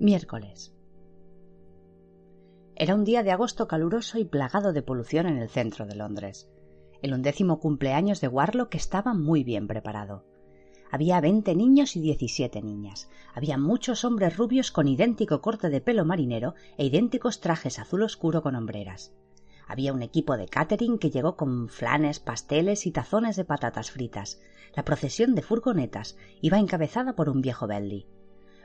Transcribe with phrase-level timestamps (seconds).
[0.00, 0.74] Miércoles.
[2.74, 6.50] Era un día de agosto caluroso y plagado de polución en el centro de Londres.
[7.00, 10.24] El undécimo cumpleaños de Warlock estaba muy bien preparado.
[10.90, 13.08] Había veinte niños y diecisiete niñas.
[13.34, 18.42] Había muchos hombres rubios con idéntico corte de pelo marinero e idénticos trajes azul oscuro
[18.42, 19.14] con hombreras.
[19.68, 24.40] Había un equipo de catering que llegó con flanes, pasteles y tazones de patatas fritas.
[24.74, 28.08] La procesión de furgonetas iba encabezada por un viejo belly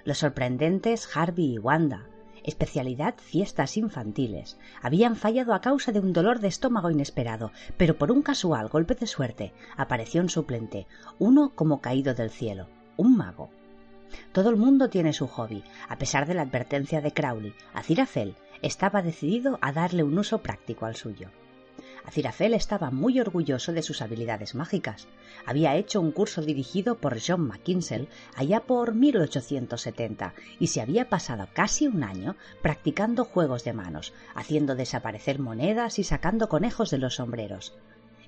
[0.10, 2.08] los sorprendentes Harvey y Wanda,
[2.44, 8.12] especialidad fiestas infantiles, habían fallado a causa de un dolor de estómago inesperado, pero por
[8.12, 10.88] un casual golpe de suerte apareció un suplente,
[11.20, 12.66] uno como caído del cielo,
[12.98, 13.52] un mago.
[14.32, 15.64] Todo el mundo tiene su hobby.
[15.88, 20.88] A pesar de la advertencia de Crowley, Azirafel estaba decidido a darle un uso práctico
[20.88, 21.30] al suyo.
[22.10, 25.08] Azirafel estaba muy orgulloso de sus habilidades mágicas.
[25.46, 31.48] Había hecho un curso dirigido por John McKinsey allá por 1870 y se había pasado
[31.54, 37.18] casi un año practicando juegos de manos, haciendo desaparecer monedas y sacando conejos de los
[37.18, 37.76] sombreros.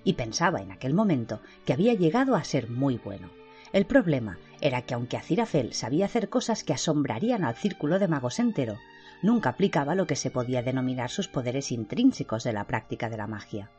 [0.04, 3.32] Y pensaba en aquel momento que había llegado a ser muy bueno.
[3.74, 8.38] El problema era que aunque Azirafel sabía hacer cosas que asombrarían al círculo de magos
[8.38, 8.78] entero,
[9.22, 13.28] nunca aplicaba lo que se podía denominar sus poderes intrínsecos de la práctica de la
[13.28, 13.70] magia,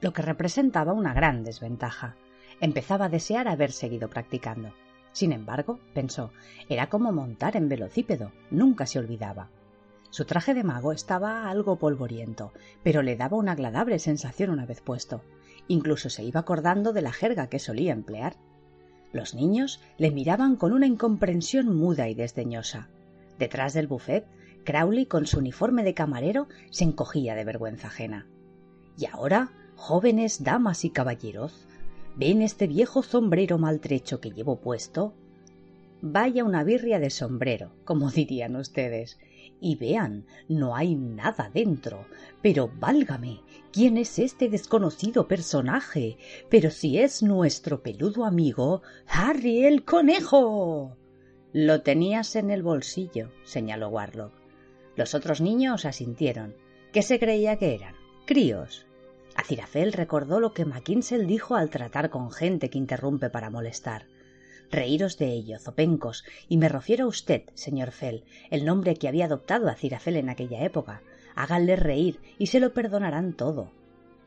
[0.00, 2.16] lo que representaba una gran desventaja.
[2.60, 4.72] Empezaba a desear haber seguido practicando.
[5.12, 6.32] Sin embargo, pensó,
[6.68, 9.48] era como montar en velocípedo, nunca se olvidaba.
[10.10, 14.80] Su traje de mago estaba algo polvoriento, pero le daba una agradable sensación una vez
[14.80, 15.22] puesto.
[15.68, 18.36] Incluso se iba acordando de la jerga que solía emplear.
[19.12, 22.88] Los niños le miraban con una incomprensión muda y desdeñosa.
[23.38, 24.26] Detrás del buffet
[24.64, 28.26] Crowley, con su uniforme de camarero, se encogía de vergüenza ajena.
[28.98, 31.66] Y ahora, jóvenes damas y caballeros,
[32.16, 35.14] ¿ven este viejo sombrero maltrecho que llevo puesto?
[36.00, 39.18] Vaya una birria de sombrero, como dirían ustedes.
[39.60, 42.06] Y vean, no hay nada dentro.
[42.42, 43.40] Pero válgame,
[43.72, 46.18] ¿quién es este desconocido personaje?
[46.50, 50.96] Pero si es nuestro peludo amigo, Harry el conejo.
[51.52, 54.41] Lo tenías en el bolsillo, señaló Warlock.
[54.96, 56.54] Los otros niños asintieron.
[56.92, 57.94] ¿Qué se creía que eran?
[58.26, 58.86] Críos.
[59.34, 64.06] Acirafel recordó lo que Mackinsell dijo al tratar con gente que interrumpe para molestar.
[64.70, 69.26] Reíros de ello, zopencos, y me refiero a usted, señor Fell, el nombre que había
[69.26, 71.02] adoptado a en aquella época.
[71.34, 73.70] Háganle reír y se lo perdonarán todo.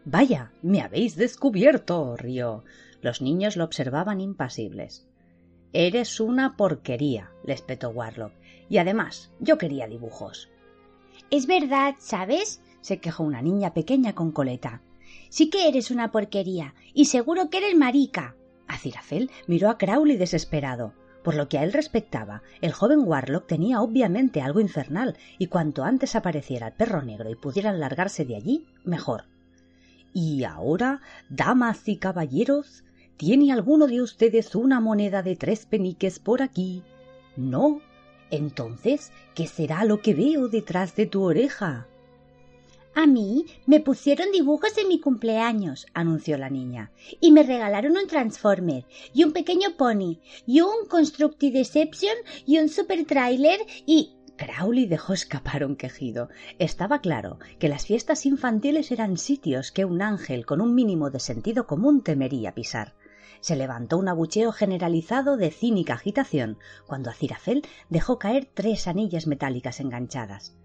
[0.05, 2.15] Vaya, me habéis descubierto.
[2.15, 2.63] rió.
[3.01, 5.07] Los niños lo observaban impasibles.
[5.73, 8.33] Eres una porquería, le espetó Warlock.
[8.69, 10.49] Y además, yo quería dibujos.
[11.31, 12.61] Es verdad, ¿sabes?
[12.85, 14.83] se quejó una niña pequeña con coleta.
[15.29, 18.35] Sí que eres una porquería, y seguro que eres marica.
[18.67, 20.93] Acirafel miró a Crowley desesperado.
[21.23, 25.83] Por lo que a él respectaba, el joven Warlock tenía obviamente algo infernal, y cuanto
[25.83, 29.25] antes apareciera el perro negro y pudieran largarse de allí, mejor.
[30.13, 32.83] Y ahora, damas y caballeros,
[33.17, 36.83] ¿tiene alguno de ustedes una moneda de tres peniques por aquí?
[37.35, 37.81] No,
[38.31, 41.87] entonces, ¿qué será lo que veo detrás de tu oreja?
[42.97, 48.07] A mí me pusieron dibujos en mi cumpleaños, anunció la niña, y me regalaron un
[48.07, 52.15] Transformer, y un pequeño pony, y un Constructi Deception,
[52.45, 54.13] y un Super Trailer, y...
[54.37, 56.29] Crowley dejó escapar un quejido.
[56.59, 61.21] Estaba claro que las fiestas infantiles eran sitios que un ángel con un mínimo de
[61.21, 62.93] sentido común temería pisar
[63.45, 66.57] se levantó un abucheo generalizado de cínica agitación
[66.87, 67.61] cuando Acirafel
[67.91, 70.55] dejó caer tres anillas metálicas enganchadas.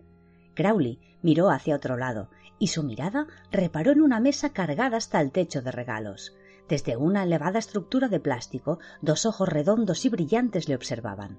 [0.55, 5.31] Crowley miró hacia otro lado y su mirada reparó en una mesa cargada hasta el
[5.31, 6.35] techo de regalos.
[6.71, 11.37] Desde una elevada estructura de plástico, dos ojos redondos y brillantes le observaban.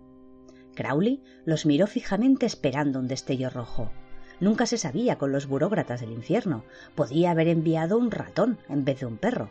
[0.76, 3.90] Crowley los miró fijamente esperando un destello rojo.
[4.40, 6.66] Nunca se sabía con los burócratas del infierno.
[6.94, 9.50] Podía haber enviado un ratón en vez de un perro.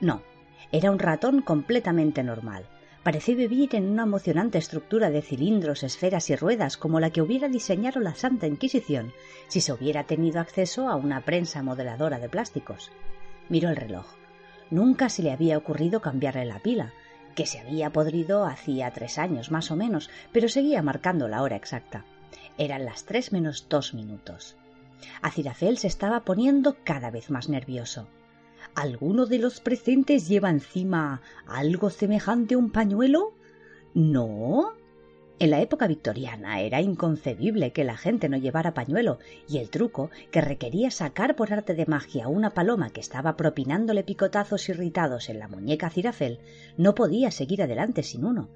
[0.00, 0.22] No,
[0.72, 2.64] era un ratón completamente normal.
[3.02, 7.48] Parecía vivir en una emocionante estructura de cilindros, esferas y ruedas como la que hubiera
[7.48, 9.12] diseñado la Santa Inquisición
[9.48, 12.90] si se hubiera tenido acceso a una prensa modeladora de plásticos.
[13.48, 14.06] Miró el reloj.
[14.70, 16.92] Nunca se le había ocurrido cambiarle la pila,
[17.34, 21.56] que se había podrido hacía tres años más o menos, pero seguía marcando la hora
[21.56, 22.04] exacta.
[22.56, 24.56] Eran las tres menos dos minutos.
[25.20, 28.06] Acirafel se estaba poniendo cada vez más nervioso.
[28.74, 33.34] ¿Alguno de los presentes lleva encima algo semejante a un pañuelo?
[33.92, 34.72] No.
[35.38, 40.10] En la época victoriana era inconcebible que la gente no llevara pañuelo, y el truco,
[40.30, 45.38] que requería sacar por arte de magia una paloma que estaba propinándole picotazos irritados en
[45.38, 46.38] la muñeca Cirafel,
[46.78, 48.48] no podía seguir adelante sin uno.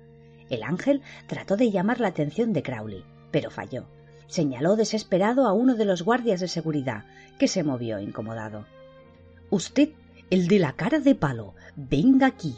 [0.48, 3.84] El ángel trató de llamar la atención de Crowley, pero falló.
[4.28, 7.04] Señaló desesperado a uno de los guardias de seguridad,
[7.38, 8.64] que se movió incomodado.
[9.50, 9.90] Usted,
[10.30, 12.56] el de la cara de palo, venga aquí.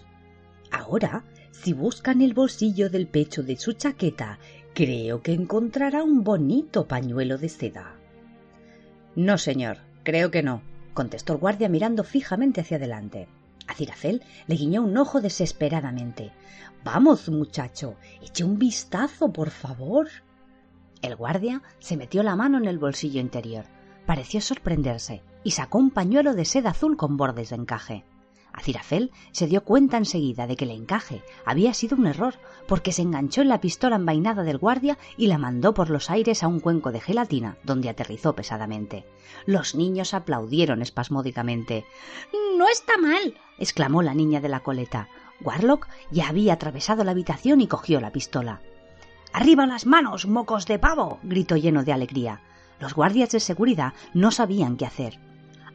[0.71, 1.25] Ahora
[1.63, 4.39] si busca en el bolsillo del pecho de su chaqueta,
[4.75, 7.97] creo que encontrará un bonito pañuelo de seda.
[9.17, 10.63] No, señor, creo que no,
[10.95, 13.27] contestó el guardia mirando fijamente hacia adelante.
[13.67, 16.31] A Cirafel le guiñó un ojo desesperadamente.
[16.85, 20.09] Vamos, muchacho, eche un vistazo, por favor.
[21.03, 23.65] El guardia se metió la mano en el bolsillo interior.
[24.07, 28.05] Pareció sorprenderse y sacó un pañuelo de seda azul con bordes de encaje.
[28.53, 32.35] Acirafel se dio cuenta enseguida de que el encaje había sido un error,
[32.67, 36.43] porque se enganchó en la pistola envainada del guardia y la mandó por los aires
[36.43, 39.05] a un cuenco de gelatina, donde aterrizó pesadamente.
[39.47, 41.85] Los niños aplaudieron espasmódicamente.
[42.57, 45.09] No está mal, exclamó la niña de la coleta.
[45.41, 48.61] Warlock ya había atravesado la habitación y cogió la pistola.
[49.33, 51.21] Arriba las manos, mocos de pavo.
[51.23, 52.41] gritó lleno de alegría.
[52.81, 55.28] Los guardias de seguridad no sabían qué hacer.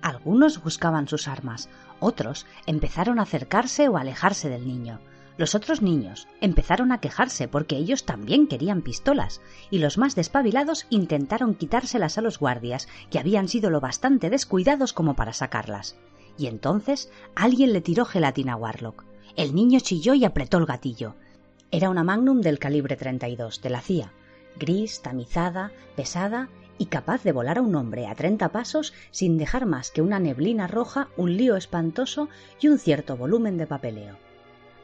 [0.03, 1.69] Algunos buscaban sus armas,
[2.01, 4.99] otros empezaron a acercarse o alejarse del niño.
[5.37, 9.39] Los otros niños empezaron a quejarse porque ellos también querían pistolas,
[9.71, 14.91] y los más despabilados intentaron quitárselas a los guardias, que habían sido lo bastante descuidados
[14.91, 15.95] como para sacarlas.
[16.37, 19.05] Y entonces alguien le tiró gelatina a Warlock.
[19.37, 21.15] El niño chilló y apretó el gatillo.
[21.71, 24.11] Era una Magnum del calibre 32 de la CIA,
[24.59, 29.65] gris, tamizada, pesada y capaz de volar a un hombre a treinta pasos sin dejar
[29.65, 32.29] más que una neblina roja, un lío espantoso
[32.59, 34.17] y un cierto volumen de papeleo.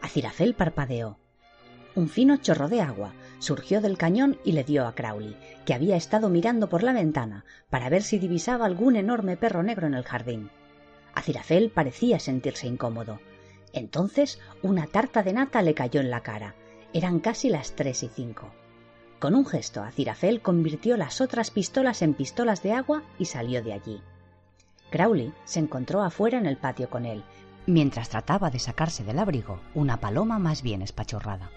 [0.01, 1.17] Acirafel parpadeó.
[1.95, 5.95] Un fino chorro de agua surgió del cañón y le dio a Crowley, que había
[5.95, 10.03] estado mirando por la ventana para ver si divisaba algún enorme perro negro en el
[10.03, 10.49] jardín.
[11.15, 13.19] Acirafel parecía sentirse incómodo.
[13.73, 16.55] Entonces una tarta de nata le cayó en la cara.
[16.93, 18.51] Eran casi las tres y cinco.
[19.19, 23.73] Con un gesto, Acirafel convirtió las otras pistolas en pistolas de agua y salió de
[23.73, 24.01] allí.
[24.91, 27.23] Crowley se encontró afuera en el patio con él,
[27.65, 31.51] mientras trataba de sacarse del abrigo una paloma más bien espachorrada.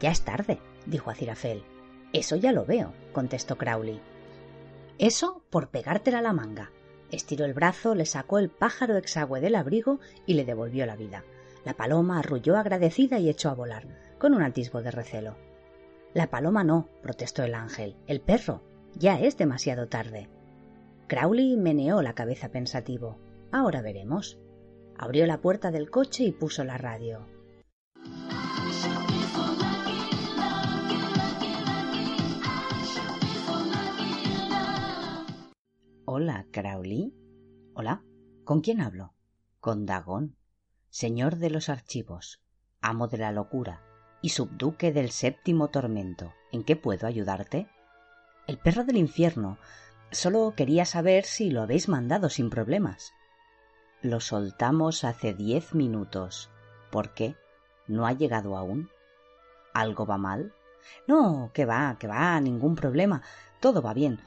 [0.00, 1.62] Ya es tarde, dijo Acirafel.
[2.14, 4.00] Eso ya lo veo, contestó Crowley.
[4.98, 6.70] Eso por pegártela a la manga.
[7.10, 11.22] Estiró el brazo, le sacó el pájaro exagüe del abrigo y le devolvió la vida.
[11.64, 13.86] La paloma arrulló agradecida y echó a volar,
[14.18, 15.45] con un atisbo de recelo.
[16.16, 17.94] La paloma no, protestó el ángel.
[18.06, 18.62] El perro.
[18.94, 20.30] Ya es demasiado tarde.
[21.08, 23.18] Crowley meneó la cabeza pensativo.
[23.52, 24.38] Ahora veremos.
[24.96, 27.26] Abrió la puerta del coche y puso la radio.
[36.06, 37.14] Hola, Crowley.
[37.74, 38.02] Hola.
[38.44, 39.12] ¿Con quién hablo?
[39.60, 40.38] Con Dagón,
[40.88, 42.40] señor de los archivos,
[42.80, 43.82] amo de la locura,
[44.26, 46.34] y subduque del séptimo tormento.
[46.50, 47.68] ¿En qué puedo ayudarte?
[48.48, 49.56] El perro del infierno.
[50.10, 53.12] Solo quería saber si lo habéis mandado sin problemas.
[54.02, 56.50] Lo soltamos hace diez minutos.
[56.90, 57.36] ¿Por qué?
[57.86, 58.90] ¿No ha llegado aún?
[59.72, 60.52] ¿Algo va mal?
[61.06, 63.22] No, que va, que va, ningún problema.
[63.60, 64.18] Todo va bien.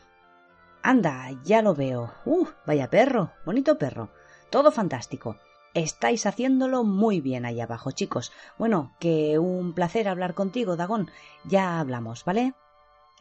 [0.82, 2.14] Anda, ya lo veo.
[2.24, 4.12] Uh, vaya perro, bonito perro.
[4.50, 5.36] Todo fantástico.
[5.74, 8.32] Estáis haciéndolo muy bien ahí abajo, chicos.
[8.58, 11.12] Bueno, que un placer hablar contigo, Dagón.
[11.46, 12.56] Ya hablamos, ¿vale?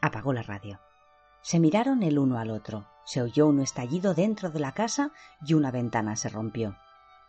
[0.01, 0.79] Apagó la radio.
[1.41, 2.87] Se miraron el uno al otro.
[3.05, 5.11] Se oyó un estallido dentro de la casa
[5.45, 6.75] y una ventana se rompió.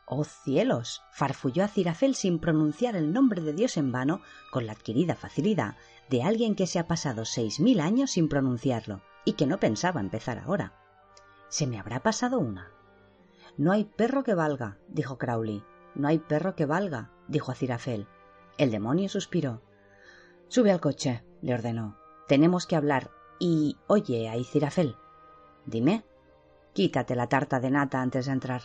[0.06, 1.02] ¡Oh cielos!
[1.12, 5.76] farfulló a Cirafel sin pronunciar el nombre de Dios en vano, con la adquirida facilidad
[6.08, 10.00] de alguien que se ha pasado seis mil años sin pronunciarlo y que no pensaba
[10.00, 10.72] empezar ahora.
[11.48, 12.72] Se me habrá pasado una.
[13.56, 15.62] No hay perro que valga, dijo Crowley.
[15.94, 18.06] No hay perro que valga, dijo Acirafel.
[18.58, 19.62] El demonio suspiró.
[20.48, 21.96] Sube al coche, le ordenó.
[22.28, 23.10] Tenemos que hablar.
[23.38, 24.96] Y oye, Aicirafel.
[25.66, 26.04] Dime.
[26.72, 28.62] Quítate la tarta de nata antes de entrar.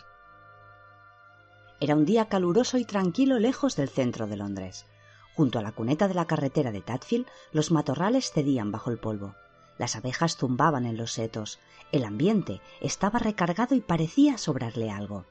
[1.80, 4.86] Era un día caluroso y tranquilo lejos del centro de Londres.
[5.34, 9.34] Junto a la cuneta de la carretera de Tadfield, los matorrales cedían bajo el polvo.
[9.78, 11.58] Las abejas zumbaban en los setos.
[11.92, 15.24] El ambiente estaba recargado y parecía sobrarle algo.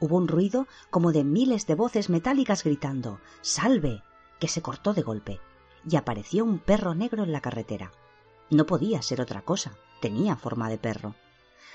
[0.00, 4.02] Hubo un ruido como de miles de voces metálicas gritando ¡Salve!
[4.38, 5.40] que se cortó de golpe,
[5.88, 7.90] y apareció un perro negro en la carretera.
[8.50, 11.16] No podía ser otra cosa, tenía forma de perro.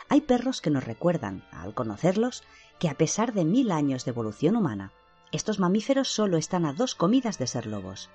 [0.07, 2.43] Hay perros que nos recuerdan, al conocerlos,
[2.79, 4.93] que a pesar de mil años de evolución humana,
[5.31, 8.09] estos mamíferos solo están a dos comidas de ser lobos.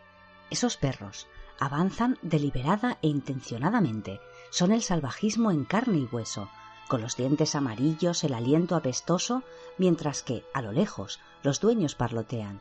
[0.51, 1.27] Esos perros
[1.59, 6.49] avanzan deliberada e intencionadamente, son el salvajismo en carne y hueso,
[6.89, 9.43] con los dientes amarillos, el aliento apestoso,
[9.77, 12.61] mientras que, a lo lejos, los dueños parlotean.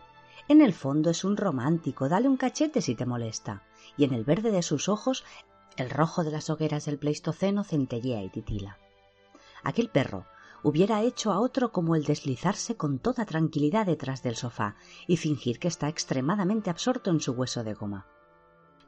[0.50, 3.64] En el fondo es un romántico, dale un cachete si te molesta,
[3.98, 5.24] y en el verde de sus ojos
[5.78, 8.78] el rojo de las hogueras del Pleistoceno centellea y titila.
[9.64, 10.26] Aquel perro
[10.64, 14.76] hubiera hecho a otro como el deslizarse con toda tranquilidad detrás del sofá
[15.06, 18.08] y fingir que está extremadamente absorto en su hueso de goma.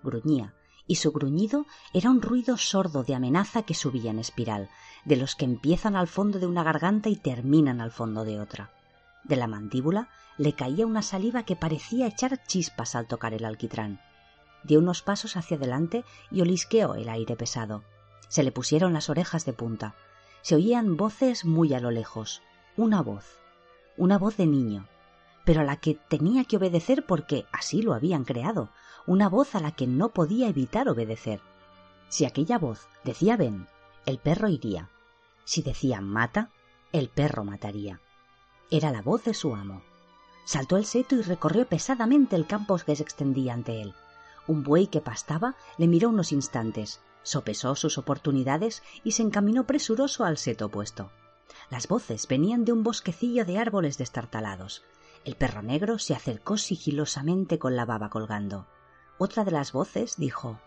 [0.03, 0.53] Gruñía,
[0.87, 4.69] y su gruñido era un ruido sordo de amenaza que subía en espiral,
[5.05, 8.71] de los que empiezan al fondo de una garganta y terminan al fondo de otra.
[9.23, 14.01] De la mandíbula le caía una saliva que parecía echar chispas al tocar el alquitrán.
[14.63, 17.83] Dio unos pasos hacia adelante y olisqueó el aire pesado.
[18.27, 19.95] Se le pusieron las orejas de punta.
[20.41, 22.41] Se oían voces muy a lo lejos.
[22.77, 23.39] Una voz.
[23.97, 24.87] Una voz de niño.
[25.45, 28.69] Pero a la que tenía que obedecer porque así lo habían creado.
[29.09, 31.41] Una voz a la que no podía evitar obedecer.
[32.09, 33.67] Si aquella voz decía ven,
[34.05, 34.91] el perro iría.
[35.45, 36.51] Si decía mata,
[36.91, 38.01] el perro mataría.
[38.69, 39.81] Era la voz de su amo.
[40.45, 43.95] Saltó el seto y recorrió pesadamente el campo que se extendía ante él.
[44.45, 50.23] Un buey que pastaba le miró unos instantes, sopesó sus oportunidades y se encaminó presuroso
[50.23, 51.09] al seto opuesto.
[51.71, 54.83] Las voces venían de un bosquecillo de árboles destartalados.
[55.25, 58.67] El perro negro se acercó sigilosamente con la baba colgando.
[59.19, 60.59] Otra de las voces dijo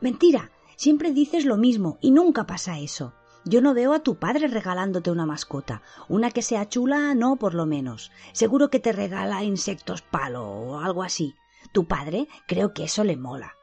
[0.00, 0.50] Mentira.
[0.76, 3.14] Siempre dices lo mismo y nunca pasa eso.
[3.44, 5.82] Yo no veo a tu padre regalándote una mascota.
[6.08, 8.10] Una que sea chula, no, por lo menos.
[8.32, 11.34] Seguro que te regala insectos palo o algo así.
[11.72, 13.54] Tu padre creo que eso le mola.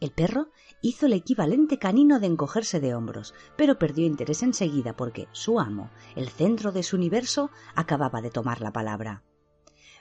[0.00, 0.48] El perro
[0.80, 5.90] hizo el equivalente canino de encogerse de hombros, pero perdió interés enseguida porque su amo,
[6.14, 9.24] el centro de su universo, acababa de tomar la palabra.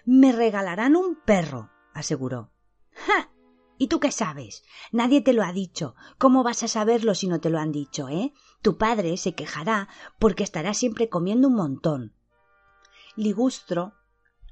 [0.06, 2.52] Me regalarán un perro, aseguró.
[2.94, 3.32] ¡Ja!
[3.78, 4.64] ¿Y tú qué sabes?
[4.92, 5.96] Nadie te lo ha dicho.
[6.18, 8.34] ¿Cómo vas a saberlo si no te lo han dicho, eh?
[8.62, 9.88] Tu padre se quejará
[10.20, 12.14] porque estará siempre comiendo un montón.
[13.16, 13.94] Ligustro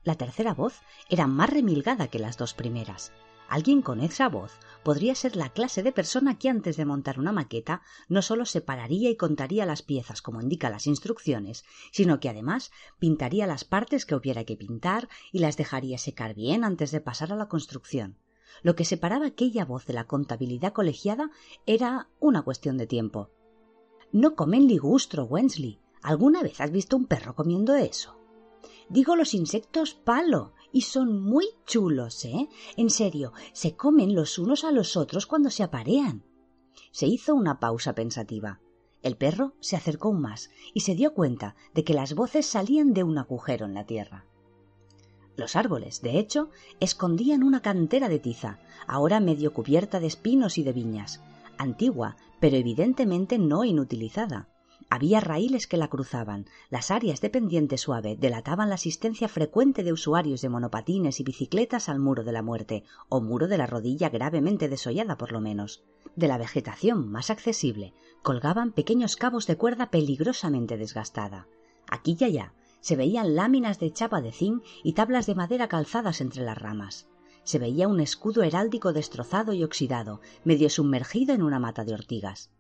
[0.06, 3.12] la tercera voz era más remilgada que las dos primeras.
[3.50, 4.52] Alguien con esa voz
[4.84, 9.10] podría ser la clase de persona que antes de montar una maqueta no solo separaría
[9.10, 14.14] y contaría las piezas como indica las instrucciones, sino que además pintaría las partes que
[14.14, 18.20] hubiera que pintar y las dejaría secar bien antes de pasar a la construcción.
[18.64, 21.30] Lo que separaba aquella voz de la contabilidad colegiada
[21.66, 23.30] era una cuestión de tiempo.
[24.12, 25.80] No comen ligustro, Wensley.
[26.02, 28.18] ¿Alguna vez has visto un perro comiendo eso?
[28.90, 30.54] Digo los insectos palo.
[30.72, 32.50] Y son muy chulos, ¿eh?
[32.76, 36.26] En serio, se comen los unos a los otros cuando se aparean.
[36.92, 38.60] Se hizo una pausa pensativa.
[39.02, 42.94] El perro se acercó aún más y se dio cuenta de que las voces salían
[42.94, 44.26] de un agujero en la tierra.
[45.38, 46.50] Los árboles, de hecho,
[46.80, 51.22] escondían una cantera de tiza, ahora medio cubierta de espinos y de viñas,
[51.58, 54.48] antigua, pero evidentemente no inutilizada.
[54.90, 56.46] Había raíles que la cruzaban.
[56.70, 61.90] Las áreas de pendiente suave delataban la asistencia frecuente de usuarios de monopatines y bicicletas
[61.90, 65.84] al muro de la muerte, o muro de la rodilla gravemente desollada por lo menos.
[66.16, 71.48] De la vegetación más accesible colgaban pequeños cabos de cuerda peligrosamente desgastada.
[71.90, 72.54] Aquí y allá
[72.86, 77.08] se veían láminas de chapa de zinc y tablas de madera calzadas entre las ramas.
[77.44, 82.52] Se veía un escudo heráldico destrozado y oxidado, medio sumergido en una mata de ortigas.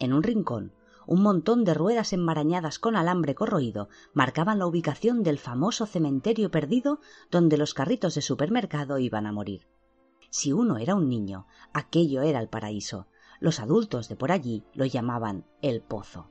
[0.00, 0.72] En un rincón,
[1.06, 6.98] un montón de ruedas enmarañadas con alambre corroído marcaban la ubicación del famoso cementerio perdido
[7.30, 9.68] donde los carritos de supermercado iban a morir.
[10.28, 13.06] Si uno era un niño, aquello era el paraíso.
[13.38, 16.30] Los adultos de por allí lo llamaban el pozo.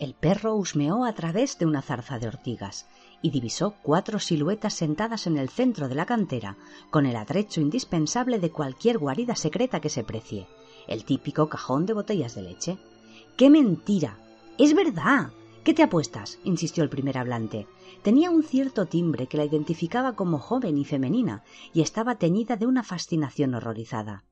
[0.00, 2.88] El perro husmeó a través de una zarza de ortigas
[3.20, 6.56] y divisó cuatro siluetas sentadas en el centro de la cantera,
[6.88, 10.48] con el atrecho indispensable de cualquier guarida secreta que se precie,
[10.88, 12.78] el típico cajón de botellas de leche.
[13.36, 14.16] ¡Qué mentira!
[14.56, 15.32] Es verdad.
[15.64, 16.38] ¿Qué te apuestas?
[16.44, 17.66] insistió el primer hablante.
[18.00, 22.64] Tenía un cierto timbre que la identificaba como joven y femenina, y estaba teñida de
[22.64, 24.24] una fascinación horrorizada.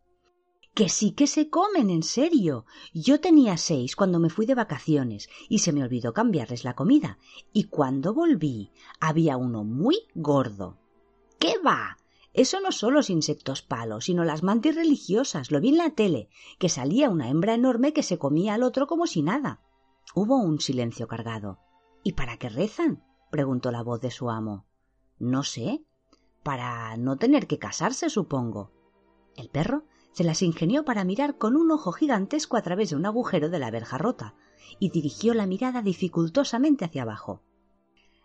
[0.78, 2.64] Que sí que se comen, en serio.
[2.94, 7.18] Yo tenía seis cuando me fui de vacaciones y se me olvidó cambiarles la comida.
[7.52, 8.70] Y cuando volví
[9.00, 10.78] había uno muy gordo.
[11.40, 11.96] ¿Qué va?
[12.32, 15.50] Eso no son los insectos palos, sino las mantis religiosas.
[15.50, 16.28] Lo vi en la tele,
[16.60, 19.60] que salía una hembra enorme que se comía al otro como si nada.
[20.14, 21.58] Hubo un silencio cargado.
[22.04, 23.02] ¿Y para qué rezan?
[23.32, 24.64] preguntó la voz de su amo.
[25.18, 25.84] No sé.
[26.44, 28.70] Para no tener que casarse, supongo.
[29.34, 29.82] El perro
[30.18, 33.60] se las ingenió para mirar con un ojo gigantesco a través de un agujero de
[33.60, 34.34] la verja rota,
[34.80, 37.44] y dirigió la mirada dificultosamente hacia abajo.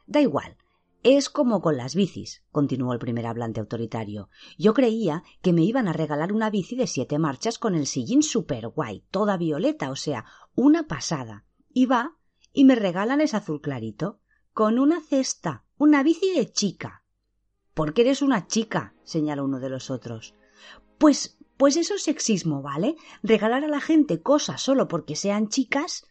[0.07, 0.57] Da igual,
[1.03, 4.29] es como con las bicis, continuó el primer hablante autoritario.
[4.57, 8.23] Yo creía que me iban a regalar una bici de siete marchas con el sillín
[8.23, 11.45] super guay, toda violeta, o sea, una pasada.
[11.71, 12.17] Y va,
[12.53, 14.19] y me regalan ese azul clarito,
[14.51, 17.03] con una cesta, una bici de chica.
[17.75, 18.95] ¿Por qué eres una chica?
[19.03, 20.33] señaló uno de los otros.
[20.97, 22.97] Pues, pues eso es sexismo, ¿vale?
[23.21, 26.05] Regalar a la gente cosas solo porque sean chicas.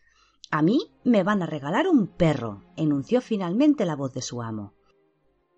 [0.51, 4.73] A mí me van a regalar un perro, enunció finalmente la voz de su amo.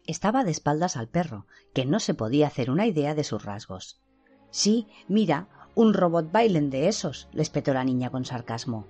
[0.04, 4.02] Estaba de espaldas al perro, que no se podía hacer una idea de sus rasgos.
[4.50, 8.88] Sí, mira, un robot bailen de esos, le espetó la niña con sarcasmo.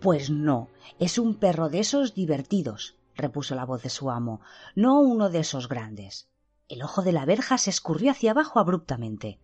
[0.00, 0.68] Pues no,
[1.00, 4.40] es un perro de esos divertidos, repuso la voz de su amo,
[4.76, 6.28] no uno de esos grandes.
[6.68, 9.40] El ojo de la verja se escurrió hacia abajo abruptamente.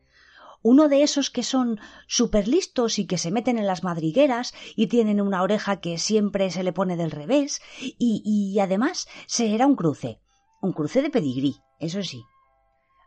[0.63, 4.89] Uno de esos que son súper listos y que se meten en las madrigueras y
[4.89, 9.67] tienen una oreja que siempre se le pone del revés y, y además se era
[9.67, 10.21] un cruce
[10.61, 12.25] un cruce de pedigrí, eso sí.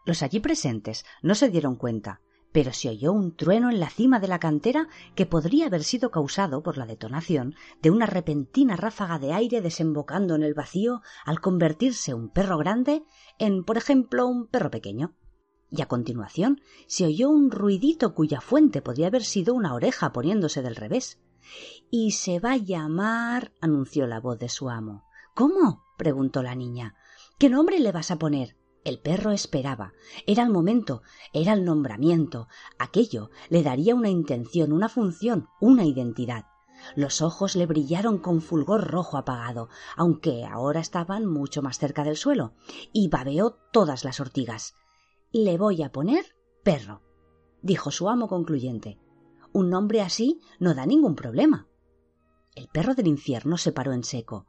[0.06, 4.20] Los allí presentes no se dieron cuenta, pero se oyó un trueno en la cima
[4.20, 9.20] de la cantera que podría haber sido causado por la detonación de una repentina ráfaga
[9.20, 13.04] de aire desembocando en el vacío al convertirse un perro grande
[13.40, 15.16] en, por ejemplo, un perro pequeño.
[15.76, 20.62] Y a continuación se oyó un ruidito cuya fuente podría haber sido una oreja poniéndose
[20.62, 21.20] del revés.
[21.90, 23.54] Y se va a llamar.
[23.60, 25.04] anunció la voz de su amo.
[25.34, 25.84] ¿Cómo?
[25.98, 26.94] preguntó la niña.
[27.40, 28.56] ¿Qué nombre le vas a poner?
[28.86, 29.94] El perro esperaba.
[30.28, 31.02] Era el momento,
[31.34, 32.48] era el nombramiento.
[32.78, 36.46] Aquello le daría una intención, una función, una identidad.
[36.96, 42.18] Los ojos le brillaron con fulgor rojo apagado, aunque ahora estaban mucho más cerca del
[42.18, 42.54] suelo,
[42.92, 44.76] y babeó todas las ortigas.
[45.36, 47.02] Le voy a poner perro,
[47.64, 49.00] dijo su amo concluyente.
[49.52, 51.68] Un nombre así no da ningún problema.
[52.54, 54.46] El perro del infierno se paró en seco.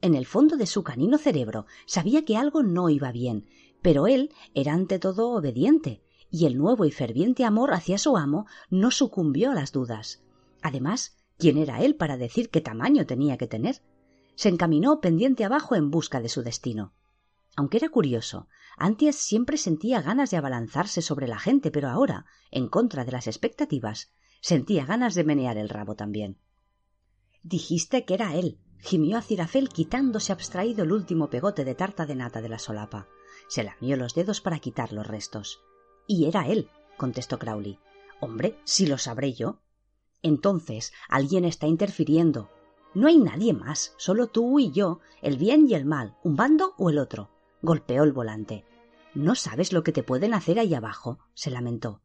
[0.00, 3.46] En el fondo de su canino cerebro sabía que algo no iba bien,
[3.80, 8.46] pero él era ante todo obediente, y el nuevo y ferviente amor hacia su amo
[8.70, 10.24] no sucumbió a las dudas.
[10.62, 13.82] Además, ¿quién era él para decir qué tamaño tenía que tener?
[14.34, 16.92] Se encaminó pendiente abajo en busca de su destino.
[17.56, 22.68] Aunque era curioso, antes siempre sentía ganas de abalanzarse sobre la gente, pero ahora, en
[22.68, 26.38] contra de las expectativas, sentía ganas de menear el rabo también.
[27.42, 32.42] Dijiste que era él, gimió Acirafel quitándose abstraído el último pegote de tarta de nata
[32.42, 33.08] de la solapa.
[33.48, 35.60] Se lamió los dedos para quitar los restos.
[36.06, 37.78] Y era él, contestó Crowley.
[38.20, 39.60] Hombre, si lo sabré yo.
[40.22, 42.50] Entonces, alguien está interfiriendo.
[42.94, 46.74] No hay nadie más, solo tú y yo, el bien y el mal, un bando
[46.78, 47.33] o el otro.
[47.64, 48.66] Golpeó el volante.
[49.14, 52.02] No sabes lo que te pueden hacer ahí abajo, se lamentó.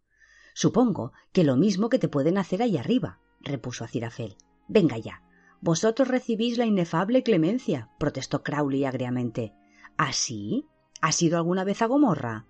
[0.54, 4.38] Supongo que lo mismo que te pueden hacer ahí arriba, repuso Acirafel.
[4.70, 5.22] Venga ya,
[5.60, 9.54] vosotros recibís la inefable clemencia, protestó Crowley agriamente.
[9.98, 10.66] ¿Así?
[11.02, 12.46] ¿Ah, ¿Has ido alguna vez a Gomorra?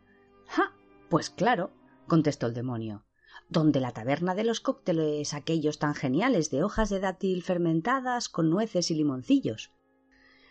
[0.46, 0.76] ¡Ja!
[1.10, 1.72] Pues claro,
[2.06, 3.06] contestó el demonio.
[3.50, 8.52] Donde la taberna de los cócteles aquellos tan geniales de hojas de dátil fermentadas con
[8.52, 9.72] nueces y limoncillos.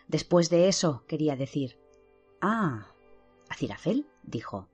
[0.09, 1.79] Después de eso, quería decir.
[2.41, 2.87] Ah.
[3.49, 4.69] Acirafel dijo.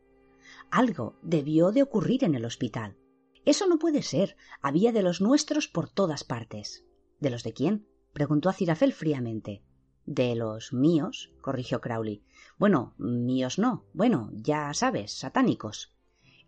[0.69, 2.97] Algo debió de ocurrir en el hospital.
[3.45, 4.35] Eso no puede ser.
[4.61, 6.83] Había de los nuestros por todas partes.
[7.19, 7.87] ¿De los de quién?
[8.13, 9.63] preguntó Acirafel fríamente.
[10.05, 12.23] De los míos, corrigió Crowley.
[12.57, 13.85] Bueno, míos no.
[13.93, 15.95] Bueno, ya sabes, satánicos.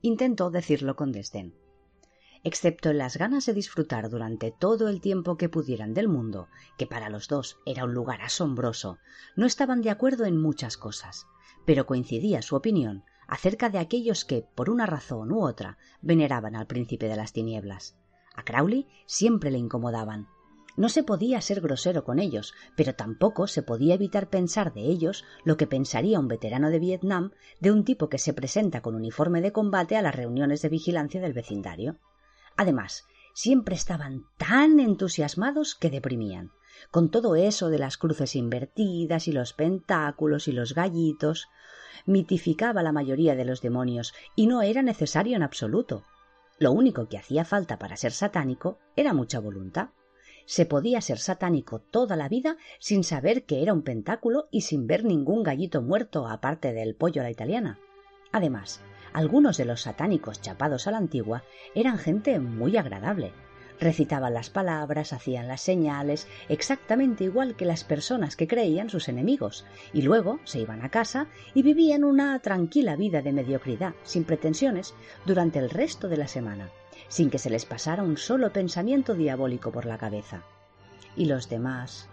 [0.02, 1.56] Intentó decirlo con desdén.
[2.48, 6.88] Excepto en las ganas de disfrutar durante todo el tiempo que pudieran del mundo, que
[6.88, 9.00] para los dos era un lugar asombroso,
[9.36, 11.28] no estaban de acuerdo en muchas cosas,
[11.66, 16.68] pero coincidía su opinión acerca de aquellos que, por una razón u otra, veneraban al
[16.68, 17.98] príncipe de las tinieblas.
[18.34, 20.30] A Crowley siempre le incomodaban,
[20.78, 25.26] no se podía ser grosero con ellos, pero tampoco se podía evitar pensar de ellos
[25.44, 29.42] lo que pensaría un veterano de Vietnam de un tipo que se presenta con uniforme
[29.42, 31.98] de combate a las reuniones de vigilancia del vecindario.
[32.58, 36.52] Además, siempre estaban tan entusiasmados que deprimían.
[36.92, 41.48] Con todo eso de las cruces invertidas y los pentáculos y los gallitos,
[42.06, 46.04] mitificaba la mayoría de los demonios y no era necesario en absoluto.
[46.60, 49.90] Lo único que hacía falta para ser satánico era mucha voluntad
[50.48, 54.88] se podía ser satánico toda la vida sin saber que era un pentáculo y sin
[54.88, 57.80] ver ningún gallito muerto aparte del pollo a la italiana.
[58.32, 58.82] Además,
[59.14, 61.44] algunos de los satánicos chapados a la antigua
[61.76, 63.34] eran gente muy agradable.
[63.80, 69.66] Recitaban las palabras, hacían las señales, exactamente igual que las personas que creían sus enemigos,
[69.94, 74.96] y luego se iban a casa y vivían una tranquila vida de mediocridad, sin pretensiones,
[75.26, 76.72] durante el resto de la semana,
[77.08, 80.42] sin que se les pasara un solo pensamiento diabólico por la cabeza.
[81.16, 82.10] Y los demás.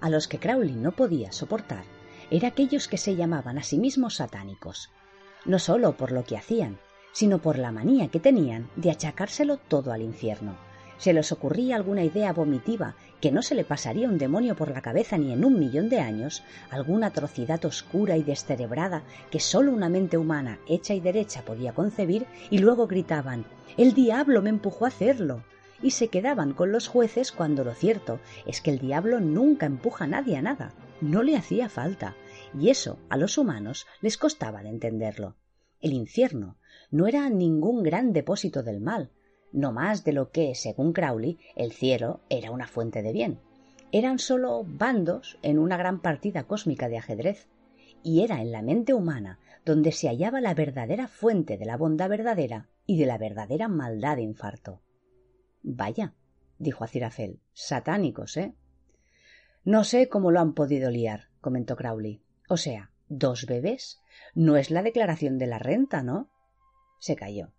[0.00, 1.84] A los que Crowley no podía soportar,
[2.30, 4.90] eran aquellos que se llamaban a sí mismos satánicos,
[5.44, 6.78] no solo por lo que hacían,
[7.12, 10.56] sino por la manía que tenían de achacárselo todo al infierno.
[10.98, 14.82] Se les ocurría alguna idea vomitiva que no se le pasaría un demonio por la
[14.82, 19.88] cabeza ni en un millón de años, alguna atrocidad oscura y descerebrada que sólo una
[19.88, 23.44] mente humana hecha y derecha podía concebir, y luego gritaban
[23.76, 25.42] El diablo me empujó a hacerlo.
[25.80, 30.04] y se quedaban con los jueces cuando lo cierto es que el diablo nunca empuja
[30.04, 30.72] a nadie a nada.
[31.00, 32.16] No le hacía falta,
[32.58, 35.36] y eso a los humanos les costaba de entenderlo.
[35.80, 36.58] El infierno
[36.90, 39.10] no era ningún gran depósito del mal,
[39.52, 43.40] no más de lo que, según Crowley, el cielo era una fuente de bien.
[43.92, 47.48] Eran sólo bandos en una gran partida cósmica de ajedrez,
[48.02, 52.08] y era en la mente humana donde se hallaba la verdadera fuente de la bondad
[52.08, 54.82] verdadera y de la verdadera maldad de infarto.
[55.62, 56.14] Vaya,
[56.58, 58.54] dijo Acirafel, satánicos, ¿eh?
[59.64, 62.22] No sé cómo lo han podido liar, comentó Crowley.
[62.48, 64.00] O sea, dos bebés.
[64.34, 66.28] No es la declaración de la renta, ¿no?
[66.98, 67.52] Se calló.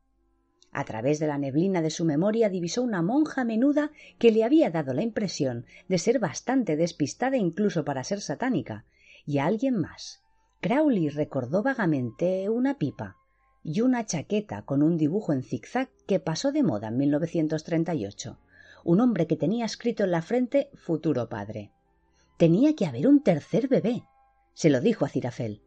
[0.72, 4.70] A través de la neblina de su memoria divisó una monja menuda que le había
[4.70, 8.86] dado la impresión de ser bastante despistada incluso para ser satánica,
[9.26, 10.22] y a alguien más.
[10.62, 13.16] Crowley recordó vagamente una pipa
[13.64, 18.38] y una chaqueta con un dibujo en zigzag que pasó de moda en 1938.
[18.84, 21.72] Un hombre que tenía escrito en la frente futuro padre.
[22.38, 24.04] Tenía que haber un tercer bebé.
[24.60, 25.64] Se lo dijo a Cirafel.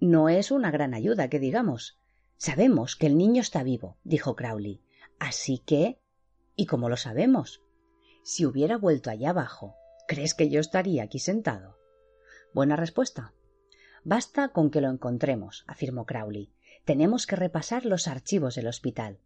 [0.00, 1.98] No es una gran ayuda, que digamos.
[2.38, 4.82] Sabemos que el niño está vivo, dijo Crowley.
[5.18, 6.00] Así que.
[6.56, 7.60] ¿Y cómo lo sabemos?
[8.22, 9.74] Si hubiera vuelto allá abajo,
[10.08, 11.76] ¿crees que yo estaría aquí sentado?
[12.54, 13.34] Buena respuesta.
[14.04, 16.50] Basta con que lo encontremos, afirmó Crowley.
[16.86, 19.18] Tenemos que repasar los archivos del hospital.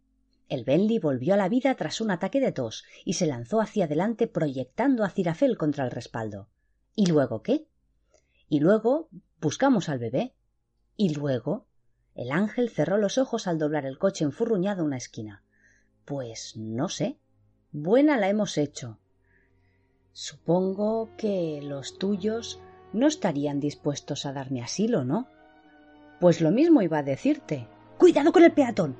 [0.49, 3.85] El Bentley volvió a la vida tras un ataque de tos y se lanzó hacia
[3.85, 6.49] adelante proyectando a Cirafel contra el respaldo.
[6.95, 7.65] ¿Y luego qué?
[8.49, 9.09] Y luego
[9.39, 10.35] buscamos al bebé.
[10.97, 11.67] Y luego
[12.15, 15.43] el ángel cerró los ojos al doblar el coche enfurruñado una esquina.
[16.03, 17.19] Pues no sé.
[17.71, 18.99] Buena la hemos hecho.
[20.11, 22.59] Supongo que los tuyos
[22.91, 25.27] no estarían dispuestos a darme asilo, ¿no?
[26.19, 27.67] Pues lo mismo iba a decirte.
[27.97, 28.97] Cuidado con el peatón.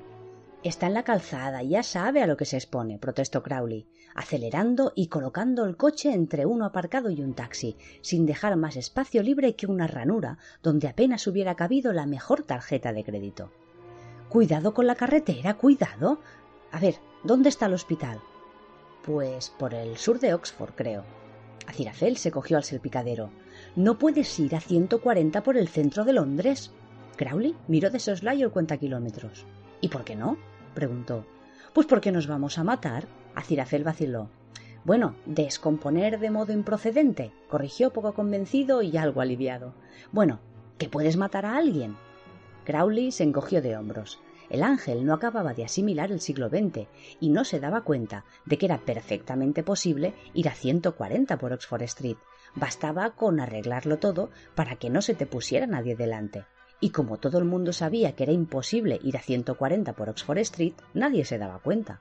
[0.62, 5.08] Está en la calzada, ya sabe a lo que se expone, protestó Crowley, acelerando y
[5.08, 9.66] colocando el coche entre uno aparcado y un taxi, sin dejar más espacio libre que
[9.66, 13.50] una ranura donde apenas hubiera cabido la mejor tarjeta de crédito.
[14.28, 16.20] Cuidado con la carretera, cuidado.
[16.70, 18.20] A ver, ¿dónde está el hospital?
[19.04, 21.04] Pues por el sur de Oxford, creo.
[21.66, 23.30] Acirafel se cogió al salpicadero.
[23.76, 26.70] No puedes ir a 140 por el centro de Londres.
[27.16, 29.46] Crowley miró de soslayo el cuenta kilómetros.
[29.80, 30.36] ¿Y por qué no?
[30.74, 31.24] preguntó.
[31.72, 33.06] Pues porque nos vamos a matar.
[33.34, 34.28] Acirafel vaciló.
[34.84, 39.74] Bueno, descomponer de modo improcedente, corrigió poco convencido y algo aliviado.
[40.10, 40.40] Bueno,
[40.78, 41.96] que puedes matar a alguien.
[42.64, 44.20] Crowley se encogió de hombros.
[44.48, 46.88] El ángel no acababa de asimilar el siglo XX
[47.20, 51.82] y no se daba cuenta de que era perfectamente posible ir a 140 por Oxford
[51.82, 52.16] Street.
[52.54, 56.46] Bastaba con arreglarlo todo para que no se te pusiera nadie delante
[56.80, 60.74] y como todo el mundo sabía que era imposible ir a 140 por Oxford Street,
[60.94, 62.00] nadie se daba cuenta.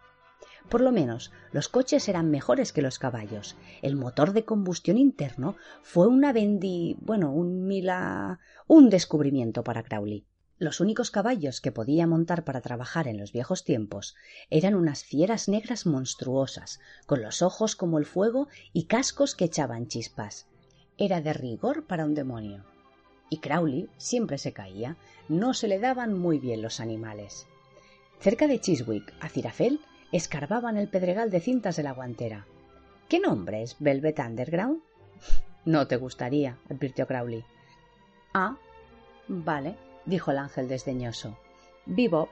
[0.70, 3.56] Por lo menos, los coches eran mejores que los caballos.
[3.82, 6.96] El motor de combustión interno fue una bendi...
[7.02, 7.70] bueno, un
[8.68, 10.26] un descubrimiento para Crowley.
[10.58, 14.16] Los únicos caballos que podía montar para trabajar en los viejos tiempos
[14.50, 19.88] eran unas fieras negras monstruosas, con los ojos como el fuego y cascos que echaban
[19.88, 20.48] chispas.
[20.98, 22.66] Era de rigor para un demonio
[23.30, 24.98] y Crowley siempre se caía.
[25.28, 27.48] No se le daban muy bien los animales.
[28.20, 29.80] Cerca de Chiswick, a Cirafel,
[30.12, 32.46] escarbaban el pedregal de cintas de la guantera.
[33.08, 34.82] ¿Qué nombre es Velvet Underground?
[35.66, 37.44] No te gustaría, advirtió Crowley.
[38.34, 38.58] Ah,
[39.28, 41.38] vale, dijo el ángel desdeñoso.
[41.86, 42.30] Bebop.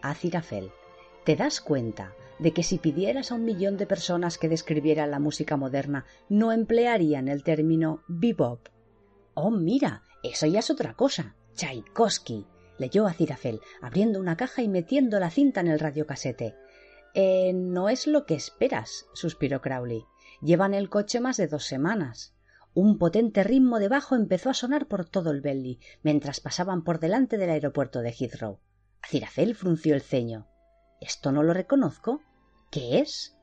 [0.00, 0.70] A Cirafel.
[1.24, 5.18] ¿Te das cuenta de que si pidieras a un millón de personas que describieran la
[5.18, 8.68] música moderna, no emplearían el término bebop
[9.34, 11.36] Oh, mira, eso ya es otra cosa.
[11.54, 12.46] Tchaikovsky,
[12.78, 16.54] leyó a Cirafel, abriendo una caja y metiendo la cinta en el radiocasete.
[17.14, 20.04] Eh, no es lo que esperas, suspiró Crowley.
[20.42, 22.34] Llevan el coche más de dos semanas.
[22.72, 27.00] Un potente ritmo de bajo empezó a sonar por todo el Belly mientras pasaban por
[27.00, 28.60] delante del aeropuerto de Heathrow.
[29.08, 30.46] Cirafel frunció el ceño.
[31.00, 32.20] ¿Esto no lo reconozco?
[32.70, 33.36] ¿Qué es?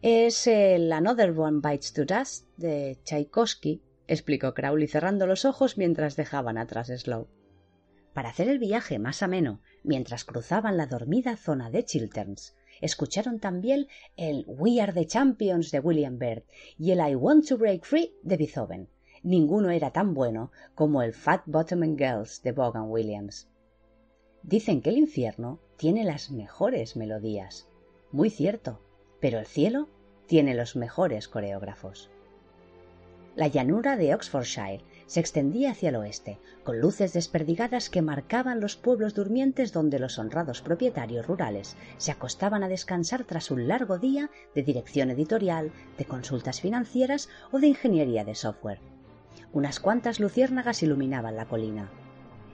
[0.00, 6.16] Es el Another One Bites to Dust de Tchaikovsky, explicó Crowley cerrando los ojos mientras
[6.16, 7.28] dejaban atrás Slow.
[8.12, 13.88] Para hacer el viaje más ameno, mientras cruzaban la dormida zona de Chilterns, escucharon también
[14.16, 16.42] el We Are the Champions de William Byrd
[16.78, 18.88] y el I Want to Break Free de Beethoven.
[19.22, 23.48] Ninguno era tan bueno como el Fat Bottom Girls de Vaughan Williams.
[24.42, 27.68] Dicen que el infierno tiene las mejores melodías.
[28.10, 28.80] Muy cierto,
[29.20, 29.88] pero el cielo
[30.26, 32.10] tiene los mejores coreógrafos.
[33.36, 38.76] La llanura de Oxfordshire se extendía hacia el oeste, con luces desperdigadas que marcaban los
[38.76, 44.30] pueblos durmientes donde los honrados propietarios rurales se acostaban a descansar tras un largo día
[44.54, 48.80] de dirección editorial, de consultas financieras o de ingeniería de software.
[49.52, 51.90] Unas cuantas luciérnagas iluminaban la colina.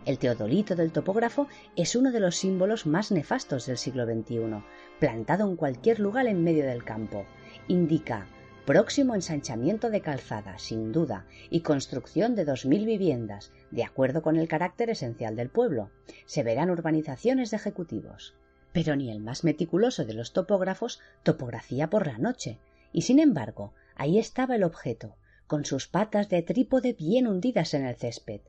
[0.04, 4.64] El teodolito del topógrafo es uno de los símbolos más nefastos del siglo XXI,
[4.98, 7.24] plantado en cualquier lugar en medio del campo.
[7.68, 8.26] Indica
[8.68, 14.36] próximo ensanchamiento de calzada, sin duda, y construcción de dos mil viviendas, de acuerdo con
[14.36, 15.90] el carácter esencial del pueblo.
[16.26, 18.34] Se verán urbanizaciones de ejecutivos.
[18.74, 22.58] Pero ni el más meticuloso de los topógrafos topografía por la noche,
[22.92, 27.86] y sin embargo, ahí estaba el objeto, con sus patas de trípode bien hundidas en
[27.86, 28.42] el césped,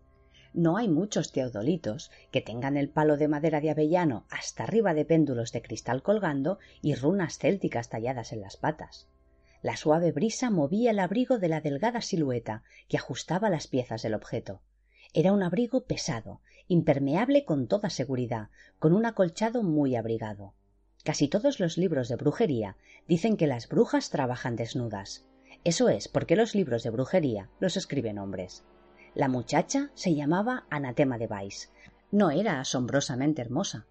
[0.53, 5.05] no hay muchos teodolitos que tengan el palo de madera de avellano hasta arriba de
[5.05, 9.07] péndulos de cristal colgando y runas célticas talladas en las patas.
[9.61, 14.13] La suave brisa movía el abrigo de la delgada silueta que ajustaba las piezas del
[14.13, 14.61] objeto.
[15.13, 20.53] Era un abrigo pesado, impermeable con toda seguridad, con un acolchado muy abrigado.
[21.03, 25.25] Casi todos los libros de brujería dicen que las brujas trabajan desnudas.
[25.63, 28.63] Eso es porque los libros de brujería los escriben hombres.
[29.15, 31.71] La muchacha se llamaba Anatema de Vais.
[32.11, 33.87] No era asombrosamente hermosa.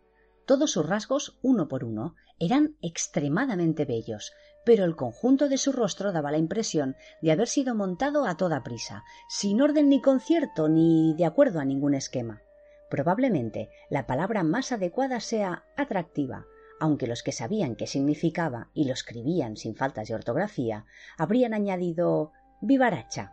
[0.47, 4.33] Todos sus rasgos, uno por uno, eran extremadamente bellos,
[4.69, 8.63] pero el conjunto de su rostro daba la impresión de haber sido montado a toda
[8.63, 12.43] prisa, sin orden ni concierto ni de acuerdo a ningún esquema.
[12.91, 16.45] Probablemente la palabra más adecuada sea atractiva,
[16.81, 20.85] aunque los que sabían qué significaba y lo escribían sin faltas de ortografía
[21.17, 23.33] habrían añadido vivaracha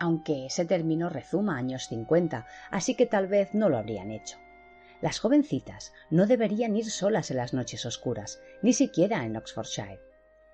[0.00, 4.38] aunque ese término rezuma años cincuenta, así que tal vez no lo habrían hecho.
[5.02, 10.00] Las jovencitas no deberían ir solas en las noches oscuras, ni siquiera en Oxfordshire.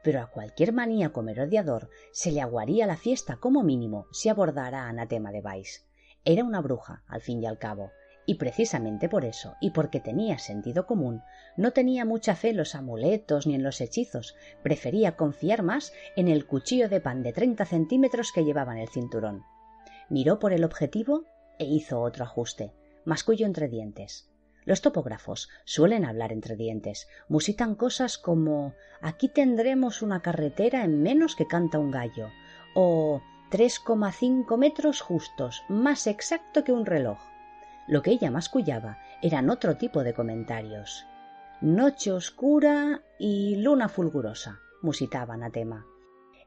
[0.06, 4.88] Pero a cualquier maníaco merodeador se le aguaría la fiesta como mínimo si abordara a
[4.88, 5.80] Anatema de Vice.
[6.24, 7.90] Era una bruja, al fin y al cabo,
[8.24, 11.22] y precisamente por eso, y porque tenía sentido común,
[11.56, 16.28] no tenía mucha fe en los amuletos ni en los hechizos, prefería confiar más en
[16.28, 19.42] el cuchillo de pan de treinta centímetros que llevaba en el cinturón.
[20.08, 21.24] Miró por el objetivo
[21.58, 22.72] e hizo otro ajuste,
[23.04, 24.30] masculló entre dientes.
[24.66, 31.36] Los topógrafos suelen hablar entre dientes, musitan cosas como aquí tendremos una carretera en menos
[31.36, 32.30] que canta un gallo,
[32.74, 37.20] o tres coma cinco metros justos, más exacto que un reloj.
[37.86, 41.06] Lo que ella mascullaba eran otro tipo de comentarios.
[41.60, 45.86] Noche oscura y luna fulgurosa, musitaba Anatema.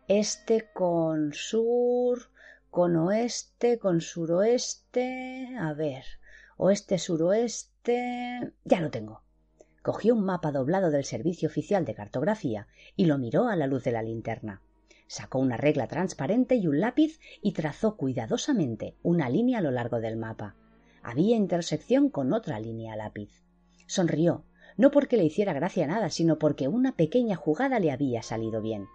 [0.09, 2.31] Este con sur,
[2.69, 5.55] con oeste, con suroeste.
[5.57, 6.03] A ver,
[6.57, 7.68] oeste, suroeste.
[7.85, 9.23] Ya lo tengo.
[9.81, 13.83] Cogió un mapa doblado del Servicio Oficial de Cartografía y lo miró a la luz
[13.83, 14.61] de la linterna.
[15.07, 19.99] Sacó una regla transparente y un lápiz y trazó cuidadosamente una línea a lo largo
[19.99, 20.55] del mapa
[21.03, 23.43] había intersección con otra línea lápiz.
[23.87, 24.43] Sonrió,
[24.77, 28.87] no porque le hiciera gracia nada, sino porque una pequeña jugada le había salido bien.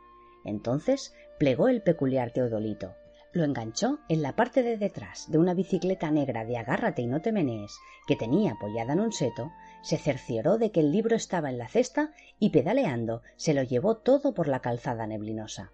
[0.45, 2.95] Entonces plegó el peculiar teodolito.
[3.35, 7.21] Lo enganchó en la parte de detrás de una bicicleta negra de agárrate y no
[7.21, 9.51] te menees que tenía apoyada en un seto,
[9.83, 13.97] se cercioró de que el libro estaba en la cesta y pedaleando se lo llevó
[13.97, 15.73] todo por la calzada neblinosa.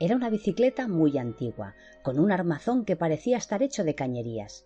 [0.00, 4.64] Era una bicicleta muy antigua, con un armazón que parecía estar hecho de cañerías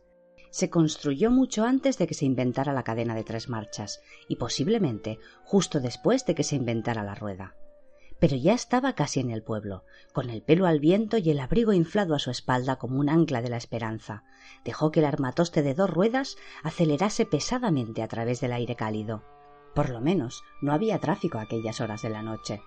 [0.55, 5.18] se construyó mucho antes de que se inventara la cadena de tres marchas y posiblemente
[5.42, 7.57] justo después de que se inventara la rueda.
[8.18, 11.72] Pero ya estaba casi en el pueblo, con el pelo al viento y el abrigo
[11.72, 14.24] inflado a su espalda como un ancla de la esperanza.
[14.64, 19.24] Dejó que el armatoste de dos ruedas acelerase pesadamente a través del aire cálido.
[19.74, 22.62] Por lo menos no había tráfico a aquellas horas de la noche.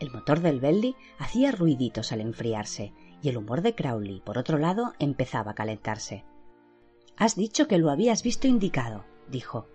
[0.00, 4.58] El motor del Belly hacía ruiditos al enfriarse, y el humor de Crowley, por otro
[4.58, 6.24] lado, empezaba a calentarse.
[7.16, 9.68] Has dicho que lo habías visto indicado, dijo.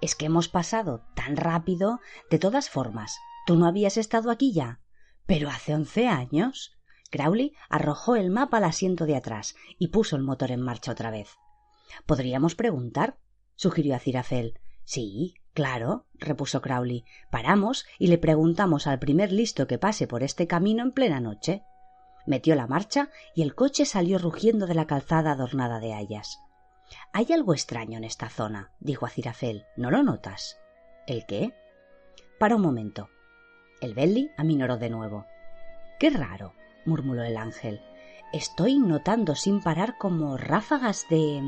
[0.00, 2.00] Es que hemos pasado tan rápido.
[2.30, 4.82] De todas formas, ¿tú no habías estado aquí ya?
[5.24, 6.78] Pero hace once años.
[7.10, 11.10] Crowley arrojó el mapa al asiento de atrás y puso el motor en marcha otra
[11.10, 11.30] vez.
[12.04, 13.16] Podríamos preguntar,
[13.54, 14.60] sugirió Acirafel.
[14.84, 17.06] Sí, Claro, repuso Crowley.
[17.30, 21.62] Paramos y le preguntamos al primer listo que pase por este camino en plena noche.
[22.26, 26.38] Metió la marcha y el coche salió rugiendo de la calzada adornada de hayas.
[27.14, 29.64] Hay algo extraño en esta zona, dijo Acirafel.
[29.74, 30.58] ¿No lo notas?
[31.06, 31.54] ¿El qué?
[32.38, 33.08] Para un momento.
[33.80, 35.26] El Belly aminoró de nuevo.
[35.98, 37.80] Qué raro, murmuró el ángel.
[38.32, 41.42] Estoy notando sin parar como ráfagas de.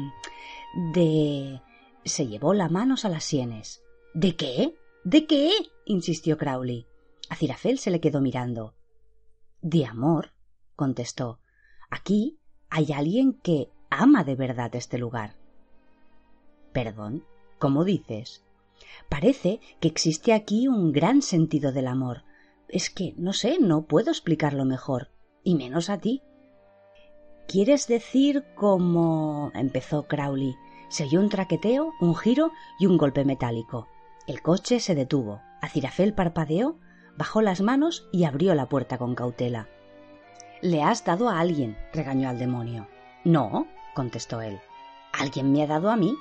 [0.95, 1.61] de.
[2.05, 3.83] se llevó las manos a las sienes.
[4.15, 4.75] ¿De qué?
[5.05, 5.51] ¿De qué?
[5.85, 6.87] insistió Crowley.
[7.29, 8.75] A Cirafel se le quedó mirando.
[9.61, 10.33] De amor,
[10.75, 11.41] contestó.
[11.91, 12.39] Aquí
[12.71, 15.37] hay alguien que ama de verdad este lugar.
[16.73, 17.25] Perdón,
[17.59, 18.45] ¿cómo dices?
[19.09, 22.25] Parece que existe aquí un gran sentido del amor.
[22.69, 25.09] Es que, no sé, no puedo explicarlo mejor,
[25.43, 26.23] y menos a ti.
[27.49, 29.51] ¿Quieres decir como.
[29.55, 30.55] empezó Crowley.
[30.89, 33.89] Se oyó un traqueteo, un giro y un golpe metálico.
[34.27, 35.41] El coche se detuvo.
[35.61, 36.79] Acirafel parpadeó,
[37.17, 39.69] bajó las manos y abrió la puerta con cautela.
[40.63, 42.87] Le has dado a alguien, regañó al demonio.
[43.25, 44.61] No, contestó él.
[45.13, 46.15] ¿Alguien me ha dado a mí?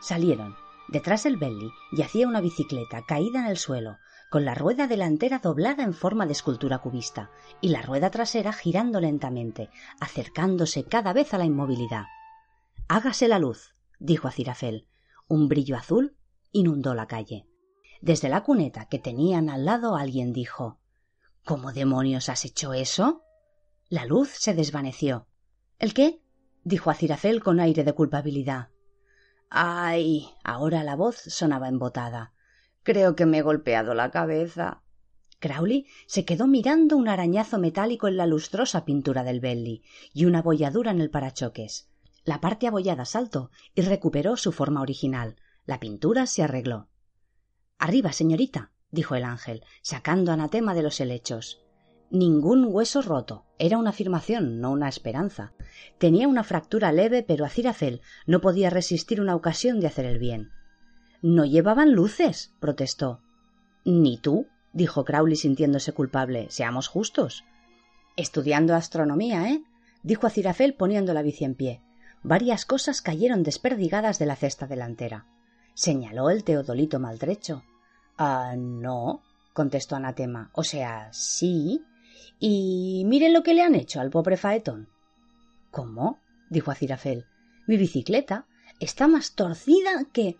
[0.00, 0.54] Salieron.
[0.88, 3.98] Detrás del Belly yacía una bicicleta caída en el suelo,
[4.30, 9.00] con la rueda delantera doblada en forma de escultura cubista y la rueda trasera girando
[9.00, 9.70] lentamente,
[10.00, 12.04] acercándose cada vez a la inmovilidad.
[12.88, 14.88] Hágase la luz, dijo a Cirafel.
[15.28, 16.16] Un brillo azul
[16.52, 17.46] inundó la calle.
[18.00, 20.80] Desde la cuneta que tenían al lado alguien dijo
[21.44, 23.22] ¿Cómo demonios has hecho eso?
[23.88, 25.26] La luz se desvaneció.
[25.78, 26.20] ¿El qué?
[26.62, 28.68] dijo Acirafel con aire de culpabilidad.
[29.56, 30.30] Ay.
[30.42, 32.32] ahora la voz sonaba embotada.
[32.82, 34.82] Creo que me he golpeado la cabeza.
[35.38, 40.40] Crowley se quedó mirando un arañazo metálico en la lustrosa pintura del Belly y una
[40.40, 41.88] abolladura en el parachoques.
[42.24, 45.36] La parte abollada saltó y recuperó su forma original.
[45.66, 46.88] La pintura se arregló.
[47.78, 51.63] Arriba, señorita, dijo el ángel, sacando anatema de los helechos.
[52.10, 53.44] Ningún hueso roto.
[53.58, 55.52] Era una afirmación, no una esperanza.
[55.98, 60.50] Tenía una fractura leve, pero Acirafel no podía resistir una ocasión de hacer el bien.
[61.22, 63.20] No llevaban luces, protestó.
[63.84, 66.46] Ni tú, dijo Crowley sintiéndose culpable.
[66.50, 67.44] Seamos justos.
[68.16, 69.62] Estudiando astronomía, ¿eh?
[70.02, 71.82] dijo Acirafel poniendo la bici en pie.
[72.22, 75.26] Varias cosas cayeron desperdigadas de la cesta delantera.
[75.74, 77.64] Señaló el teodolito maltrecho.
[78.16, 80.50] Ah, no, contestó Anatema.
[80.52, 81.82] O sea, sí,
[82.38, 84.88] y miren lo que le han hecho al pobre Faetón.
[85.70, 86.20] ¿Cómo?
[86.50, 87.26] dijo Acirafel.
[87.66, 88.46] Mi bicicleta
[88.80, 90.36] está más torcida que.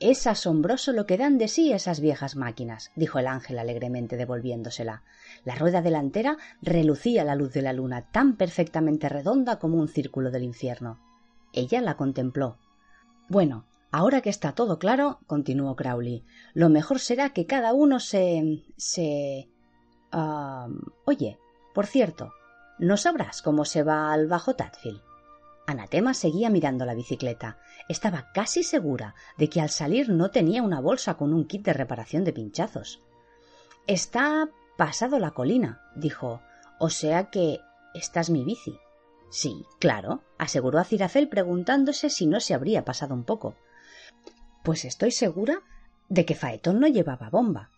[0.00, 5.04] Es asombroso lo que dan de sí esas viejas máquinas, dijo el ángel alegremente devolviéndosela.
[5.44, 10.32] La rueda delantera relucía la luz de la luna, tan perfectamente redonda como un círculo
[10.32, 10.98] del infierno.
[11.52, 12.58] Ella la contempló.
[13.28, 18.64] Bueno, ahora que está todo claro, continuó Crowley, lo mejor será que cada uno se.
[18.76, 19.51] se
[21.04, 21.38] oye,
[21.74, 22.32] por cierto,
[22.78, 25.00] ¿no sabrás cómo se va al Bajo Tadfield?
[25.66, 27.58] Anatema seguía mirando la bicicleta.
[27.88, 31.72] Estaba casi segura de que al salir no tenía una bolsa con un kit de
[31.72, 33.00] reparación de pinchazos.
[33.86, 36.42] Está pasado la colina, dijo.
[36.78, 37.60] O sea que
[37.94, 38.78] esta es mi bici.
[39.30, 43.54] Sí, claro, aseguró a Cirafel preguntándose si no se habría pasado un poco.
[44.62, 45.62] Pues estoy segura
[46.08, 47.70] de que Faetón no llevaba bomba.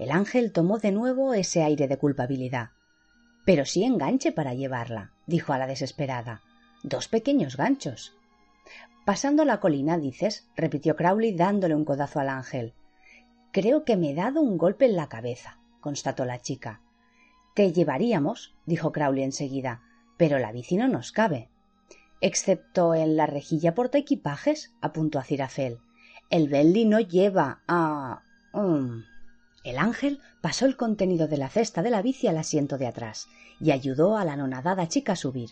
[0.00, 2.70] El ángel tomó de nuevo ese aire de culpabilidad.
[3.44, 6.40] Pero sí enganche para llevarla, dijo a la desesperada.
[6.82, 8.16] Dos pequeños ganchos.
[9.04, 12.72] Pasando la colina, dices, repitió Crowley dándole un codazo al ángel.
[13.52, 16.80] Creo que me he dado un golpe en la cabeza, constató la chica.
[17.54, 19.82] Te llevaríamos, dijo Crowley enseguida,
[20.16, 21.50] pero la bici no nos cabe.
[22.22, 25.76] Excepto en la rejilla porta equipajes, apuntó a Cirafel.
[26.30, 28.22] El Belly no lleva a.
[28.54, 29.02] Um,
[29.62, 33.28] el ángel pasó el contenido de la cesta de la bici al asiento de atrás
[33.60, 35.50] y ayudó a la anonadada chica a subir.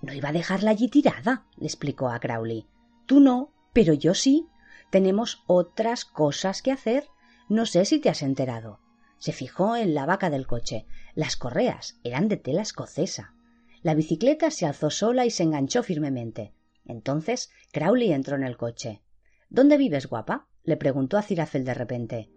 [0.00, 2.66] No iba a dejarla allí tirada, le explicó a Crowley.
[3.06, 4.48] Tú no, pero yo sí.
[4.90, 7.06] Tenemos otras cosas que hacer.
[7.48, 8.80] No sé si te has enterado.
[9.18, 10.86] Se fijó en la vaca del coche.
[11.14, 13.34] Las correas eran de tela escocesa.
[13.82, 16.54] La bicicleta se alzó sola y se enganchó firmemente.
[16.84, 19.02] Entonces Crowley entró en el coche.
[19.50, 20.48] ¿Dónde vives, guapa?
[20.64, 22.30] le preguntó a Cirafel de repente.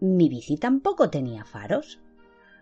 [0.00, 2.00] Mi bici tampoco tenía faros.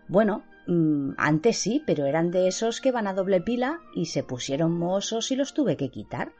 [0.07, 4.23] Bueno, mm, antes sí, pero eran de esos que van a doble pila y se
[4.23, 6.31] pusieron mohosos y los tuve que quitar,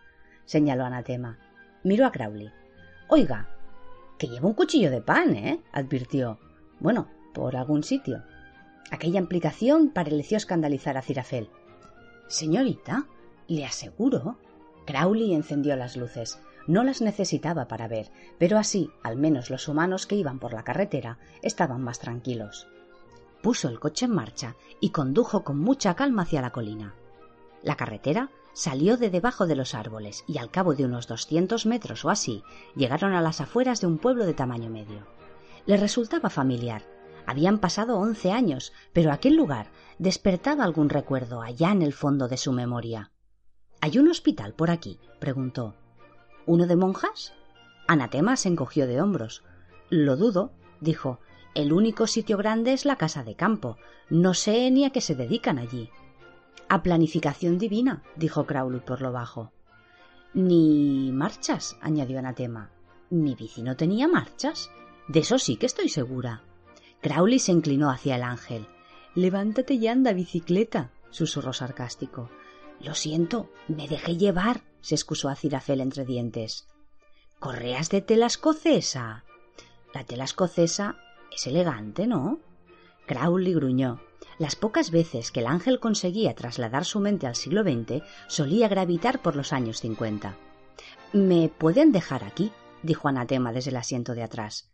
[0.46, 1.40] señaló Anatema.
[1.84, 2.52] Miró a Crowley.
[3.08, 3.50] Oiga,
[4.18, 5.62] que lleva un cuchillo de pan, ¿eh?
[5.72, 6.40] advirtió.
[6.80, 8.24] Bueno, por algún sitio.
[8.92, 11.50] Aquella implicación pareció escandalizar a Cirafel.
[12.28, 13.08] Señorita,
[13.48, 14.38] le aseguro.
[14.86, 16.40] Crowley encendió las luces.
[16.68, 20.64] No las necesitaba para ver, pero así, al menos los humanos que iban por la
[20.64, 22.68] carretera, estaban más tranquilos.
[23.42, 26.96] Puso el coche en marcha y condujo con mucha calma hacia la colina.
[27.62, 32.06] La carretera salió de debajo de los árboles y al cabo de unos doscientos metros
[32.06, 32.44] o así
[32.76, 35.06] llegaron a las afueras de un pueblo de tamaño medio.
[35.66, 36.84] Le resultaba familiar.
[37.28, 42.38] Habían pasado once años, pero aquel lugar despertaba algún recuerdo allá en el fondo de
[42.38, 43.12] su memoria.
[43.82, 45.00] ¿Hay un hospital por aquí?
[45.20, 45.76] preguntó.
[46.46, 47.34] ¿Uno de monjas?
[47.88, 49.44] Anatema se encogió de hombros.
[49.90, 51.20] Lo dudo, dijo.
[51.54, 53.78] El único sitio grande es la casa de campo.
[54.10, 55.90] No sé ni a qué se dedican allí.
[56.68, 59.52] A planificación divina, dijo Crowley por lo bajo.
[60.34, 62.72] Ni marchas, añadió Anatema.
[63.10, 64.70] Mi bici no tenía marchas.
[65.08, 66.44] De eso sí que estoy segura.
[67.02, 68.68] Crowley se inclinó hacia el ángel.
[69.14, 72.30] Levántate y anda, bicicleta, susurró sarcástico.
[72.80, 76.68] Lo siento, me dejé llevar, se excusó a entre dientes.
[77.40, 79.24] Correas de tela escocesa.
[79.94, 80.98] La tela escocesa
[81.32, 82.40] es elegante, ¿no?
[83.06, 84.02] Crowley gruñó.
[84.38, 89.22] Las pocas veces que el ángel conseguía trasladar su mente al siglo XX, solía gravitar
[89.22, 90.38] por los años cincuenta.
[91.14, 92.52] ¿Me pueden dejar aquí?
[92.84, 94.72] dijo Anatema desde el asiento de atrás.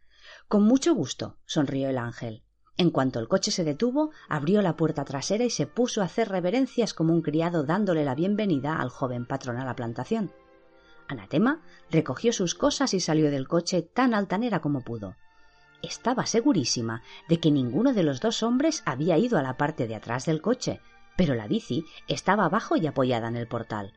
[0.47, 2.43] Con mucho gusto, sonrió el ángel.
[2.77, 6.29] En cuanto el coche se detuvo, abrió la puerta trasera y se puso a hacer
[6.29, 10.31] reverencias como un criado dándole la bienvenida al joven patrón a la plantación.
[11.07, 15.15] Anatema recogió sus cosas y salió del coche tan altanera como pudo.
[15.81, 19.95] Estaba segurísima de que ninguno de los dos hombres había ido a la parte de
[19.95, 20.79] atrás del coche,
[21.17, 23.93] pero la bici estaba abajo y apoyada en el portal.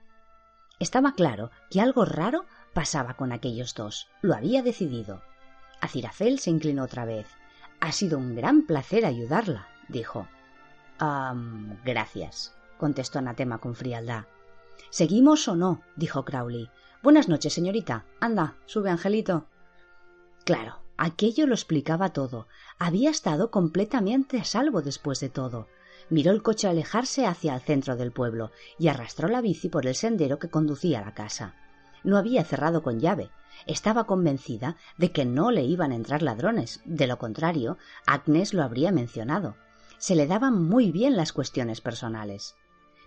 [0.81, 4.09] Estaba claro que algo raro pasaba con aquellos dos.
[4.23, 5.23] Lo había decidido.
[5.81, 7.27] Acirafel se inclinó otra vez.
[7.85, 10.27] Ha sido un gran placer ayudarla, dijo.
[10.99, 11.35] Ah,
[11.85, 14.25] gracias, contestó Anatema con frialdad.
[14.89, 15.83] ¿Seguimos o no?
[15.95, 16.71] dijo Crowley.
[17.03, 18.07] Buenas noches, señorita.
[18.21, 19.49] Anda, sube, Angelito.
[20.47, 22.49] Claro, aquello lo explicaba todo.
[22.79, 25.69] Había estado completamente a salvo después de todo.
[26.09, 29.95] Miró el coche alejarse hacia el centro del pueblo y arrastró la bici por el
[29.95, 31.55] sendero que conducía a la casa.
[32.03, 33.31] No había cerrado con llave,
[33.67, 36.81] estaba convencida de que no le iban a entrar ladrones.
[36.85, 39.57] De lo contrario, Agnes lo habría mencionado.
[39.99, 42.57] Se le daban muy bien las cuestiones personales.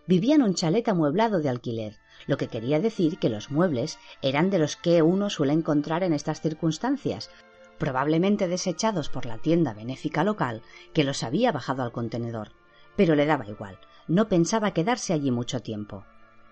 [0.08, 4.50] Vivía en un chalet amueblado de alquiler, lo que quería decir que los muebles eran
[4.50, 7.30] de los que uno suele encontrar en estas circunstancias,
[7.78, 10.62] probablemente desechados por la tienda benéfica local
[10.94, 12.54] que los había bajado al contenedor.
[12.96, 16.06] Pero le daba igual, no pensaba quedarse allí mucho tiempo.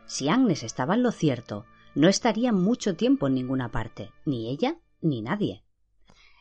[0.06, 1.66] Si Agnes estaba en lo cierto,
[1.96, 5.64] no estaría mucho tiempo en ninguna parte, ni ella ni nadie.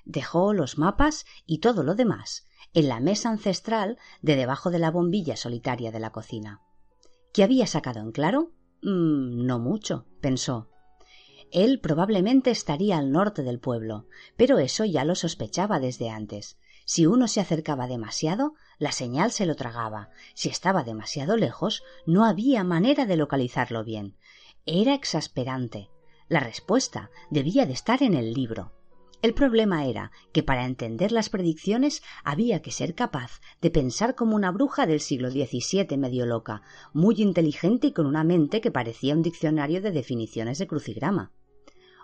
[0.05, 4.91] Dejó los mapas y todo lo demás en la mesa ancestral de debajo de la
[4.91, 6.61] bombilla solitaria de la cocina.
[7.33, 8.53] ¿Qué había sacado en claro?
[8.83, 10.71] Mm, no mucho, pensó.
[11.53, 16.59] Él probablemente estaría al norte del pueblo, pero eso ya lo sospechaba desde antes.
[16.85, 20.11] Si uno se acercaba demasiado, la señal se lo tragaba.
[20.35, 24.17] Si estaba demasiado lejos, no había manera de localizarlo bien.
[24.67, 25.91] Era exasperante.
[26.27, 28.73] La respuesta debía de estar en el libro.
[29.21, 34.35] El problema era que para entender las predicciones había que ser capaz de pensar como
[34.35, 36.63] una bruja del siglo XVII medio loca,
[36.95, 41.31] muy inteligente y con una mente que parecía un diccionario de definiciones de crucigrama.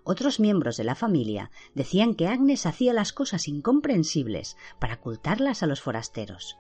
[0.04, 5.66] Otros miembros de la familia decían que Agnes hacía las cosas incomprensibles para ocultarlas a
[5.66, 6.58] los forasteros.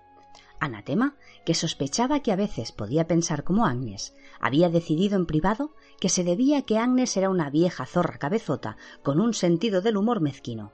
[0.60, 6.08] Anatema, que sospechaba que a veces podía pensar como Agnes, había decidido en privado que
[6.08, 10.20] se debía a que Agnes era una vieja zorra cabezota con un sentido del humor
[10.20, 10.72] mezquino.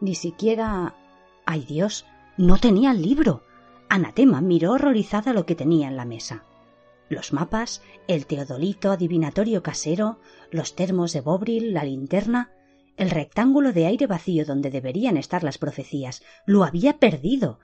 [0.00, 0.94] Ni siquiera.
[1.46, 2.06] ¡Ay Dios!
[2.36, 3.42] No tenía el libro.
[3.88, 6.44] Anatema miró horrorizada lo que tenía en la mesa.
[7.08, 10.18] Los mapas, el teodolito adivinatorio casero,
[10.50, 12.50] los termos de Bobril, la linterna,
[12.96, 17.60] el rectángulo de aire vacío donde deberían estar las profecías, lo había perdido.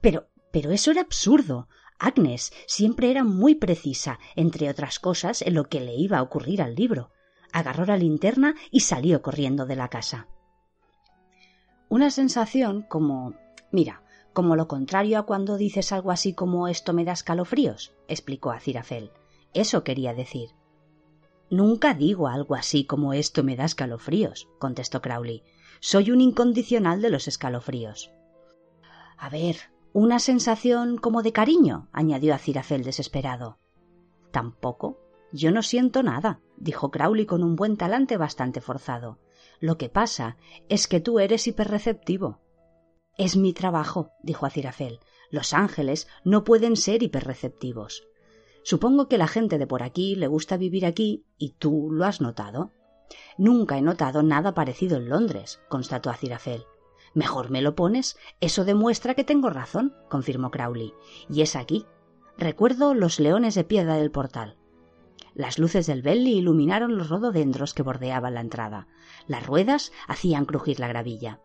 [0.00, 1.66] Pero pero eso era absurdo.
[2.04, 6.60] Agnes siempre era muy precisa, entre otras cosas, en lo que le iba a ocurrir
[6.60, 7.10] al libro.
[7.50, 10.28] Agarró la linterna y salió corriendo de la casa.
[11.88, 13.32] Una sensación como.
[13.72, 14.02] Mira,
[14.34, 18.60] como lo contrario a cuando dices algo así como esto me da escalofríos, explicó a
[18.60, 19.10] Cirafel.
[19.54, 20.50] Eso quería decir.
[21.48, 25.42] Nunca digo algo así como esto me da escalofríos, contestó Crowley.
[25.80, 28.10] Soy un incondicional de los escalofríos.
[29.16, 29.56] A ver,
[29.94, 33.60] una sensación como de cariño, añadió Acirafel desesperado.
[34.32, 34.98] Tampoco.
[35.32, 39.20] Yo no siento nada, dijo Crowley con un buen talante bastante forzado.
[39.60, 40.36] Lo que pasa
[40.68, 42.40] es que tú eres hiperreceptivo.
[43.16, 44.98] Es mi trabajo, dijo Acirafel.
[45.30, 48.02] Los ángeles no pueden ser hiperreceptivos.
[48.64, 52.20] Supongo que la gente de por aquí le gusta vivir aquí y tú lo has
[52.20, 52.72] notado.
[53.38, 56.64] Nunca he notado nada parecido en Londres, constató Acirafel.
[57.14, 58.18] Mejor me lo pones.
[58.40, 60.92] Eso demuestra que tengo razón, confirmó Crowley.
[61.30, 61.86] Y es aquí.
[62.36, 64.56] Recuerdo los leones de piedra del portal.
[65.34, 68.88] Las luces del Belly iluminaron los rododendros que bordeaban la entrada.
[69.26, 71.40] Las ruedas hacían crujir la gravilla.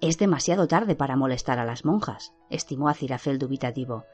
[0.00, 4.04] Es demasiado tarde para molestar a las monjas, estimó Acirafel dubitativo.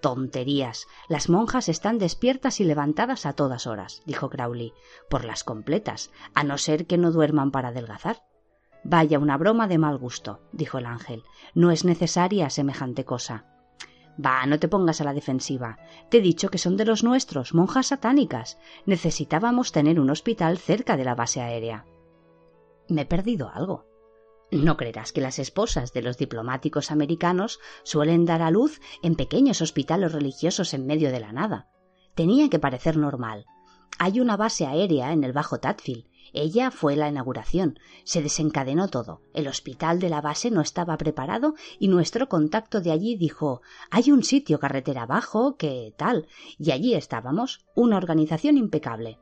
[0.00, 0.86] Tonterías.
[1.08, 4.72] Las monjas están despiertas y levantadas a todas horas, dijo Crowley,
[5.08, 8.22] por las completas, a no ser que no duerman para adelgazar.
[8.84, 11.22] Vaya una broma de mal gusto, dijo el ángel.
[11.54, 13.44] No es necesaria semejante cosa.
[14.24, 15.78] Va, no te pongas a la defensiva.
[16.08, 18.58] Te he dicho que son de los nuestros, monjas satánicas.
[18.86, 21.86] Necesitábamos tener un hospital cerca de la base aérea.
[22.88, 23.86] Me he perdido algo.
[24.50, 29.62] No creerás que las esposas de los diplomáticos americanos suelen dar a luz en pequeños
[29.62, 31.68] hospitales religiosos en medio de la nada.
[32.14, 33.46] Tenía que parecer normal.
[33.98, 36.06] Hay una base aérea en el Bajo Tadfield.
[36.32, 37.78] Ella fue la inauguración.
[38.04, 39.22] Se desencadenó todo.
[39.34, 44.10] El hospital de la base no estaba preparado y nuestro contacto de allí dijo hay
[44.12, 46.28] un sitio carretera abajo que tal.
[46.58, 47.66] Y allí estábamos.
[47.74, 49.18] Una organización impecable.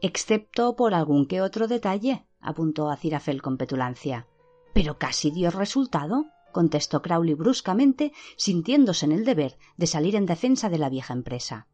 [0.00, 4.26] Excepto por algún que otro detalle, apuntó a Cirafel con petulancia.
[4.72, 10.68] Pero casi dio resultado, contestó Crowley bruscamente, sintiéndose en el deber de salir en defensa
[10.68, 11.68] de la vieja empresa.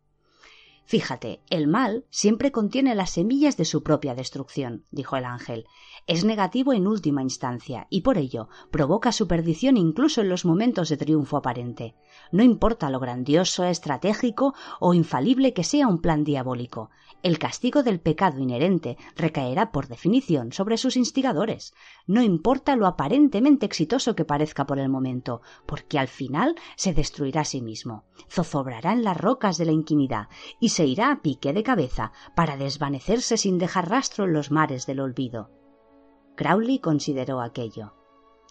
[0.86, 5.66] Fíjate, el mal siempre contiene las semillas de su propia destrucción, dijo el ángel.
[6.06, 10.88] Es negativo en última instancia y por ello provoca su perdición incluso en los momentos
[10.88, 11.96] de triunfo aparente.
[12.30, 16.90] No importa lo grandioso, estratégico o infalible que sea un plan diabólico,
[17.26, 21.74] el castigo del pecado inherente recaerá por definición sobre sus instigadores.
[22.06, 27.40] No importa lo aparentemente exitoso que parezca por el momento, porque al final se destruirá
[27.40, 30.28] a sí mismo, zozobrará en las rocas de la inquinidad
[30.60, 34.86] y se irá a pique de cabeza para desvanecerse sin dejar rastro en los mares
[34.86, 35.50] del olvido.
[36.36, 37.94] Crowley consideró aquello.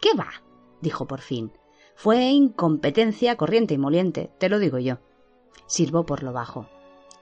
[0.01, 0.43] ¿Qué va?
[0.81, 1.53] dijo por fin.
[1.95, 4.97] Fue incompetencia corriente y moliente, te lo digo yo.
[5.65, 6.67] Sirvó por lo bajo.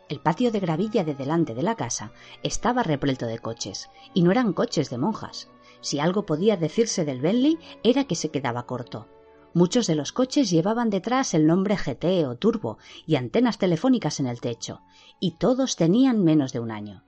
[0.10, 2.12] El patio de gravilla de delante de la casa
[2.44, 5.50] estaba repleto de coches, y no eran coches de monjas.
[5.82, 9.08] Si algo podía decirse del Bentley era que se quedaba corto.
[9.54, 14.28] Muchos de los coches llevaban detrás el nombre GT o Turbo y antenas telefónicas en
[14.28, 14.82] el techo,
[15.20, 17.04] y todos tenían menos de un año.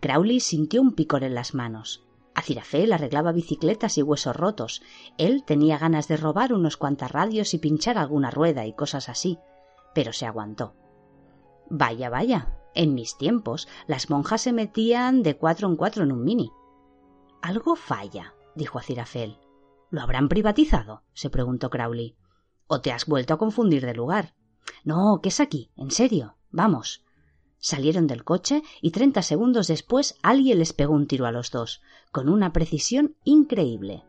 [0.00, 2.04] Crowley sintió un picor en las manos.
[2.34, 4.82] Acirafel arreglaba bicicletas y huesos rotos.
[5.16, 9.38] Él tenía ganas de robar unos cuantas radios y pinchar alguna rueda y cosas así,
[9.94, 10.74] pero se aguantó.
[11.70, 12.54] Vaya, vaya.
[12.74, 16.50] En mis tiempos las monjas se metían de cuatro en cuatro en un mini.
[17.42, 19.38] Algo falla, dijo Acirafel.
[19.90, 21.02] ¿Lo habrán privatizado?
[21.14, 22.16] se preguntó Crowley.
[22.66, 24.34] ¿O te has vuelto a confundir de lugar?
[24.84, 26.36] No, que es aquí, en serio.
[26.50, 27.04] Vamos.
[27.58, 31.82] Salieron del coche y treinta segundos después alguien les pegó un tiro a los dos,
[32.12, 34.04] con una precisión increíble.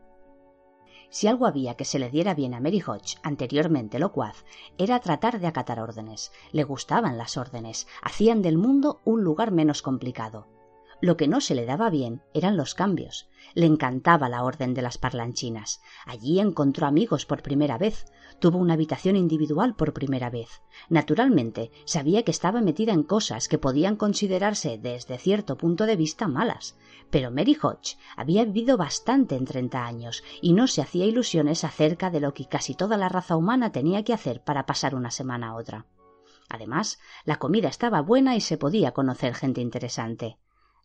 [1.10, 4.44] Si algo había que se le diera bien a Mary Hodge, anteriormente locuaz,
[4.78, 6.32] era tratar de acatar órdenes.
[6.52, 10.46] Le gustaban las órdenes, hacían del mundo un lugar menos complicado.
[11.02, 13.28] Lo que no se le daba bien eran los cambios.
[13.54, 15.80] Le encantaba la orden de las parlanchinas.
[16.04, 18.04] Allí encontró amigos por primera vez,
[18.38, 20.62] tuvo una habitación individual por primera vez.
[20.88, 26.28] Naturalmente, sabía que estaba metida en cosas que podían considerarse desde cierto punto de vista
[26.28, 26.76] malas,
[27.10, 32.10] pero Mary Hodge había vivido bastante en treinta años y no se hacía ilusiones acerca
[32.10, 35.48] de lo que casi toda la raza humana tenía que hacer para pasar una semana
[35.48, 35.86] a otra.
[36.48, 40.36] Además, la comida estaba buena y se podía conocer gente interesante.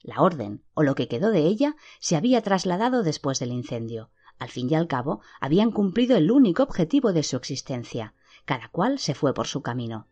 [0.02, 4.10] La orden, o lo que quedó de ella, se había trasladado después del incendio.
[4.38, 8.14] Al fin y al cabo, habían cumplido el único objetivo de su existencia.
[8.46, 10.08] Cada cual se fue por su camino.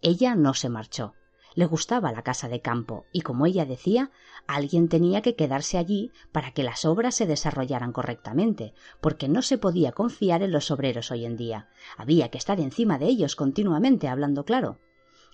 [0.00, 1.14] Ella no se marchó.
[1.54, 4.10] Le gustaba la casa de campo y, como ella decía,
[4.46, 9.58] alguien tenía que quedarse allí para que las obras se desarrollaran correctamente, porque no se
[9.58, 11.68] podía confiar en los obreros hoy en día.
[11.96, 14.78] Había que estar encima de ellos continuamente hablando claro.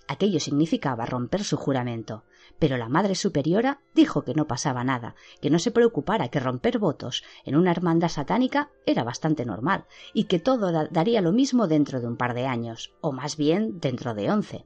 [0.07, 2.23] Aquello significaba romper su juramento,
[2.59, 6.79] pero la Madre Superiora dijo que no pasaba nada, que no se preocupara, que romper
[6.79, 11.99] votos en una hermandad satánica era bastante normal, y que todo daría lo mismo dentro
[11.99, 14.65] de un par de años, o más bien dentro de once.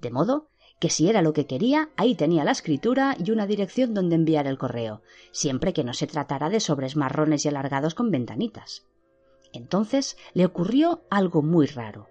[0.00, 3.94] De modo que si era lo que quería, ahí tenía la escritura y una dirección
[3.94, 8.10] donde enviar el correo, siempre que no se tratara de sobres marrones y alargados con
[8.10, 8.86] ventanitas.
[9.52, 12.08] Entonces le ocurrió algo muy raro.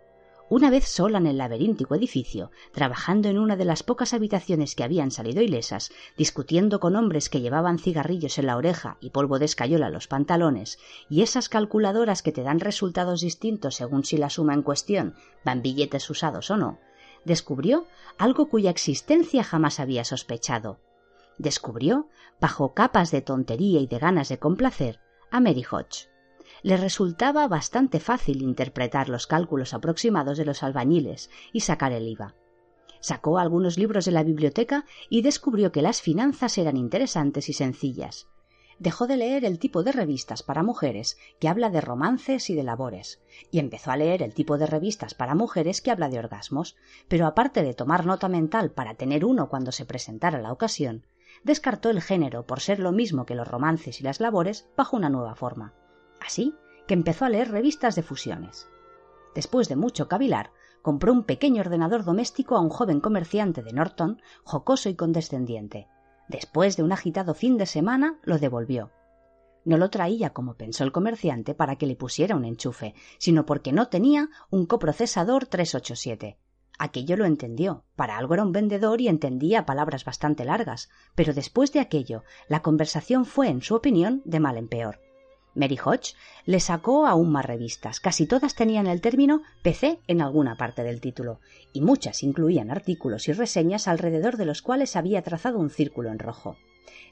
[0.56, 4.84] Una vez sola en el laberíntico edificio, trabajando en una de las pocas habitaciones que
[4.84, 9.46] habían salido ilesas, discutiendo con hombres que llevaban cigarrillos en la oreja y polvo de
[9.46, 10.78] escayola en los pantalones,
[11.10, 15.64] y esas calculadoras que te dan resultados distintos según si la suma en cuestión van
[15.64, 16.78] billetes usados o no,
[17.26, 17.88] descubrió
[18.20, 20.78] algo cuya existencia jamás había sospechado.
[21.40, 25.00] descubrió, bajo capas de tontería y de ganas de complacer,
[25.32, 26.13] a Mary Hodge.
[26.64, 32.36] Le resultaba bastante fácil interpretar los cálculos aproximados de los albañiles y sacar el IVA.
[33.02, 38.30] Sacó algunos libros de la biblioteca y descubrió que las finanzas eran interesantes y sencillas.
[38.80, 42.64] Dejó de leer el tipo de revistas para mujeres que habla de romances y de
[42.64, 46.78] labores, y empezó a leer el tipo de revistas para mujeres que habla de orgasmos,
[47.10, 51.06] pero aparte de tomar nota mental para tener uno cuando se presentara la ocasión,
[51.44, 55.10] descartó el género por ser lo mismo que los romances y las labores bajo una
[55.10, 55.74] nueva forma.
[56.26, 56.56] Así
[56.88, 58.68] que empezó a leer revistas de fusiones.
[59.36, 60.52] Después de mucho cavilar,
[60.82, 65.88] compró un pequeño ordenador doméstico a un joven comerciante de Norton, jocoso y condescendiente.
[66.28, 68.92] Después de un agitado fin de semana, lo devolvió.
[69.66, 73.72] No lo traía, como pensó el comerciante, para que le pusiera un enchufe, sino porque
[73.72, 76.38] no tenía un coprocesador 387.
[76.80, 77.86] Aquello lo entendió.
[77.96, 82.62] Para algo era un vendedor y entendía palabras bastante largas, pero después de aquello, la
[82.62, 85.00] conversación fue, en su opinión, de mal en peor.
[85.56, 88.00] Mary Hodge le sacó aún más revistas.
[88.00, 91.40] Casi todas tenían el término PC en alguna parte del título,
[91.74, 96.20] y muchas incluían artículos y reseñas alrededor de los cuales había trazado un círculo en
[96.20, 96.58] rojo.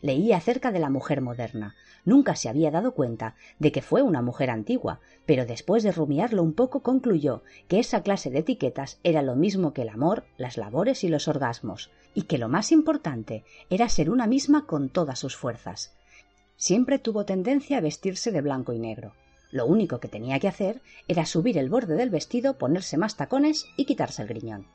[0.02, 1.76] Leía acerca de la mujer moderna.
[2.06, 6.42] Nunca se había dado cuenta de que fue una mujer antigua, pero después de rumiarlo
[6.42, 10.58] un poco concluyó que esa clase de etiquetas era lo mismo que el amor, las
[10.58, 15.20] labores y los orgasmos, y que lo más importante era ser una misma con todas
[15.20, 15.94] sus fuerzas.
[16.62, 19.14] Siempre tuvo tendencia a vestirse de blanco y negro.
[19.50, 23.66] Lo único que tenía que hacer era subir el borde del vestido, ponerse más tacones
[23.78, 24.68] y quitarse el griñón.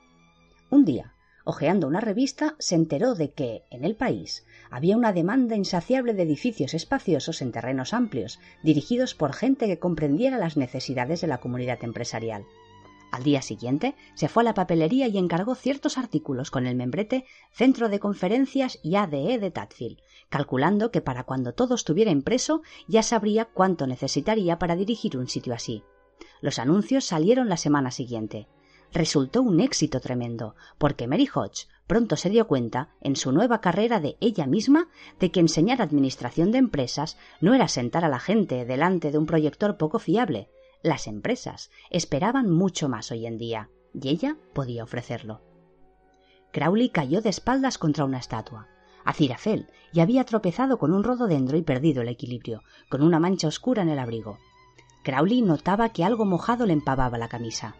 [0.69, 1.15] Un día,
[1.45, 6.25] hojeando una revista, se enteró de que, en el país, había una demanda insaciable de
[6.25, 11.79] edificios espaciosos en terrenos amplios, dirigidos por gente que comprendiera las necesidades de la comunidad
[11.85, 12.45] empresarial.
[13.17, 17.25] Al día siguiente se fue a la papelería y encargó ciertos artículos con el membrete
[17.51, 23.03] Centro de Conferencias y ADE de Tadfield, calculando que para cuando todo estuviera impreso ya
[23.03, 25.83] sabría cuánto necesitaría para dirigir un sitio así.
[26.43, 28.49] Los anuncios salieron la semana siguiente
[28.93, 33.99] resultó un éxito tremendo, porque Mary Hodge pronto se dio cuenta, en su nueva carrera
[33.99, 34.89] de ella misma,
[35.19, 39.27] de que enseñar administración de empresas no era sentar a la gente delante de un
[39.27, 40.51] proyector poco fiable.
[40.83, 45.41] Las empresas esperaban mucho más hoy en día, y ella podía ofrecerlo.
[46.53, 48.69] Crowley cayó de espaldas contra una estatua.
[49.05, 53.83] Acirafel y había tropezado con un rododendro y perdido el equilibrio, con una mancha oscura
[53.83, 54.39] en el abrigo.
[55.05, 57.77] Crowley notaba que algo mojado le empavaba la camisa.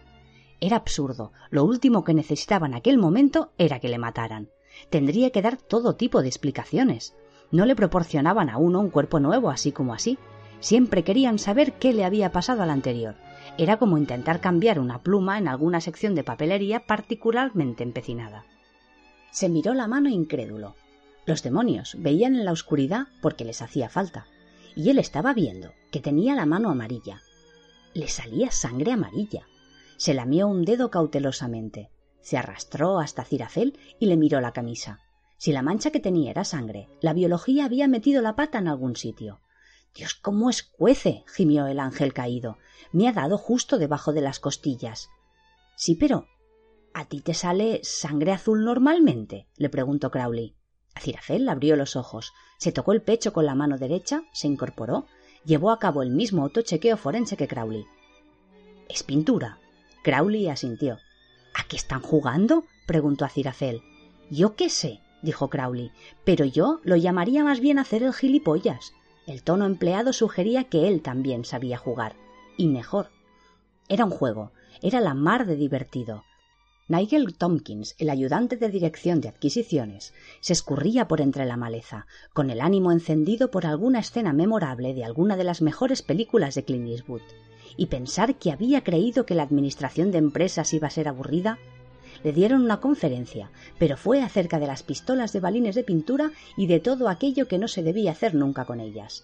[0.61, 1.33] Era absurdo.
[1.51, 4.51] Lo último que necesitaba en aquel momento era que le mataran.
[4.91, 7.17] Tendría que dar todo tipo de explicaciones.
[7.51, 10.19] No le proporcionaban a uno un cuerpo nuevo así como así.
[10.61, 13.15] Siempre querían saber qué le había pasado al anterior.
[13.59, 18.45] Era como intentar cambiar una pluma en alguna sección de papelería particularmente empecinada.
[19.31, 20.75] Se miró la mano incrédulo.
[21.27, 24.27] Los demonios veían en la oscuridad porque les hacía falta.
[24.75, 27.21] Y él estaba viendo que tenía la mano amarilla.
[27.95, 29.47] Le salía sangre amarilla.
[29.97, 31.91] Se lamió un dedo cautelosamente.
[32.21, 35.01] Se arrastró hasta Cirafel y le miró la camisa.
[35.39, 38.97] Si la mancha que tenía era sangre, la biología había metido la pata en algún
[38.97, 39.41] sitio.
[39.97, 41.25] Dios, cómo escuece.
[41.27, 42.59] gimió el ángel caído.
[42.93, 45.09] Me ha dado justo debajo de las costillas.
[45.75, 46.27] Sí, pero.
[46.93, 49.49] ¿A ti te sale sangre azul normalmente?
[49.57, 50.55] le preguntó Crowley.
[50.99, 55.07] Cirafel abrió los ojos, se tocó el pecho con la mano derecha, se incorporó,
[55.45, 57.87] llevó a cabo el mismo autochequeo forense que Crowley.
[58.89, 59.59] Es pintura,
[60.03, 60.99] Crowley asintió.
[61.55, 62.65] ¿A qué están jugando?
[62.87, 63.83] preguntó Acirafel.
[64.31, 65.93] Yo qué sé, dijo Crowley,
[66.25, 68.93] pero yo lo llamaría más bien hacer el gilipollas.
[69.27, 72.15] El tono empleado sugería que él también sabía jugar.
[72.57, 73.11] Y mejor.
[73.89, 74.53] Era un juego,
[74.83, 76.25] era la mar de divertido.
[76.89, 82.51] Nigel Tompkins, el ayudante de dirección de adquisiciones, se escurría por entre la maleza, con
[82.51, 86.89] el ánimo encendido por alguna escena memorable de alguna de las mejores películas de Clint
[86.89, 87.23] Eastwood
[87.77, 91.59] y pensar que había creído que la administración de empresas iba a ser aburrida?
[92.27, 96.67] Le dieron una conferencia, pero fue acerca de las pistolas de balines de pintura y
[96.67, 99.23] de todo aquello que no se debía hacer nunca con ellas.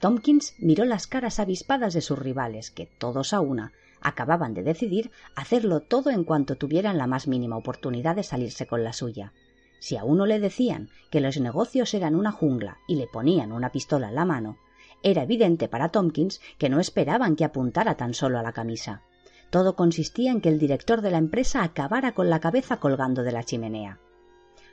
[0.00, 3.72] Tompkins miró las caras avispadas de sus rivales, que todos a una
[4.02, 8.84] acababan de decidir hacerlo todo en cuanto tuvieran la más mínima oportunidad de salirse con
[8.84, 9.32] la suya.
[9.78, 13.72] Si a uno le decían que los negocios eran una jungla y le ponían una
[13.72, 14.58] pistola en la mano,
[15.02, 19.00] era evidente para Tompkins que no esperaban que apuntara tan solo a la camisa.
[19.52, 23.32] Todo consistía en que el director de la empresa acabara con la cabeza colgando de
[23.32, 24.00] la chimenea.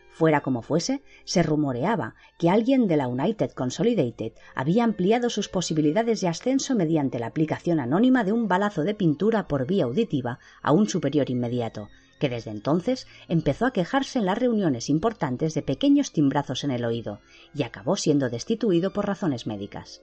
[0.09, 6.21] Fuera como fuese, se rumoreaba que alguien de la United Consolidated había ampliado sus posibilidades
[6.21, 10.71] de ascenso mediante la aplicación anónima de un balazo de pintura por vía auditiva a
[10.71, 16.13] un superior inmediato, que desde entonces empezó a quejarse en las reuniones importantes de pequeños
[16.13, 17.19] timbrazos en el oído
[17.53, 20.01] y acabó siendo destituido por razones médicas.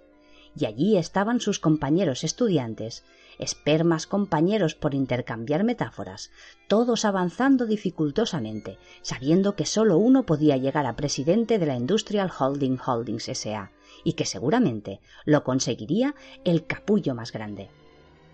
[0.54, 3.04] Y allí estaban sus compañeros estudiantes,
[3.38, 6.30] espermas compañeros por intercambiar metáforas,
[6.68, 12.78] todos avanzando dificultosamente, sabiendo que sólo uno podía llegar a presidente de la Industrial Holding
[12.84, 13.72] Holdings S.A.
[14.04, 16.14] y que seguramente lo conseguiría
[16.44, 17.68] el capullo más grande.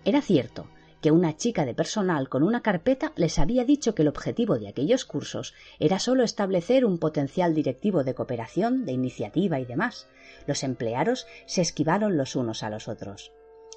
[0.05, 0.67] Era cierto
[1.03, 4.69] que una chica de personal con una carpeta les había dicho que el objetivo de
[4.69, 10.07] aquellos cursos era sólo establecer un potencial directivo de cooperación, de iniciativa y demás.
[10.47, 13.33] Los empleados se esquivaron los unos a los otros.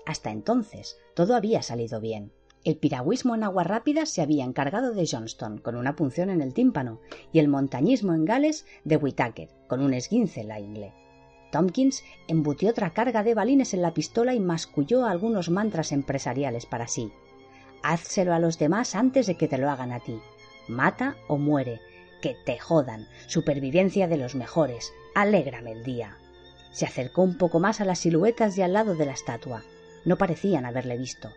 [0.06, 2.32] Hasta entonces todo había salido bien.
[2.64, 6.54] El piragüismo en agua rápida se había encargado de Johnston, con una punción en el
[6.54, 7.00] tímpano,
[7.32, 10.92] y el montañismo en Gales de Whitaker, con un esguince en la ingle.
[11.52, 16.88] Tompkins embutió otra carga de balines en la pistola y masculló algunos mantras empresariales para
[16.88, 17.12] sí.
[17.82, 20.18] Házselo a los demás antes de que te lo hagan a ti.
[20.68, 21.80] Mata o muere.
[22.20, 23.06] Que te jodan.
[23.28, 24.92] Supervivencia de los mejores.
[25.14, 26.18] Alégrame el día.
[26.72, 29.62] Se acercó un poco más a las siluetas de al lado de la estatua.
[30.06, 31.30] No parecían haberle visto.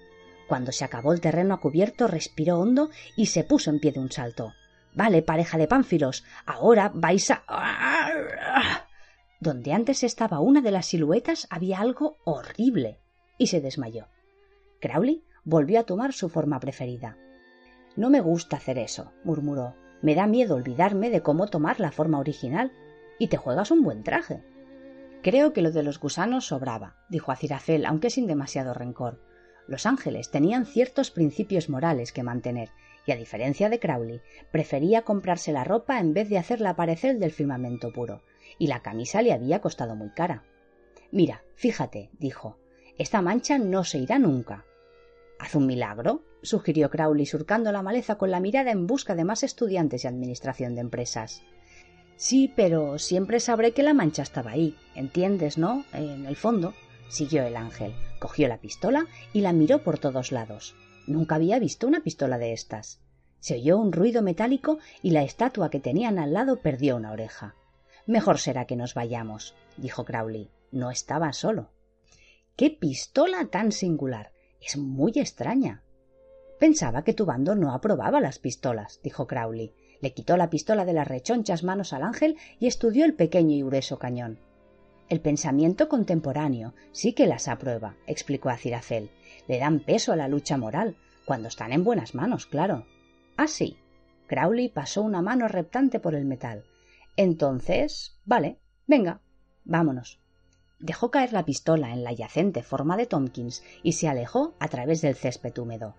[0.47, 3.99] Cuando se acabó el terreno a cubierto, respiró hondo y se puso en pie de
[3.99, 4.53] un salto.
[4.93, 7.43] Vale, pareja de pánfilos, ahora vais a
[9.39, 12.99] donde antes estaba una de las siluetas había algo horrible
[13.37, 14.07] y se desmayó.
[14.81, 17.17] Crowley volvió a tomar su forma preferida.
[17.95, 19.75] No me gusta hacer eso, murmuró.
[20.01, 22.71] Me da miedo olvidarme de cómo tomar la forma original.
[23.17, 24.43] Y te juegas un buen traje.
[25.21, 29.19] Creo que lo de los gusanos sobraba, dijo Acirafel, aunque sin demasiado rencor.
[29.67, 32.69] Los ángeles tenían ciertos principios morales que mantener,
[33.05, 37.31] y a diferencia de Crowley, prefería comprarse la ropa en vez de hacerla aparecer del
[37.31, 38.23] firmamento puro,
[38.57, 40.43] y la camisa le había costado muy cara.
[41.11, 42.57] Mira, fíjate, dijo,
[42.97, 44.65] esta mancha no se irá nunca.
[45.37, 49.43] Haz un milagro, sugirió Crowley surcando la maleza con la mirada en busca de más
[49.43, 51.43] estudiantes y administración de empresas.
[52.19, 55.85] Sí, pero siempre sabré que la mancha estaba ahí, ¿entiendes, no?
[55.93, 56.73] En el fondo.
[57.07, 60.75] Siguió el ángel, cogió la pistola y la miró por todos lados.
[61.07, 62.99] Nunca había visto una pistola de estas.
[63.39, 67.55] Se oyó un ruido metálico y la estatua que tenían al lado perdió una oreja.
[68.05, 70.51] Mejor será que nos vayamos, dijo Crowley.
[70.73, 71.69] No estaba solo.
[72.57, 74.33] ¡Qué pistola tan singular!
[74.59, 75.83] Es muy extraña.
[76.59, 79.73] Pensaba que tu bando no aprobaba las pistolas, dijo Crowley.
[80.01, 83.63] Le quitó la pistola de las rechonchas manos al ángel y estudió el pequeño y
[83.63, 84.39] grueso cañón.
[85.09, 89.09] El pensamiento contemporáneo sí que las aprueba, explicó a Cirafel.
[89.47, 92.85] Le dan peso a la lucha moral, cuando están en buenas manos, claro.
[93.35, 93.77] Ah, sí.
[94.27, 96.63] Crowley pasó una mano reptante por el metal.
[97.17, 99.21] Entonces, vale, venga,
[99.65, 100.19] vámonos.
[100.79, 105.01] Dejó caer la pistola en la yacente forma de Tompkins y se alejó a través
[105.01, 105.95] del césped húmedo.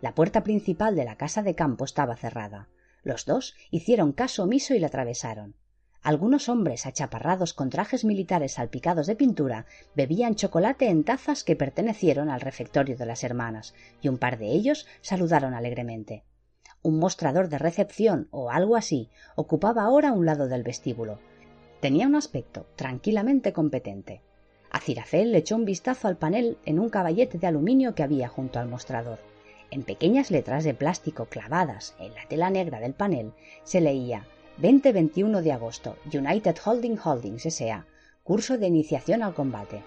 [0.00, 2.68] La puerta principal de la casa de campo estaba cerrada.
[3.04, 5.54] Los dos hicieron caso omiso y la atravesaron.
[6.02, 12.28] Algunos hombres achaparrados con trajes militares salpicados de pintura bebían chocolate en tazas que pertenecieron
[12.28, 16.24] al refectorio de las hermanas, y un par de ellos saludaron alegremente
[16.84, 21.18] un mostrador de recepción o algo así ocupaba ahora un lado del vestíbulo.
[21.80, 24.20] Tenía un aspecto tranquilamente competente.
[24.70, 28.68] Acirafel echó un vistazo al panel en un caballete de aluminio que había junto al
[28.68, 29.18] mostrador.
[29.74, 33.32] En pequeñas letras de plástico clavadas en la tela negra del panel
[33.64, 34.24] se leía
[34.60, 37.84] 20-21 de agosto, United Holding Holdings S.A.,
[38.22, 39.82] curso de iniciación al combate.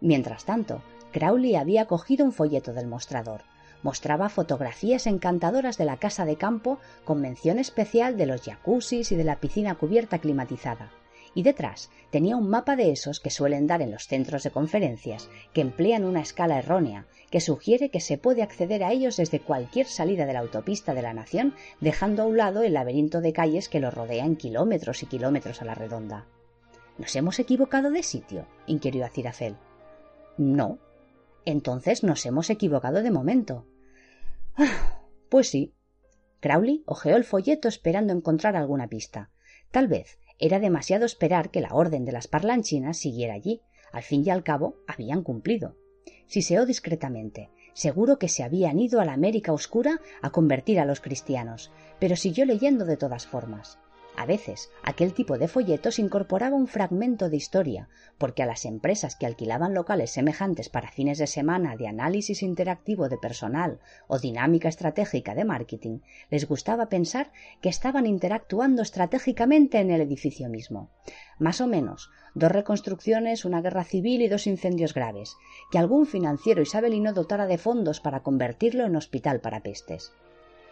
[0.00, 3.40] Mientras tanto, Crowley había cogido un folleto del mostrador
[3.82, 9.16] mostraba fotografías encantadoras de la casa de campo con mención especial de los jacuzzis y
[9.16, 10.90] de la piscina cubierta climatizada.
[11.34, 15.28] Y detrás tenía un mapa de esos que suelen dar en los centros de conferencias,
[15.52, 19.86] que emplean una escala errónea, que sugiere que se puede acceder a ellos desde cualquier
[19.86, 23.68] salida de la autopista de la nación, dejando a un lado el laberinto de calles
[23.68, 26.26] que lo rodean kilómetros y kilómetros a la redonda.
[26.96, 28.46] ¿Nos hemos equivocado de sitio?
[28.66, 29.56] inquirió Acirafel.
[30.36, 30.78] No,
[31.44, 33.66] entonces nos hemos equivocado de momento.
[34.56, 35.74] Ah, pues sí.
[36.40, 39.30] Crowley hojeó el folleto esperando encontrar alguna pista.
[39.70, 43.62] Tal vez era demasiado esperar que la orden de las parlanchinas siguiera allí.
[43.92, 45.76] Al fin y al cabo habían cumplido.
[46.26, 47.50] Siseó discretamente.
[47.72, 52.16] Seguro que se habían ido a la América oscura a convertir a los cristianos, pero
[52.16, 53.78] siguió leyendo de todas formas.
[54.20, 57.88] A veces, aquel tipo de folletos incorporaba un fragmento de historia,
[58.18, 63.08] porque a las empresas que alquilaban locales semejantes para fines de semana de análisis interactivo
[63.08, 66.00] de personal o dinámica estratégica de marketing,
[66.30, 67.30] les gustaba pensar
[67.62, 70.90] que estaban interactuando estratégicamente en el edificio mismo.
[71.38, 75.36] Más o menos, dos reconstrucciones, una guerra civil y dos incendios graves,
[75.70, 80.12] que algún financiero isabelino dotara de fondos para convertirlo en hospital para pestes.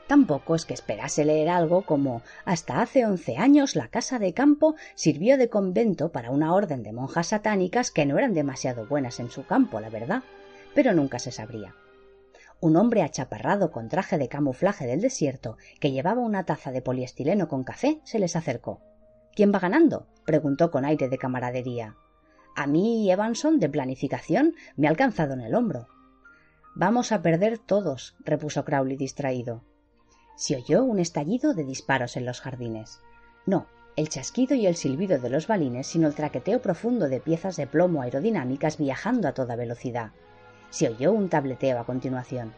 [0.06, 4.76] Tampoco es que esperase leer algo como hasta hace once años la casa de campo
[4.94, 9.30] sirvió de convento para una orden de monjas satánicas que no eran demasiado buenas en
[9.30, 10.22] su campo, la verdad,
[10.74, 11.74] pero nunca se sabría.
[12.60, 17.48] Un hombre achaparrado con traje de camuflaje del desierto, que llevaba una taza de poliestileno
[17.48, 18.80] con café, se les acercó.
[19.34, 20.06] ¿Quién va ganando?
[20.24, 21.96] preguntó con aire de camaradería.
[22.54, 25.88] A mí Evanson, de planificación, me ha alcanzado en el hombro.
[26.76, 29.64] Vamos a perder todos, repuso Crowley distraído
[30.36, 33.00] se oyó un estallido de disparos en los jardines.
[33.46, 33.66] No,
[33.96, 37.66] el chasquido y el silbido de los balines, sino el traqueteo profundo de piezas de
[37.66, 40.10] plomo aerodinámicas viajando a toda velocidad.
[40.68, 42.52] Se oyó un tableteo a continuación.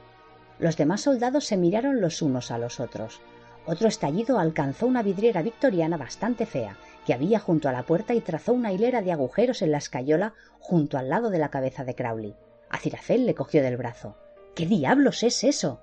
[0.59, 3.21] Los demás soldados se miraron los unos a los otros.
[3.65, 6.77] Otro estallido alcanzó una vidriera victoriana bastante fea,
[7.07, 10.35] que había junto a la puerta y trazó una hilera de agujeros en la escayola
[10.59, 12.35] junto al lado de la cabeza de Crowley.
[12.71, 14.17] A Cirafel le cogió del brazo.
[14.57, 15.81] ¿Qué diablos es eso?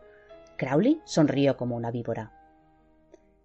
[0.57, 2.31] Crowley sonrió como una víbora.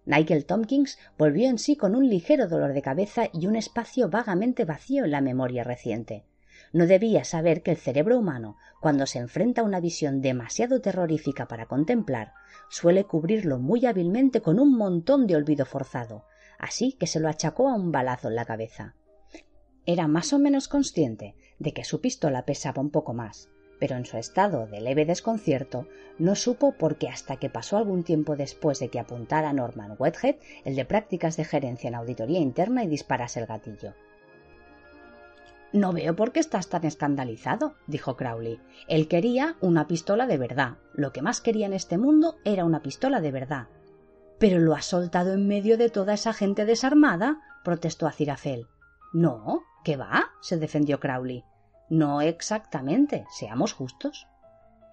[0.05, 4.65] Nigel Tompkins volvió en sí con un ligero dolor de cabeza y un espacio vagamente
[4.65, 6.25] vacío en la memoria reciente.
[6.73, 11.47] No debía saber que el cerebro humano, cuando se enfrenta a una visión demasiado terrorífica
[11.47, 12.33] para contemplar,
[12.69, 16.25] suele cubrirlo muy hábilmente con un montón de olvido forzado,
[16.57, 18.95] así que se lo achacó a un balazo en la cabeza.
[19.85, 23.49] Era más o menos consciente de que su pistola pesaba un poco más,
[23.81, 25.87] pero en su estado de leve desconcierto
[26.19, 30.35] no supo por qué hasta que pasó algún tiempo después de que apuntara Norman Whitehead,
[30.65, 33.95] el de prácticas de gerencia en auditoría interna, y disparase el gatillo.
[35.73, 38.59] No veo por qué estás tan escandalizado, dijo Crowley.
[38.87, 40.77] Él quería una pistola de verdad.
[40.93, 43.67] Lo que más quería en este mundo era una pistola de verdad.
[44.37, 48.67] Pero lo has soltado en medio de toda esa gente desarmada, protestó Azirafel.
[49.11, 50.25] No, ¿qué va?
[50.39, 51.43] se defendió Crowley.
[51.91, 54.25] No exactamente, seamos justos.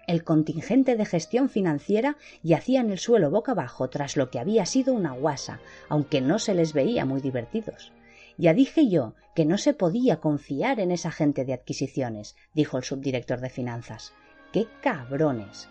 [0.05, 4.65] El contingente de gestión financiera yacía en el suelo boca abajo tras lo que había
[4.65, 7.93] sido una guasa, aunque no se les veía muy divertidos.
[8.37, 12.83] Ya dije yo que no se podía confiar en esa gente de adquisiciones, dijo el
[12.83, 14.11] subdirector de finanzas.
[14.51, 15.69] ¡Qué cabrones!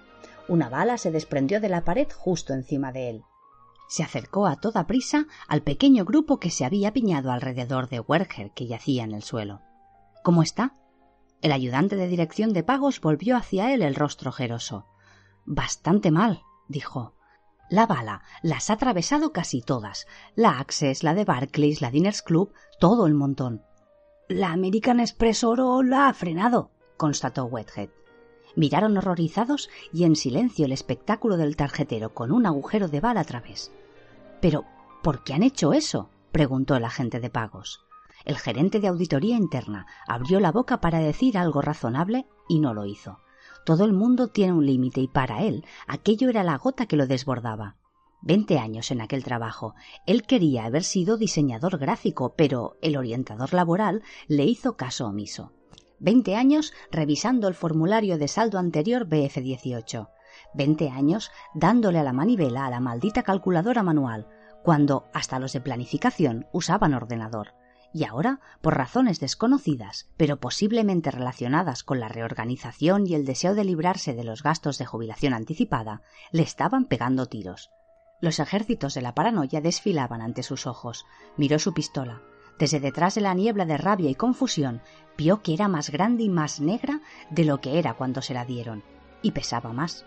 [0.49, 3.23] Una bala se desprendió de la pared justo encima de él.
[3.91, 8.51] Se acercó a toda prisa al pequeño grupo que se había piñado alrededor de Werger
[8.53, 9.61] que yacía en el suelo.
[10.23, 10.73] ¿Cómo está?
[11.41, 14.87] El ayudante de dirección de pagos volvió hacia él el rostro ojeroso.
[15.45, 17.15] Bastante mal, dijo.
[17.71, 20.07] La bala las ha atravesado casi todas.
[20.35, 23.63] La Access, la de Barclays, la Diners Club, todo el montón.
[24.29, 27.91] La American Express Oro la ha frenado, constató Whethead.
[28.57, 33.25] Miraron horrorizados y en silencio el espectáculo del tarjetero con un agujero de bala a
[33.25, 33.71] través.
[34.41, 34.65] Pero,
[35.03, 36.11] ¿por qué han hecho eso?
[36.33, 37.88] preguntó el agente de pagos.
[38.29, 42.85] El gerente de auditoría interna abrió la boca para decir algo razonable y no lo
[42.85, 43.21] hizo.
[43.65, 47.07] Todo el mundo tiene un límite y para él aquello era la gota que lo
[47.07, 47.77] desbordaba.
[48.21, 49.75] Veinte años en aquel trabajo.
[50.05, 55.55] Él quería haber sido diseñador gráfico, pero el orientador laboral le hizo caso omiso.
[55.99, 60.11] Veinte años revisando el formulario de saldo anterior BF18.
[60.53, 64.29] Veinte años dándole a la manivela a la maldita calculadora manual,
[64.63, 67.55] cuando hasta los de planificación usaban ordenador
[67.93, 73.65] y ahora, por razones desconocidas, pero posiblemente relacionadas con la reorganización y el deseo de
[73.65, 77.71] librarse de los gastos de jubilación anticipada, le estaban pegando tiros.
[78.21, 81.07] Los ejércitos de la paranoia desfilaban ante sus ojos.
[81.37, 82.21] Miró su pistola.
[82.59, 84.83] Desde detrás de la niebla de rabia y confusión,
[85.17, 88.45] vio que era más grande y más negra de lo que era cuando se la
[88.45, 88.83] dieron,
[89.23, 90.05] y pesaba más.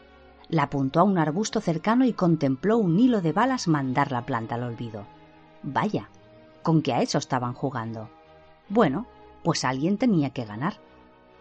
[0.49, 4.55] La apuntó a un arbusto cercano y contempló un hilo de balas mandar la planta
[4.55, 5.07] al olvido.
[5.63, 6.09] Vaya,
[6.63, 8.09] con que a eso estaban jugando.
[8.69, 9.07] Bueno,
[9.43, 10.79] pues alguien tenía que ganar.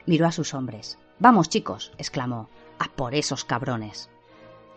[0.06, 0.98] Miró a sus hombres.
[1.18, 2.48] Vamos, chicos, exclamó.
[2.78, 4.08] A por esos cabrones.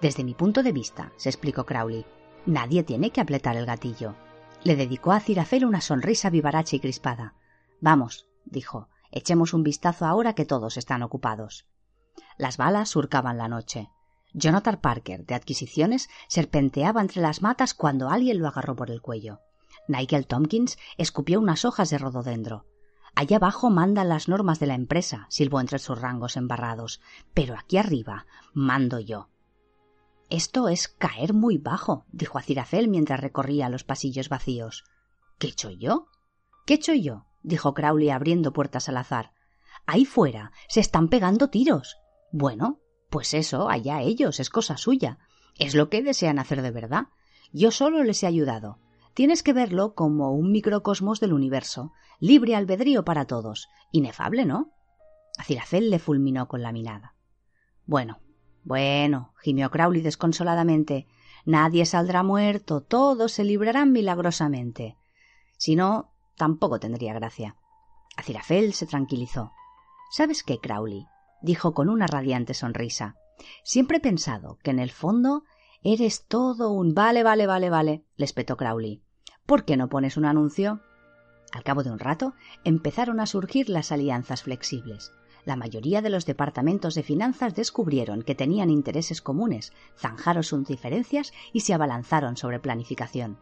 [0.01, 2.05] Desde mi punto de vista, se explicó Crowley,
[2.45, 4.15] nadie tiene que apretar el gatillo.
[4.63, 7.35] Le dedicó a Cirafel una sonrisa vivaracha y crispada.
[7.79, 11.65] Vamos, dijo, echemos un vistazo ahora que todos están ocupados.
[12.37, 13.89] Las balas surcaban la noche.
[14.33, 19.39] Jonathan Parker, de adquisiciones, serpenteaba entre las matas cuando alguien lo agarró por el cuello.
[19.87, 22.65] Nigel Tompkins escupió unas hojas de rododendro.
[23.15, 26.99] Allá abajo mandan las normas de la empresa, silbó entre sus rangos embarrados,
[27.33, 29.29] pero aquí arriba mando yo.
[30.29, 34.83] Esto es caer muy bajo, dijo Acirafel mientras recorría los pasillos vacíos.
[35.37, 36.07] ¿Qué he hecho yo?
[36.65, 37.27] ¿Qué he hecho yo?
[37.43, 39.33] dijo Crowley abriendo puertas al azar.
[39.85, 41.97] Ahí fuera se están pegando tiros.
[42.31, 42.79] Bueno,
[43.09, 45.19] pues eso, allá ellos, es cosa suya.
[45.59, 47.07] Es lo que desean hacer de verdad.
[47.51, 48.79] Yo solo les he ayudado.
[49.13, 53.67] Tienes que verlo como un microcosmos del universo, libre albedrío para todos.
[53.91, 54.71] Inefable, ¿no?
[55.37, 57.15] Acirafel le fulminó con la mirada.
[57.85, 58.19] Bueno,
[58.63, 61.07] bueno, gimió Crowley desconsoladamente.
[61.45, 64.97] Nadie saldrá muerto, todos se librarán milagrosamente.
[65.57, 67.57] Si no, tampoco tendría gracia.
[68.17, 69.51] Acirafel se tranquilizó.
[70.11, 71.07] ¿Sabes qué, Crowley?
[71.41, 73.15] dijo con una radiante sonrisa.
[73.63, 75.43] Siempre he pensado que en el fondo
[75.83, 79.01] eres todo un vale, vale, vale, vale, le espetó Crowley.
[79.45, 80.81] ¿Por qué no pones un anuncio?
[81.51, 85.11] Al cabo de un rato empezaron a surgir las alianzas flexibles.
[85.45, 91.33] La mayoría de los departamentos de finanzas descubrieron que tenían intereses comunes, zanjaron sus diferencias
[91.51, 93.37] y se abalanzaron sobre planificación.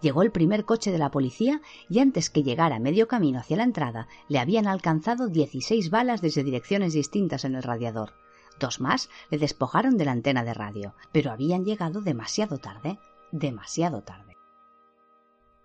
[0.00, 3.64] Llegó el primer coche de la policía y antes que llegara medio camino hacia la
[3.64, 8.14] entrada le habían alcanzado dieciséis balas desde direcciones distintas en el radiador.
[8.62, 13.00] Dos más le despojaron de la antena de radio, pero habían llegado demasiado tarde,
[13.32, 14.36] demasiado tarde.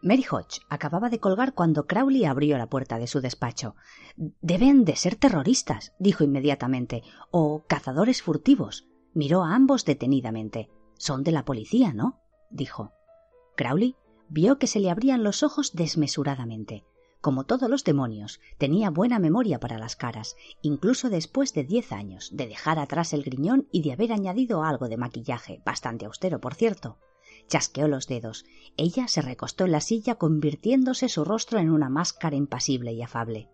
[0.02, 3.76] Mary Hodge acababa de colgar cuando Crowley abrió la puerta de su despacho.
[4.16, 8.88] Deben de ser terroristas, dijo inmediatamente, o cazadores furtivos.
[9.14, 10.68] Miró a ambos detenidamente.
[10.98, 12.20] Son de la policía, ¿no?
[12.50, 12.94] dijo.
[13.56, 13.96] Crowley
[14.28, 16.84] vio que se le abrían los ojos desmesuradamente.
[17.28, 22.30] Como todos los demonios, tenía buena memoria para las caras, incluso después de diez años
[22.32, 26.56] de dejar atrás el griñón y de haber añadido algo de maquillaje, bastante austero, por
[26.56, 27.00] cierto.
[27.50, 28.46] Chasqueó los dedos.
[28.78, 33.50] Ella se recostó en la silla, convirtiéndose su rostro en una máscara impasible y afable.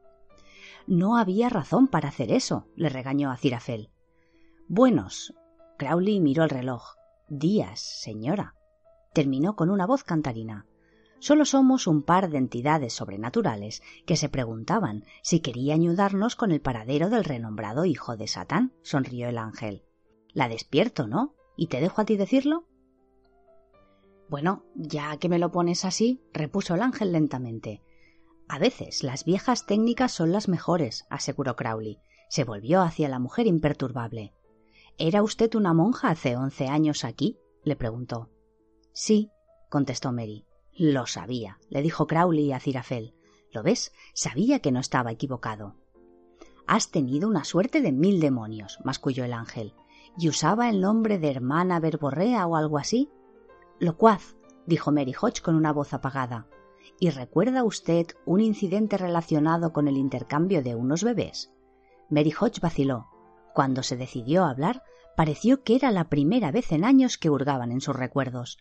[0.85, 3.89] No había razón para hacer eso, le regañó a Cirafel.
[4.67, 5.33] Buenos.
[5.79, 6.83] Crowley miró el reloj.
[7.27, 8.53] Días, señora.
[9.15, 10.67] Terminó con una voz cantarina.
[11.23, 16.59] Solo somos un par de entidades sobrenaturales que se preguntaban si quería ayudarnos con el
[16.59, 19.85] paradero del renombrado hijo de Satán, sonrió el ángel.
[20.33, 21.33] La despierto, ¿no?
[21.55, 22.65] ¿Y te dejo a ti decirlo?
[24.27, 27.81] Bueno, ya que me lo pones así, repuso el ángel lentamente.
[28.49, 31.99] A veces las viejas técnicas son las mejores, aseguró Crowley.
[32.27, 34.33] Se volvió hacia la mujer imperturbable.
[34.97, 37.37] ¿Era usted una monja hace once años aquí?
[37.63, 38.29] le preguntó.
[38.91, 39.31] Sí,
[39.69, 40.45] contestó Mary.
[40.75, 43.13] Lo sabía, le dijo Crowley a Cirafel.
[43.51, 43.91] ¿Lo ves?
[44.13, 45.75] Sabía que no estaba equivocado.
[46.65, 49.75] Has tenido una suerte de mil demonios, masculló el ángel.
[50.17, 53.09] ¿Y usaba el nombre de hermana verborrea o algo así?
[53.79, 56.47] Locuaz, dijo Mary Hodge con una voz apagada.
[56.99, 61.51] ¿Y recuerda usted un incidente relacionado con el intercambio de unos bebés?
[62.09, 63.07] Mary Hodge vaciló.
[63.53, 64.83] Cuando se decidió a hablar,
[65.15, 68.57] pareció que era la primera vez en años que hurgaban en sus recuerdos.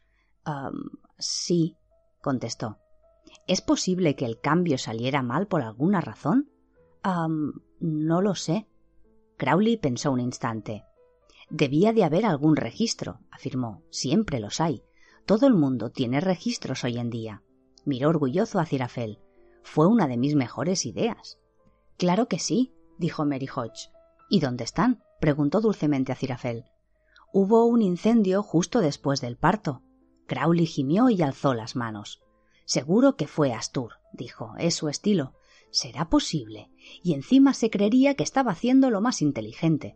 [1.18, 1.76] sí,
[2.22, 2.78] contestó.
[3.46, 6.48] ¿Es posible que el cambio saliera mal por alguna razón?
[7.80, 8.68] no lo sé.
[9.36, 10.84] Crowley pensó un instante.
[11.50, 13.82] Debía de haber algún registro, afirmó.
[13.90, 14.84] Siempre los hay.
[15.26, 17.42] Todo el mundo tiene registros hoy en día.
[17.84, 19.18] Miró orgulloso a Cirafel.
[19.62, 21.38] Fue una de mis mejores ideas.
[21.98, 23.90] Claro que sí, dijo Mary Hodge.
[24.30, 25.02] ¿Y dónde están?
[25.20, 26.64] preguntó dulcemente a Cirafel.
[27.32, 29.82] Hubo un incendio justo después del parto.
[30.32, 32.22] Crowley gimió y alzó las manos.
[32.64, 34.54] Seguro que fue Astur, dijo.
[34.58, 35.34] Es su estilo.
[35.70, 36.70] ¿Será posible?
[37.02, 39.94] Y encima se creería que estaba haciendo lo más inteligente.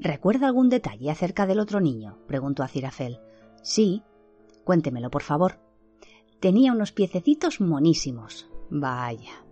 [0.00, 2.18] ¿Recuerda algún detalle acerca del otro niño?
[2.26, 3.20] preguntó a Cirafel.
[3.62, 4.02] Sí,
[4.64, 5.60] Cuéntemelo, por favor.
[6.40, 8.48] Tenía unos piececitos monísimos.
[8.70, 9.44] Vaya.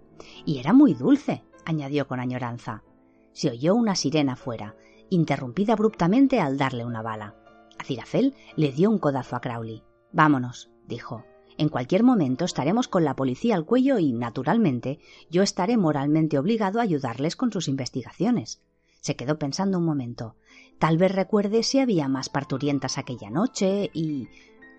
[0.46, 2.84] Y era muy dulce, añadió con añoranza.
[3.32, 4.76] Se oyó una sirena fuera,
[5.10, 7.36] interrumpida abruptamente al darle una bala.
[7.78, 9.82] A Cirafel le dio un codazo a Crowley.
[10.12, 11.24] Vámonos, dijo.
[11.58, 14.98] En cualquier momento estaremos con la policía al cuello y, naturalmente,
[15.30, 18.62] yo estaré moralmente obligado a ayudarles con sus investigaciones.
[19.00, 20.36] Se quedó pensando un momento.
[20.78, 24.28] Tal vez recuerde si había más parturientas aquella noche y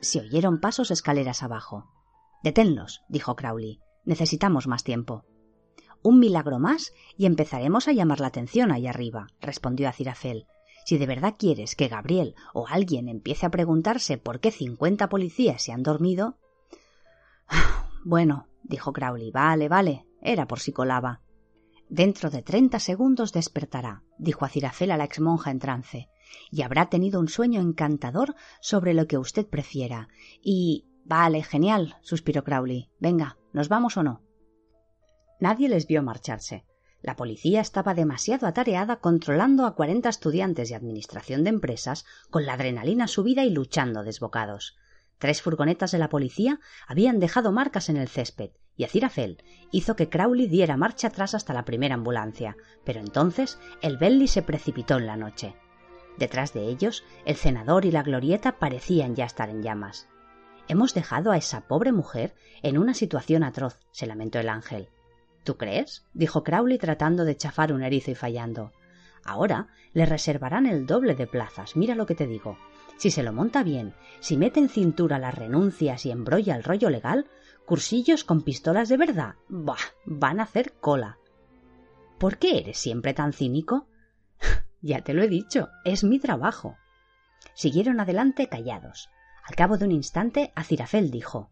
[0.02, 1.90] se oyeron pasos escaleras abajo.
[2.44, 3.80] Deténlos, dijo Crowley.
[4.06, 5.24] Necesitamos más tiempo.
[6.02, 10.48] Un milagro más y empezaremos a llamar la atención ahí arriba, respondió Acirafel.
[10.86, 15.62] Si de verdad quieres que Gabriel o alguien empiece a preguntarse por qué cincuenta policías
[15.62, 16.38] se han dormido.
[18.06, 19.32] Bueno, dijo Crowley.
[19.32, 20.06] Vale, vale.
[20.22, 21.22] Era por si colaba.
[21.88, 24.50] Dentro de treinta segundos despertará, dijo a
[24.98, 26.10] la exmonja en trance
[26.52, 30.10] y habrá tenido un sueño encantador sobre lo que usted prefiera.
[30.42, 30.86] Y.
[31.06, 32.90] Vale, genial, suspiró Crowley.
[33.00, 34.22] Venga, ¿nos vamos o no?
[35.40, 36.66] Nadie les vio marcharse.
[37.04, 42.54] La policía estaba demasiado atareada controlando a cuarenta estudiantes de administración de empresas con la
[42.54, 44.78] adrenalina subida y luchando desbocados.
[45.20, 50.08] Tres furgonetas de la policía habían dejado marcas en el césped y Acirafel hizo que
[50.08, 55.06] Crowley diera marcha atrás hasta la primera ambulancia, pero entonces el Bentley se precipitó en
[55.06, 55.56] la noche.
[56.18, 60.08] Detrás de ellos, el cenador y la glorieta parecían ya estar en llamas.
[60.70, 64.88] Hemos dejado a esa pobre mujer en una situación atroz, se lamentó el ángel.
[65.44, 66.06] ¿Tú crees?
[66.14, 68.72] dijo Crowley tratando de chafar un erizo y fallando.
[69.26, 72.58] Ahora le reservarán el doble de plazas, mira lo que te digo.
[72.98, 76.90] Si se lo monta bien, si mete en cintura las renuncias y embrolla el rollo
[76.90, 77.28] legal,
[77.66, 81.18] cursillos con pistolas de verdad, bah, van a hacer cola.
[82.18, 83.88] ¿Por qué eres siempre tan cínico?
[84.82, 86.78] ya te lo he dicho, es mi trabajo.
[87.54, 89.10] Siguieron adelante callados.
[89.46, 91.52] Al cabo de un instante, Acirafel dijo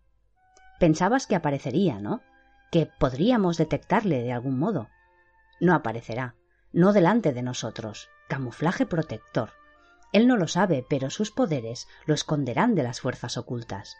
[0.79, 2.21] Pensabas que aparecería, ¿no?
[2.71, 4.89] Que podríamos detectarle de algún modo.
[5.59, 6.35] No aparecerá,
[6.71, 8.09] no delante de nosotros.
[8.27, 9.51] Camuflaje protector.
[10.13, 13.97] Él no lo sabe, pero sus poderes lo esconderán de las fuerzas ocultas.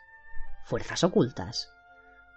[0.65, 1.69] ¿Fuerzas ocultas?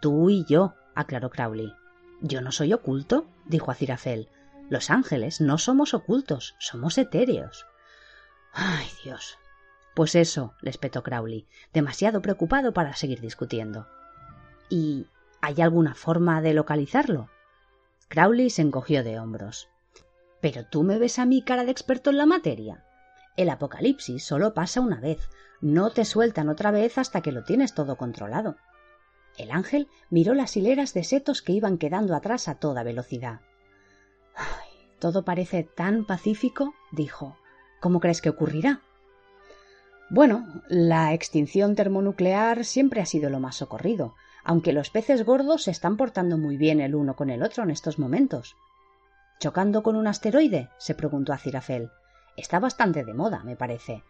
[0.00, 1.72] Tú y yo, aclaró Crowley.
[2.20, 4.28] Yo no soy oculto, dijo Acirafel.
[4.68, 7.66] Los ángeles no somos ocultos, somos etéreos.
[8.52, 9.38] Ay, Dios.
[9.94, 13.86] Pues eso, le espetó Crowley, demasiado preocupado para seguir discutiendo.
[14.68, 15.06] ¿Y
[15.44, 17.28] hay alguna forma de localizarlo?
[18.08, 19.68] Crowley se encogió de hombros.
[20.40, 22.82] Pero tú me ves a mí cara de experto en la materia.
[23.36, 25.28] El apocalipsis solo pasa una vez,
[25.60, 28.56] no te sueltan otra vez hasta que lo tienes todo controlado.
[29.36, 33.40] El ángel miró las hileras de setos que iban quedando atrás a toda velocidad.
[34.98, 37.36] Todo parece tan pacífico, dijo.
[37.80, 38.80] ¿Cómo crees que ocurrirá?
[40.08, 44.14] Bueno, la extinción termonuclear siempre ha sido lo más socorrido,
[44.44, 47.70] aunque los peces gordos se están portando muy bien el uno con el otro en
[47.70, 48.56] estos momentos.
[49.40, 50.70] ¿Chocando con un asteroide?
[50.78, 51.90] se preguntó a Cirafel.
[52.36, 54.02] Está bastante de moda, me parece.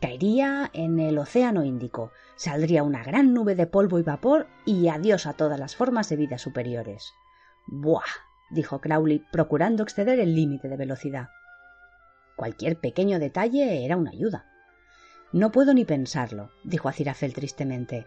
[0.00, 5.26] Caería en el Océano Índico, saldría una gran nube de polvo y vapor y adiós
[5.26, 7.12] a todas las formas de vida superiores.
[7.66, 8.02] Buah,
[8.50, 11.28] dijo Crowley, procurando exceder el límite de velocidad.
[12.36, 14.46] Cualquier pequeño detalle era una ayuda.
[15.32, 18.06] No puedo ni pensarlo, dijo Acirafel tristemente.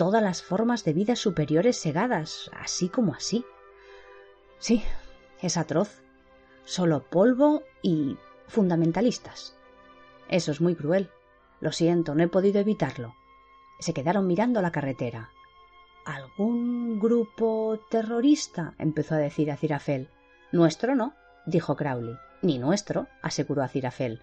[0.00, 3.44] Todas las formas de vida superiores segadas, así como así.
[4.58, 4.82] Sí,
[5.42, 6.00] es atroz.
[6.64, 9.58] Solo polvo y fundamentalistas.
[10.30, 11.10] Eso es muy cruel.
[11.60, 13.14] Lo siento, no he podido evitarlo.
[13.78, 15.32] Se quedaron mirando la carretera.
[16.06, 18.72] ¿Algún grupo terrorista?
[18.78, 20.08] empezó a decir a Cirafel.
[20.50, 21.12] Nuestro no,
[21.44, 22.16] dijo Crowley.
[22.40, 24.22] Ni nuestro, aseguró a Cirafel.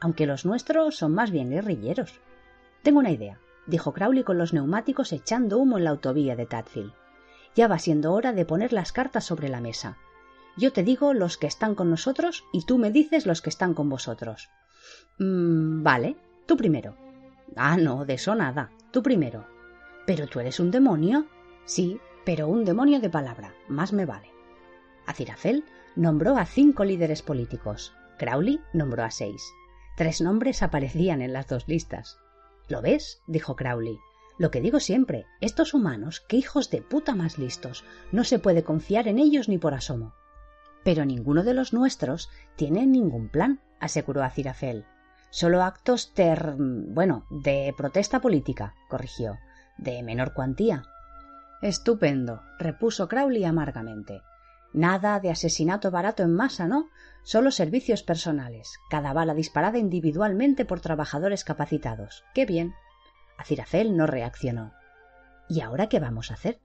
[0.00, 2.18] Aunque los nuestros son más bien guerrilleros.
[2.82, 3.38] Tengo una idea,
[3.68, 6.92] dijo Crowley con los neumáticos echando humo en la autovía de Tadfield.
[7.54, 9.98] Ya va siendo hora de poner las cartas sobre la mesa.
[10.56, 13.74] Yo te digo los que están con nosotros y tú me dices los que están
[13.74, 14.48] con vosotros.
[15.18, 16.16] Mm, vale,
[16.46, 16.96] tú primero.
[17.56, 18.70] Ah, no, de eso nada.
[18.90, 19.46] Tú primero.
[20.06, 21.26] ¿Pero tú eres un demonio?
[21.64, 23.54] Sí, pero un demonio de palabra.
[23.68, 24.30] Más me vale.
[25.06, 25.64] Acirafel
[25.94, 27.94] nombró a cinco líderes políticos.
[28.18, 29.42] Crowley nombró a seis.
[29.96, 32.18] Tres nombres aparecían en las dos listas.
[32.68, 33.22] ¿Lo ves?
[33.26, 33.98] dijo Crowley.
[34.38, 37.84] Lo que digo siempre, estos humanos, qué hijos de puta más listos.
[38.12, 40.14] No se puede confiar en ellos ni por asomo.
[40.84, 44.86] Pero ninguno de los nuestros tiene ningún plan, aseguró Acirafel.
[45.30, 46.54] Solo actos ter.
[46.56, 49.38] bueno, de protesta política, corrigió,
[49.76, 50.84] de menor cuantía.
[51.60, 54.22] Estupendo, repuso Crowley amargamente.
[54.72, 56.88] Nada de asesinato barato en masa, ¿no?
[57.22, 62.24] Solo servicios personales, cada bala disparada individualmente por trabajadores capacitados.
[62.34, 62.74] ¡Qué bien!
[63.38, 64.72] Acirafel no reaccionó.
[65.48, 66.60] ¿Y ahora qué vamos a hacer?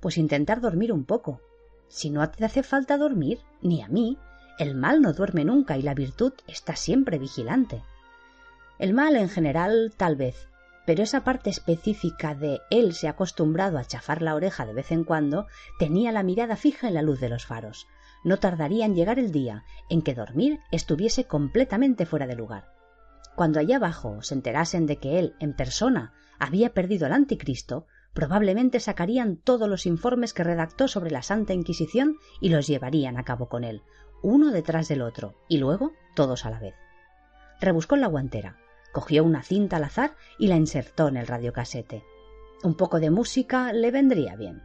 [0.00, 1.40] Pues intentar dormir un poco,
[1.88, 4.18] si no te hace falta dormir, ni a mí,
[4.58, 7.82] el mal no duerme nunca y la virtud está siempre vigilante.
[8.78, 10.48] El mal en general tal vez,
[10.86, 14.92] pero esa parte específica de él se ha acostumbrado a chafar la oreja de vez
[14.92, 15.46] en cuando
[15.78, 17.86] tenía la mirada fija en la luz de los faros.
[18.24, 22.72] No tardaría en llegar el día en que dormir estuviese completamente fuera de lugar.
[23.34, 28.80] Cuando allá abajo se enterasen de que él, en persona, había perdido al anticristo, probablemente
[28.80, 33.48] sacarían todos los informes que redactó sobre la Santa Inquisición y los llevarían a cabo
[33.48, 33.82] con él,
[34.22, 36.74] uno detrás del otro, y luego todos a la vez.
[37.60, 38.56] Rebuscó en la guantera,
[38.96, 42.02] cogió una cinta al azar y la insertó en el radiocasete.
[42.62, 44.62] Un poco de música le vendría bien.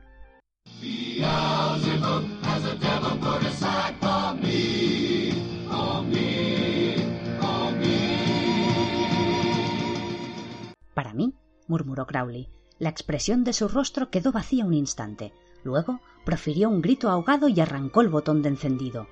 [10.93, 11.33] Para mí,
[11.67, 12.47] murmuró Crowley,
[12.79, 15.33] la expresión de su rostro quedó vacía un instante.
[15.65, 19.07] Luego profirió un grito ahogado y arrancó el botón de encendido.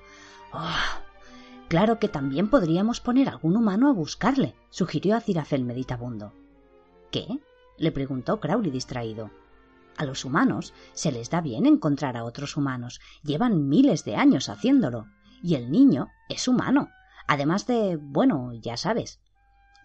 [0.54, 1.09] ¡Oh!
[1.70, 6.32] Claro que también podríamos poner algún humano a buscarle, sugirió a Cirafel meditabundo.
[7.12, 7.38] ¿Qué?
[7.78, 9.30] le preguntó Crowley distraído.
[9.96, 13.00] A los humanos se les da bien encontrar a otros humanos.
[13.22, 15.06] Llevan miles de años haciéndolo.
[15.44, 16.88] Y el niño es humano.
[17.28, 19.20] Además de, bueno, ya sabes.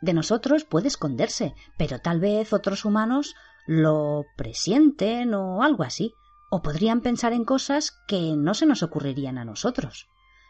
[0.01, 3.35] De nosotros puede esconderse, pero tal vez otros humanos
[3.67, 6.15] lo presienten o algo así,
[6.49, 10.07] o podrían pensar en cosas que no se nos ocurrirían a nosotros.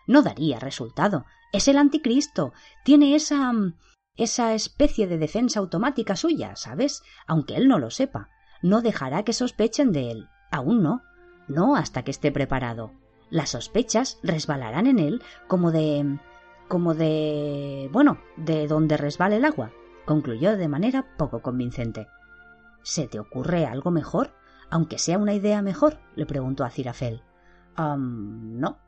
[0.08, 1.26] No daría resultado.
[1.52, 2.54] Es el anticristo.
[2.84, 3.52] Tiene esa...
[3.52, 3.76] Mm,
[4.18, 7.04] esa especie de defensa automática suya, ¿sabes?
[7.28, 8.30] Aunque él no lo sepa.
[8.62, 10.30] No dejará que sospechen de él.
[10.52, 11.02] Aún no.
[11.48, 12.94] No hasta que esté preparado.
[13.30, 16.18] Las sospechas resbalarán en él como de.
[16.68, 17.90] como de.
[17.92, 19.72] bueno, de donde resbale el agua,
[20.06, 22.08] concluyó de manera poco convincente.
[22.84, 24.34] ¿Se te ocurre algo mejor?
[24.70, 27.24] Aunque sea una idea mejor, le preguntó a Cirafel.
[27.78, 28.80] no.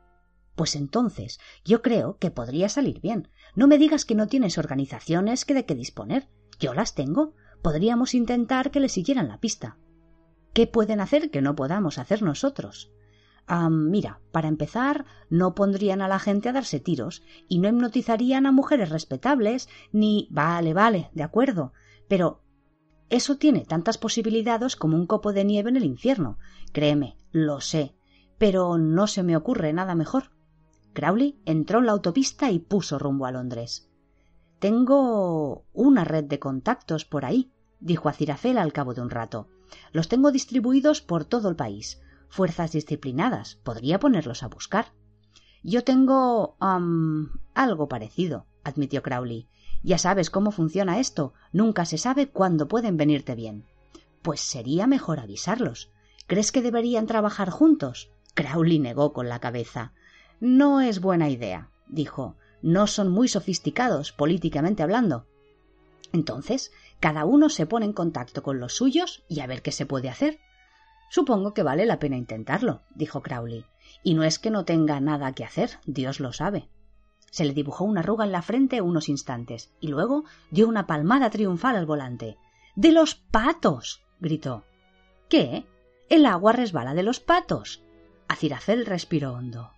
[0.58, 3.28] Pues entonces, yo creo que podría salir bien.
[3.54, 6.28] No me digas que no tienes organizaciones que de qué disponer.
[6.58, 7.34] Yo las tengo.
[7.62, 9.78] Podríamos intentar que le siguieran la pista.
[10.54, 12.90] ¿Qué pueden hacer que no podamos hacer nosotros?
[13.70, 18.50] mira, para empezar, no pondrían a la gente a darse tiros y no hipnotizarían a
[18.50, 20.26] mujeres respetables, ni.
[20.32, 21.72] Vale, vale, de acuerdo.
[22.08, 22.42] Pero
[23.10, 26.36] eso tiene tantas posibilidades como un copo de nieve en el infierno.
[26.72, 27.94] Créeme, lo sé.
[28.38, 30.36] Pero no se me ocurre nada mejor.
[30.92, 33.88] Crowley entró en la autopista y puso rumbo a Londres.
[34.58, 39.48] Tengo una red de contactos por ahí, dijo a Cirafel al cabo de un rato.
[39.92, 42.00] Los tengo distribuidos por todo el país.
[42.28, 43.56] Fuerzas disciplinadas.
[43.56, 44.92] Podría ponerlos a buscar.
[45.62, 46.56] Yo tengo.
[47.54, 49.48] algo parecido, admitió Crowley.
[49.82, 51.34] Ya sabes cómo funciona esto.
[51.52, 53.64] Nunca se sabe cuándo pueden venirte bien.
[54.22, 55.90] Pues sería mejor avisarlos.
[56.26, 58.10] ¿Crees que deberían trabajar juntos?
[58.34, 59.92] Crowley negó con la cabeza.
[60.40, 62.36] No es buena idea, dijo.
[62.62, 65.26] No son muy sofisticados, políticamente hablando.
[66.12, 69.86] Entonces, cada uno se pone en contacto con los suyos y a ver qué se
[69.86, 70.38] puede hacer.
[71.10, 73.64] Supongo que vale la pena intentarlo, dijo Crowley.
[74.02, 76.68] Y no es que no tenga nada que hacer, Dios lo sabe.
[77.30, 81.30] Se le dibujó una arruga en la frente unos instantes y luego dio una palmada
[81.30, 82.38] triunfal al volante.
[82.74, 84.02] ¡De los patos!
[84.20, 84.64] gritó.
[85.28, 85.66] ¿Qué?
[86.08, 87.82] El agua resbala de los patos.
[88.28, 89.72] Acirafel respiró hondo.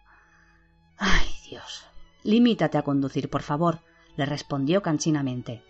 [1.03, 1.87] Ay, Dios.
[2.23, 3.81] Limítate a conducir, por favor,
[4.17, 5.63] le respondió canchinamente.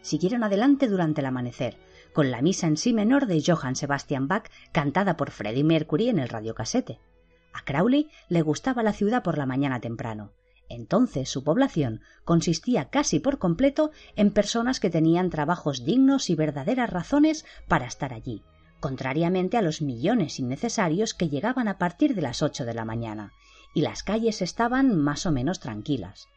[0.00, 1.76] Siguieron adelante durante el amanecer,
[2.14, 6.18] con la misa en sí menor de Johann Sebastian Bach cantada por Freddie Mercury en
[6.18, 6.98] el radiocasete.
[7.52, 10.32] A Crowley le gustaba la ciudad por la mañana temprano.
[10.70, 16.88] Entonces su población consistía casi por completo en personas que tenían trabajos dignos y verdaderas
[16.88, 18.42] razones para estar allí,
[18.80, 23.34] contrariamente a los millones innecesarios que llegaban a partir de las ocho de la mañana,
[23.74, 26.28] y las calles estaban más o menos tranquilas.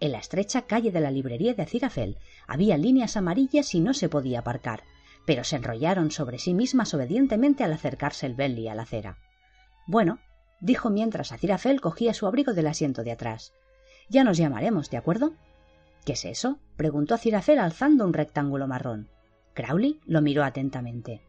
[0.00, 4.08] En la estrecha calle de la librería de Acirafel había líneas amarillas y no se
[4.08, 4.82] podía aparcar,
[5.24, 9.18] pero se enrollaron sobre sí mismas obedientemente al acercarse el Bentley a la acera.
[9.86, 10.18] Bueno,
[10.60, 13.52] dijo mientras Acirafel cogía su abrigo del asiento de atrás.
[14.08, 15.34] Ya nos llamaremos, ¿de acuerdo?
[16.04, 16.58] ¿Qué es eso?
[16.76, 19.08] preguntó Cirafel alzando un rectángulo marrón.
[19.54, 21.22] Crowley lo miró atentamente.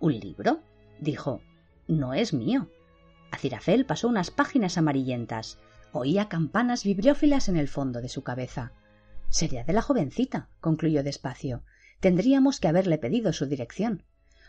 [0.00, 0.60] ¿Un libro?
[0.98, 1.42] dijo.
[1.86, 2.70] No es mío.
[3.34, 5.58] Acirafel pasó unas páginas amarillentas.
[5.90, 8.70] Oía campanas vibriófilas en el fondo de su cabeza.
[9.28, 11.64] Sería de la jovencita, concluyó despacio.
[11.98, 14.04] Tendríamos que haberle pedido su dirección.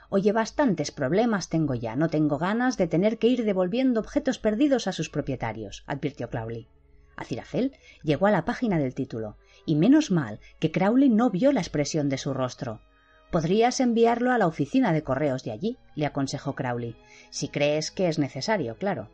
[0.09, 1.95] Oye, bastantes problemas tengo ya.
[1.95, 6.69] No tengo ganas de tener que ir devolviendo objetos perdidos a sus propietarios, advirtió Crowley.
[7.15, 11.61] Acirafel llegó a la página del título, y menos mal que Crowley no vio la
[11.61, 12.81] expresión de su rostro.
[13.31, 16.95] Podrías enviarlo a la oficina de correos de allí, le aconsejó Crowley,
[17.29, 19.09] si crees que es necesario, claro.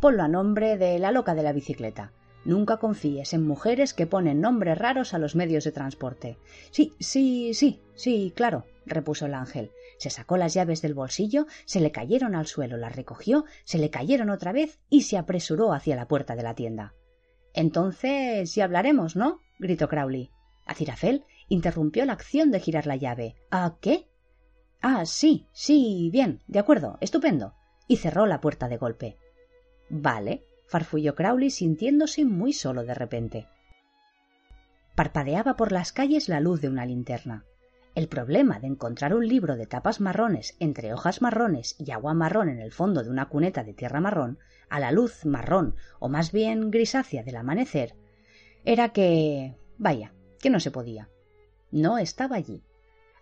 [0.00, 2.12] Ponlo a nombre de la loca de la bicicleta.
[2.44, 6.38] Nunca confíes en mujeres que ponen nombres raros a los medios de transporte.
[6.70, 9.70] Sí, sí, sí, sí, claro, repuso el ángel.
[9.98, 13.90] Se sacó las llaves del bolsillo, se le cayeron al suelo, las recogió, se le
[13.90, 16.94] cayeron otra vez y se apresuró hacia la puerta de la tienda.
[17.52, 19.40] Entonces ya hablaremos, ¿no?
[19.58, 20.30] gritó Crowley.
[20.64, 23.36] Acirafel interrumpió la acción de girar la llave.
[23.50, 24.08] ¿A qué?
[24.80, 27.54] Ah, sí, sí, bien, de acuerdo, estupendo.
[27.86, 29.16] Y cerró la puerta de golpe.
[29.88, 33.48] Vale, farfulló Crowley sintiéndose muy solo de repente.
[34.94, 37.44] Parpadeaba por las calles la luz de una linterna.
[37.94, 42.48] El problema de encontrar un libro de tapas marrones entre hojas marrones y agua marrón
[42.48, 44.38] en el fondo de una cuneta de tierra marrón,
[44.68, 47.94] a la luz marrón o más bien grisácea del amanecer,
[48.64, 49.56] era que.
[49.78, 51.08] vaya, que no se podía.
[51.70, 52.62] No estaba allí.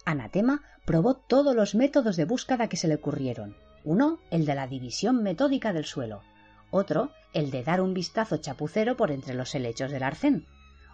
[0.04, 3.56] Anatema probó todos los métodos de búsqueda que se le ocurrieron.
[3.84, 6.22] Uno, el de la división metódica del suelo.
[6.70, 10.46] Otro, el de dar un vistazo chapucero por entre los helechos del arcén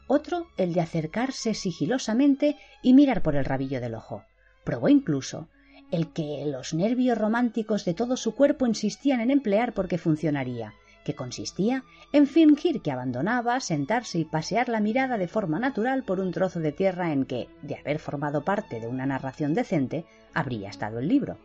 [0.06, 4.24] otro el de acercarse sigilosamente y mirar por el rabillo del ojo.
[4.64, 5.48] Probó incluso
[5.90, 10.74] el que los nervios románticos de todo su cuerpo insistían en emplear porque funcionaría,
[11.04, 16.20] que consistía en fingir que abandonaba, sentarse y pasear la mirada de forma natural por
[16.20, 20.04] un trozo de tierra en que, de haber formado parte de una narración decente,
[20.34, 21.38] habría estado el libro.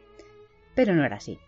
[0.75, 1.39] Pero no era así.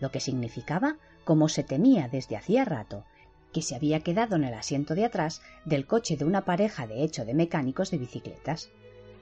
[0.00, 3.04] Lo que significaba, como se temía desde hacía rato,
[3.52, 7.02] que se había quedado en el asiento de atrás del coche de una pareja de
[7.02, 8.70] hecho de mecánicos de bicicletas.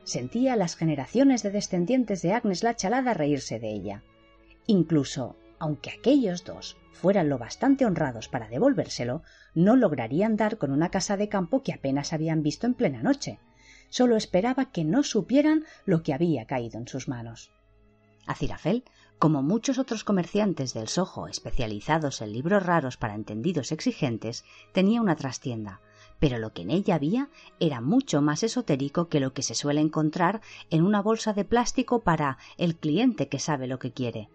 [0.04, 4.02] Sentía las generaciones de descendientes de Agnes la Chalada reírse de ella.
[4.66, 9.22] Incluso, aunque aquellos dos fueran lo bastante honrados para devolvérselo,
[9.54, 13.38] no lograrían dar con una casa de campo que apenas habían visto en plena noche.
[13.88, 17.52] Solo esperaba que no supieran lo que había caído en sus manos.
[18.26, 18.84] Acirafel,
[19.18, 25.16] como muchos otros comerciantes del Soho especializados en libros raros para entendidos exigentes, tenía una
[25.16, 25.80] trastienda,
[26.18, 27.30] pero lo que en ella había
[27.60, 32.02] era mucho más esotérico que lo que se suele encontrar en una bolsa de plástico
[32.02, 34.28] para el cliente que sabe lo que quiere.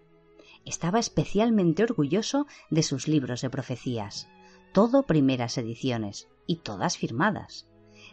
[0.65, 4.29] Estaba especialmente orgulloso de sus libros de profecías,
[4.73, 7.67] todo primeras ediciones y todas firmadas.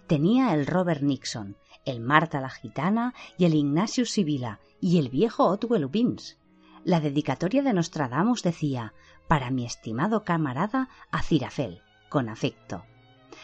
[0.07, 5.47] Tenía el Robert Nixon, el Marta la Gitana y el Ignatius Sibila y el viejo
[5.47, 6.39] Otwell Wins.
[6.85, 8.95] La dedicatoria de Nostradamus decía
[9.27, 12.85] para mi estimado camarada Acirafel, con afecto.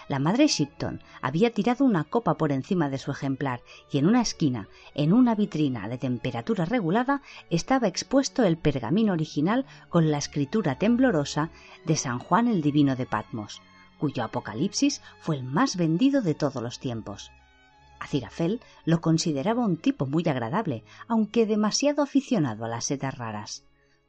[0.09, 4.20] La madre Shipton había tirado una copa por encima de su ejemplar y en una
[4.20, 10.78] esquina, en una vitrina de temperatura regulada, estaba expuesto el pergamino original con la escritura
[10.78, 11.51] temblorosa
[11.86, 13.62] de San Juan el Divino de Patmos,
[13.98, 17.31] cuyo apocalipsis fue el más vendido de todos los tiempos.
[17.98, 23.64] Acirafel lo consideraba un tipo muy agradable, aunque demasiado aficionado a las setas raras.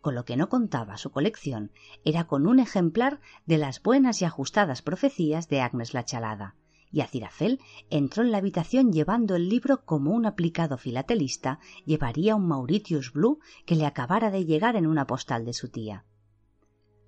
[0.05, 1.71] Con lo que no contaba su colección
[2.03, 6.53] era con un ejemplar de las buenas y ajustadas profecías de Agnes la Chalada,
[6.91, 7.59] y Acirafel
[7.89, 11.57] entró en la habitación llevando el libro como un aplicado filatelista
[11.87, 16.05] llevaría un Mauritius Blue que le acabara de llegar en una postal de su tía.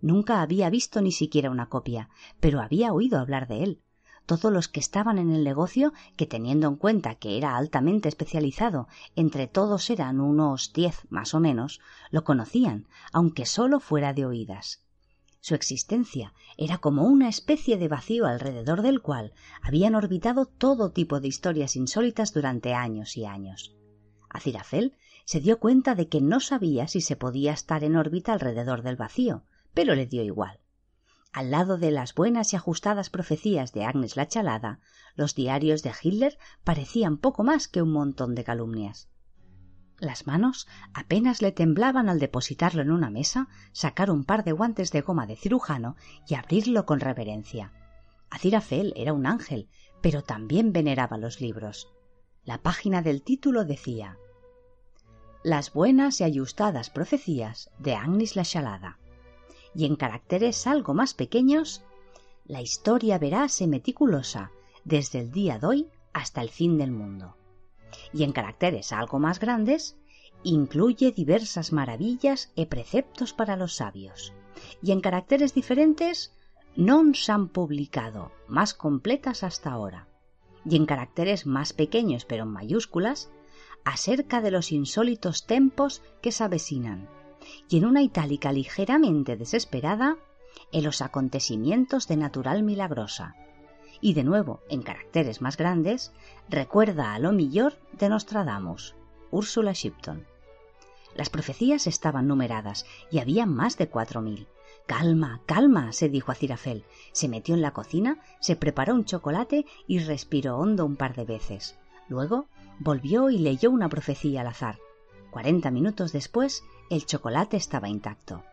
[0.02, 2.10] Nunca había visto ni siquiera una copia,
[2.40, 3.82] pero había oído hablar de él
[4.28, 8.88] todos los que estaban en el negocio, que teniendo en cuenta que era altamente especializado,
[9.16, 11.80] entre todos eran unos diez más o menos,
[12.12, 14.84] lo conocían, aunque solo fuera de oídas.
[15.40, 19.32] Su existencia era como una especie de vacío alrededor del cual
[19.62, 23.74] habían orbitado todo tipo de historias insólitas durante años y años.
[24.30, 24.94] Acirafel
[25.24, 28.98] se dio cuenta de que no sabía si se podía estar en órbita alrededor del
[28.98, 29.44] vacío,
[29.74, 30.60] pero le dio igual.
[31.38, 34.80] Al lado de las buenas y ajustadas profecías de Agnes la Chalada,
[35.14, 39.08] los diarios de Hitler parecían poco más que un montón de calumnias.
[40.00, 44.90] Las manos apenas le temblaban al depositarlo en una mesa, sacar un par de guantes
[44.92, 45.96] de goma de cirujano
[46.28, 47.72] y abrirlo con reverencia.
[48.32, 49.70] Azirafel era un ángel,
[50.02, 51.88] pero también veneraba los libros.
[52.46, 54.18] La página del título decía
[55.44, 58.98] Las buenas y ajustadas profecías de Agnes la Chalada
[59.78, 61.84] y en caracteres algo más pequeños,
[62.46, 64.52] la historia verase meticulosa
[64.84, 67.38] desde el día de hoy hasta el fin del mundo.
[68.12, 69.96] Y en caracteres algo más grandes,
[70.42, 74.34] incluye diversas maravillas e preceptos para los sabios.
[74.82, 76.34] Y en caracteres diferentes,
[76.76, 80.08] no se han publicado más completas hasta ahora.
[80.66, 83.30] Y en caracteres más pequeños pero en mayúsculas,
[83.86, 87.08] acerca de los insólitos tempos que se avecinan
[87.70, 90.18] y en una itálica ligeramente desesperada,
[90.72, 93.36] en los acontecimientos de natural milagrosa.
[94.02, 96.14] Y de nuevo, en caracteres más grandes,
[96.50, 98.96] recuerda a lo mejor de Nostradamus,
[99.32, 100.26] Úrsula Shipton.
[101.16, 104.48] Las profecías estaban numeradas y había más de cuatro mil.
[104.86, 106.86] Calma, calma, se dijo a Cirafel.
[107.12, 111.26] Se metió en la cocina, se preparó un chocolate y respiró hondo un par de
[111.26, 111.78] veces.
[112.08, 112.48] Luego
[112.80, 114.78] volvió y leyó una profecía al azar.
[115.38, 118.44] Cuarenta minutos después el chocolate estaba intacto.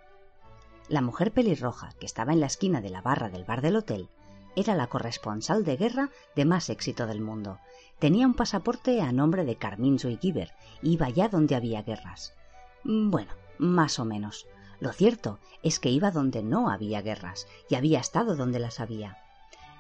[0.91, 4.11] La mujer pelirroja, que estaba en la esquina de la barra del bar del hotel,
[4.55, 7.59] era la corresponsal de guerra de más éxito del mundo.
[7.99, 10.53] Tenía un pasaporte a nombre de Carmín y Giver
[10.83, 12.35] y iba allá donde había guerras.
[12.83, 14.47] Mm, bueno, más o menos.
[14.79, 19.17] Lo cierto es que iba donde no había guerras y había estado donde las había.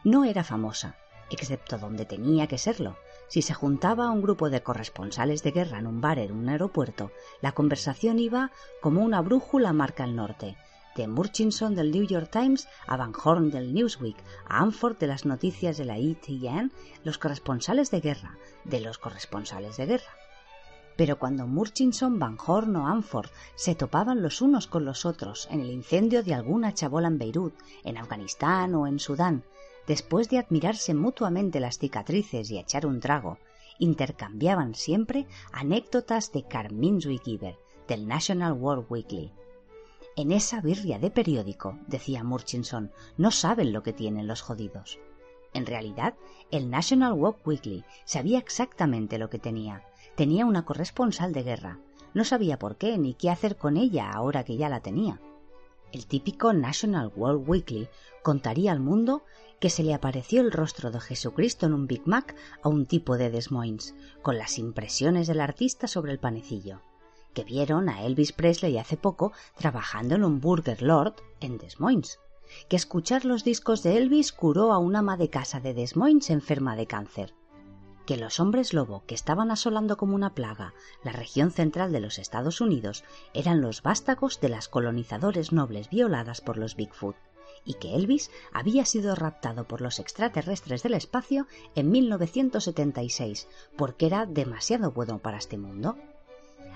[0.05, 0.97] No era famosa,
[1.31, 2.97] excepto donde tenía que serlo,
[3.29, 7.11] si se juntaba un grupo de corresponsales de guerra en un bar en un aeropuerto,
[7.41, 10.57] la conversación iba como una brújula marca el norte,
[10.95, 14.17] de Murchison del New York Times a Van Horn del Newsweek,
[14.49, 16.71] a Anford de las noticias de la ITN,
[17.03, 20.13] los corresponsales de guerra, de los corresponsales de guerra.
[20.97, 25.61] Pero cuando Murchison, Van Horn o Anford se topaban los unos con los otros en
[25.61, 29.43] el incendio de alguna chabola en Beirut, en Afganistán o en Sudán,
[29.87, 33.39] después de admirarse mutuamente las cicatrices y echar un trago,
[33.79, 37.59] intercambiaban siempre anécdotas de y Giver,
[37.89, 39.33] del National War Weekly.
[40.17, 45.01] En esa birria de periódico, decía Murchison, no saben lo que tienen los jodidos.
[45.53, 46.15] En realidad,
[46.51, 49.83] el National War Weekly sabía exactamente lo que tenía.
[50.15, 51.79] Tenía una corresponsal de guerra.
[52.13, 55.21] No sabía por qué ni qué hacer con ella ahora que ya la tenía.
[55.93, 57.89] El típico National World Weekly
[58.23, 59.23] contaría al mundo
[59.61, 63.17] que se le apareció el rostro de Jesucristo en un Big Mac a un tipo
[63.17, 66.81] de Des Moines, con las impresiones del artista sobre el panecillo,
[67.33, 72.19] que vieron a Elvis Presley hace poco trabajando en un Burger Lord en Des Moines,
[72.69, 76.31] que escuchar los discos de Elvis curó a una ama de casa de Des Moines
[76.31, 77.35] enferma de cáncer,
[78.07, 82.19] que los hombres lobo que estaban asolando como una plaga la región central de los
[82.19, 87.17] Estados Unidos eran los vástagos de las colonizadores nobles violadas por los Bigfoot,
[87.65, 94.27] y que Elvis había sido raptado por los extraterrestres del espacio en 1976 porque era
[94.27, 95.97] demasiado bueno para este mundo.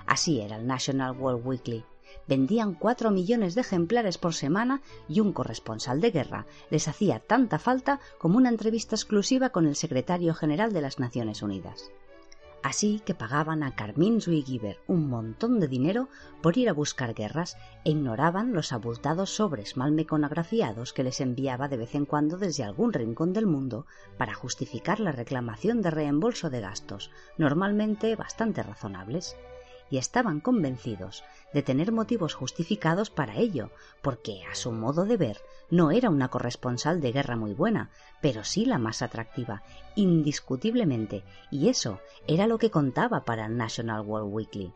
[0.05, 1.85] Así era el National World Weekly.
[2.27, 7.59] Vendían cuatro millones de ejemplares por semana y un corresponsal de guerra les hacía tanta
[7.59, 11.91] falta como una entrevista exclusiva con el secretario general de las Naciones Unidas.
[12.61, 16.09] Así que pagaban a Carmín Zuigiber un montón de dinero
[16.41, 21.69] por ir a buscar guerras e ignoraban los abultados sobres mal meconografiados que les enviaba
[21.69, 23.85] de vez en cuando desde algún rincón del mundo
[24.17, 29.37] para justificar la reclamación de reembolso de gastos, normalmente bastante razonables
[29.89, 33.71] y estaban convencidos de tener motivos justificados para ello,
[34.01, 35.37] porque, a su modo de ver,
[35.69, 37.89] no era una corresponsal de guerra muy buena,
[38.21, 39.63] pero sí la más atractiva,
[39.95, 44.73] indiscutiblemente, y eso era lo que contaba para el National World Weekly.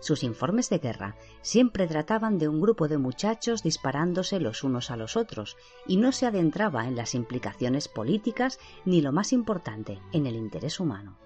[0.00, 4.96] Sus informes de guerra siempre trataban de un grupo de muchachos disparándose los unos a
[4.96, 5.56] los otros,
[5.86, 10.80] y no se adentraba en las implicaciones políticas ni lo más importante, en el interés
[10.80, 11.16] humano.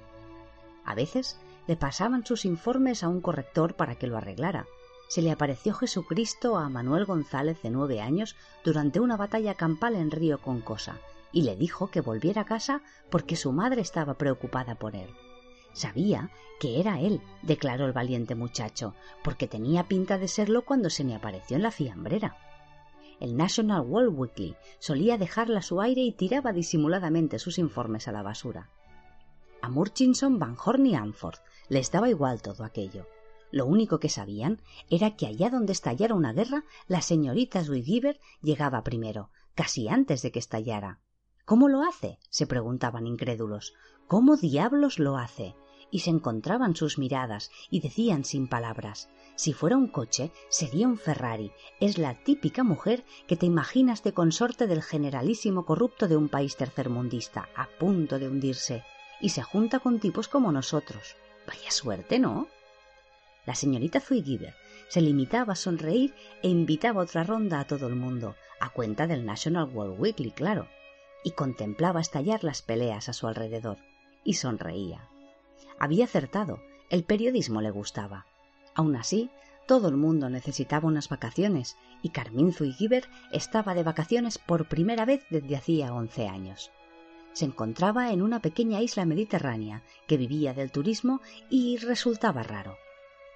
[0.84, 4.66] A veces le pasaban sus informes a un corrector para que lo arreglara.
[5.08, 10.10] Se le apareció Jesucristo a Manuel González de nueve años durante una batalla campal en
[10.10, 10.98] Río Concosa
[11.32, 15.10] y le dijo que volviera a casa porque su madre estaba preocupada por él.
[15.72, 21.04] Sabía que era él, declaró el valiente muchacho, porque tenía pinta de serlo cuando se
[21.04, 22.36] me apareció en la fiambrera.
[23.20, 28.12] El National World Weekly solía dejarla a su aire y tiraba disimuladamente sus informes a
[28.12, 28.68] la basura.
[29.62, 31.38] A Murchison, Van Horn y Anford
[31.70, 33.06] les daba igual todo aquello.
[33.50, 34.60] Lo único que sabían
[34.90, 40.30] era que allá donde estallara una guerra, la señorita Zwigiver llegaba primero, casi antes de
[40.30, 41.00] que estallara.
[41.46, 42.18] ¿Cómo lo hace?
[42.28, 43.72] se preguntaban incrédulos.
[44.06, 45.56] ¿Cómo diablos lo hace?
[45.90, 49.08] Y se encontraban sus miradas y decían sin palabras
[49.40, 51.50] si fuera un coche, sería un Ferrari.
[51.80, 56.56] Es la típica mujer que te imaginas de consorte del generalísimo corrupto de un país
[56.56, 58.84] tercermundista, a punto de hundirse,
[59.18, 61.16] y se junta con tipos como nosotros.
[61.50, 62.46] Vaya suerte, ¿no?
[63.44, 64.54] La señorita Zuigiver
[64.88, 66.14] se limitaba a sonreír
[66.44, 70.68] e invitaba otra ronda a todo el mundo, a cuenta del National World Weekly, claro,
[71.24, 73.78] y contemplaba estallar las peleas a su alrededor,
[74.22, 75.08] y sonreía.
[75.80, 78.26] Había acertado, el periodismo le gustaba.
[78.76, 79.28] Aun así,
[79.66, 85.24] todo el mundo necesitaba unas vacaciones, y Carmín Zuigiver estaba de vacaciones por primera vez
[85.30, 86.70] desde hacía once años
[87.32, 92.76] se encontraba en una pequeña isla mediterránea que vivía del turismo y resultaba raro.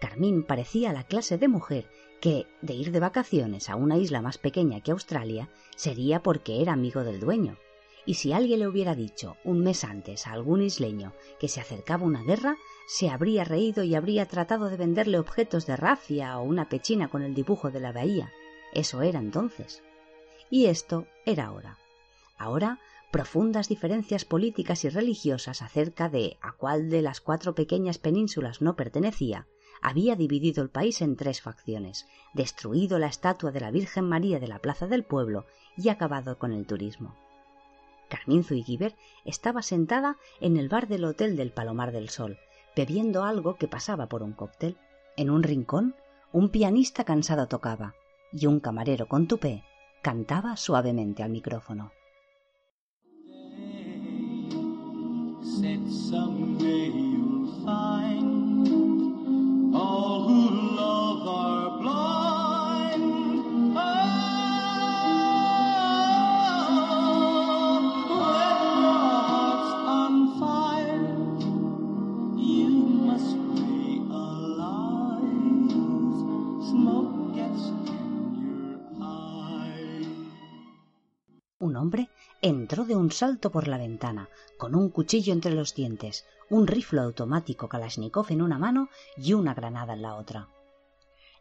[0.01, 1.89] Carmín parecía la clase de mujer
[2.21, 6.73] que, de ir de vacaciones a una isla más pequeña que Australia, sería porque era
[6.73, 7.57] amigo del dueño.
[8.07, 12.05] Y si alguien le hubiera dicho un mes antes a algún isleño que se acercaba
[12.05, 12.57] una guerra,
[12.87, 17.23] se habría reído y habría tratado de venderle objetos de rafia o una pechina con
[17.23, 18.31] el dibujo de la bahía.
[18.75, 19.83] Eso era entonces.
[20.51, 21.79] Y esto era ahora.
[22.37, 22.79] Ahora
[23.15, 28.75] profundas diferencias políticas y religiosas acerca de a cuál de las cuatro pequeñas penínsulas no
[28.75, 29.47] pertenecía,
[29.81, 34.49] había dividido el país en tres facciones, destruido la estatua de la Virgen María de
[34.49, 35.47] la Plaza del Pueblo
[35.77, 37.15] y acabado con el turismo.
[38.09, 42.39] Carmín Zuigiber estaba sentada en el bar del Hotel del Palomar del Sol,
[42.75, 44.77] bebiendo algo que pasaba por un cóctel.
[45.17, 45.95] En un rincón,
[46.33, 47.95] un pianista cansado tocaba,
[48.33, 49.63] y un camarero con tupé
[50.03, 51.93] cantaba suavemente al micrófono.
[55.65, 58.69] Said someday you'll find
[59.75, 60.64] all who
[82.45, 87.01] entró de un salto por la ventana, con un cuchillo entre los dientes, un rifle
[87.01, 90.49] automático Kalashnikov en una mano y una granada en la otra.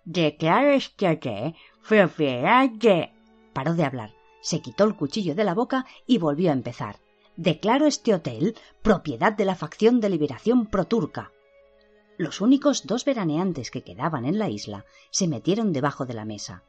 [0.06, 1.56] Declaro este que
[1.86, 3.12] propiedad de...
[3.52, 6.96] Paró de hablar, se quitó el cuchillo de la boca y volvió a empezar.
[7.36, 11.34] Declaro este hotel propiedad de la facción de liberación proturca.
[12.18, 16.64] Los únicos dos veraneantes que quedaban en la isla se metieron debajo de la mesa.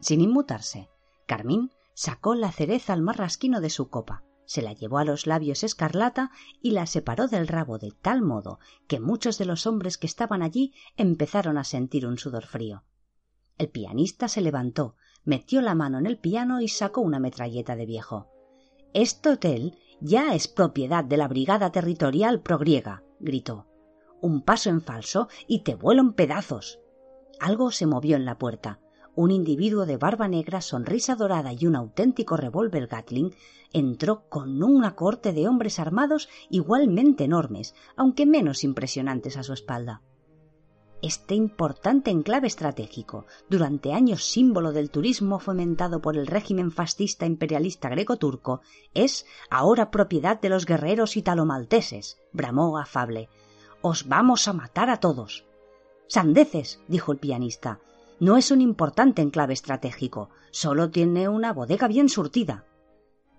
[0.00, 0.88] Sin inmutarse,
[1.26, 5.64] Carmín sacó la cereza al marrasquino de su copa, se la llevó a los labios
[5.64, 10.06] escarlata y la separó del rabo de tal modo que muchos de los hombres que
[10.06, 12.84] estaban allí empezaron a sentir un sudor frío.
[13.56, 14.94] El pianista se levantó,
[15.24, 18.28] metió la mano en el piano y sacó una metralleta de viejo.
[18.92, 23.66] Este hotel ya es propiedad de la Brigada Territorial Progriega, gritó.
[24.20, 26.78] Un paso en falso y te vuelo en pedazos.
[27.40, 28.80] Algo se movió en la puerta.
[29.16, 33.34] Un individuo de barba negra, sonrisa dorada y un auténtico revólver Gatling
[33.72, 40.02] entró con una corte de hombres armados igualmente enormes, aunque menos impresionantes a su espalda.
[41.00, 47.88] Este importante enclave estratégico, durante años símbolo del turismo fomentado por el régimen fascista imperialista
[47.88, 48.60] greco-turco,
[48.92, 53.30] es ahora propiedad de los guerreros italo-malteses, bramó afable.
[53.80, 55.46] Os vamos a matar a todos.
[56.06, 57.80] Sandeces, dijo el pianista,
[58.18, 62.64] no es un importante enclave estratégico, solo tiene una bodega bien surtida.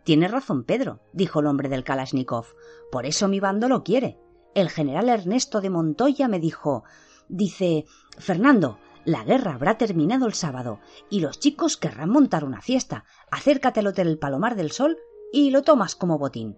[0.04, 2.46] Tiene razón Pedro, dijo el hombre del Kalashnikov.
[2.92, 4.20] Por eso mi bando lo quiere.
[4.56, 6.84] El general Ernesto de Montoya me dijo
[7.28, 7.86] Dice
[8.18, 10.80] Fernando, la guerra habrá terminado el sábado
[11.10, 13.04] y los chicos querrán montar una fiesta.
[13.32, 14.98] Acércate al Hotel El Palomar del Sol
[15.34, 16.58] y lo tomas como botín.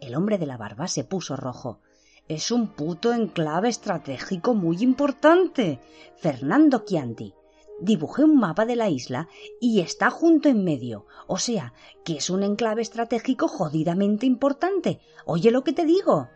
[0.00, 1.80] El hombre de la barba se puso rojo.
[2.28, 5.80] Es un puto enclave estratégico muy importante.
[6.16, 7.34] Fernando Chianti.
[7.80, 9.28] Dibujé un mapa de la isla
[9.60, 11.06] y está junto en medio.
[11.26, 11.74] O sea,
[12.04, 15.00] que es un enclave estratégico jodidamente importante.
[15.26, 16.28] Oye lo que te digo.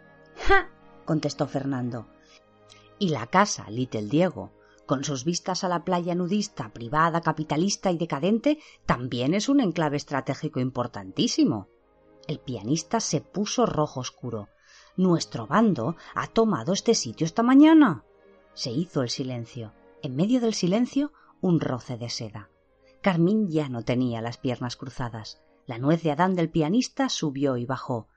[0.47, 0.71] ¡Ja!
[1.05, 2.09] contestó Fernando.
[2.99, 4.53] Y la casa Little Diego,
[4.85, 9.97] con sus vistas a la playa nudista, privada, capitalista y decadente, también es un enclave
[9.97, 11.69] estratégico importantísimo.
[12.27, 14.49] El pianista se puso rojo oscuro.
[14.97, 18.05] Nuestro bando ha tomado este sitio esta mañana.
[18.55, 19.73] Se hizo el silencio.
[20.03, 22.51] En medio del silencio, un roce de seda.
[23.01, 25.41] Carmín ya no tenía las piernas cruzadas.
[25.67, 28.09] La nuez de Adán del pianista subió y bajó.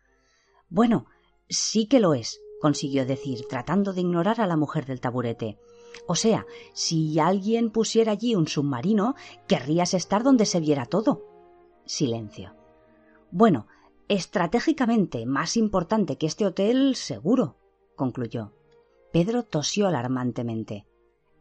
[0.70, 1.06] Bueno,
[1.50, 5.60] sí que lo es, consiguió decir, tratando de ignorar a la mujer del taburete.
[6.08, 9.16] O sea, si alguien pusiera allí un submarino,
[9.48, 11.24] querrías estar donde se viera todo.
[11.86, 12.56] Silencio.
[13.32, 13.68] Bueno,
[14.12, 17.56] Estratégicamente más importante que este hotel, seguro,
[17.96, 18.52] concluyó.
[19.14, 20.86] Pedro tosió alarmantemente.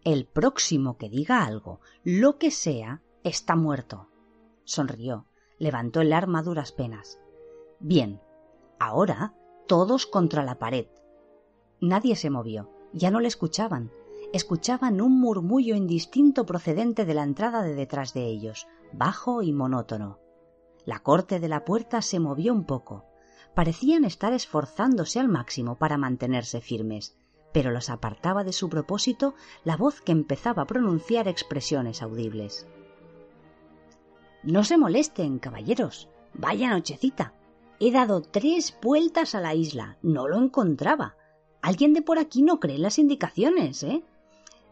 [0.05, 4.09] El próximo que diga algo, lo que sea, está muerto.
[4.65, 5.27] Sonrió,
[5.59, 7.21] levantó el arma a duras penas.
[7.81, 8.21] Bien,
[8.79, 9.35] ahora
[9.67, 10.87] todos contra la pared.
[11.81, 13.93] Nadie se movió, ya no le escuchaban.
[14.33, 20.19] Escuchaban un murmullo indistinto procedente de la entrada de detrás de ellos, bajo y monótono.
[20.87, 23.05] La corte de la puerta se movió un poco.
[23.55, 27.19] Parecían estar esforzándose al máximo para mantenerse firmes,
[27.53, 32.67] pero los apartaba de su propósito la voz que empezaba a pronunciar expresiones audibles.
[34.43, 36.09] No se molesten, caballeros.
[36.35, 37.35] Vaya nochecita.
[37.79, 39.99] He dado tres vueltas a la isla.
[40.03, 41.17] No lo encontraba.
[41.63, 44.03] Alguien de por aquí no cree en las indicaciones, ¿eh?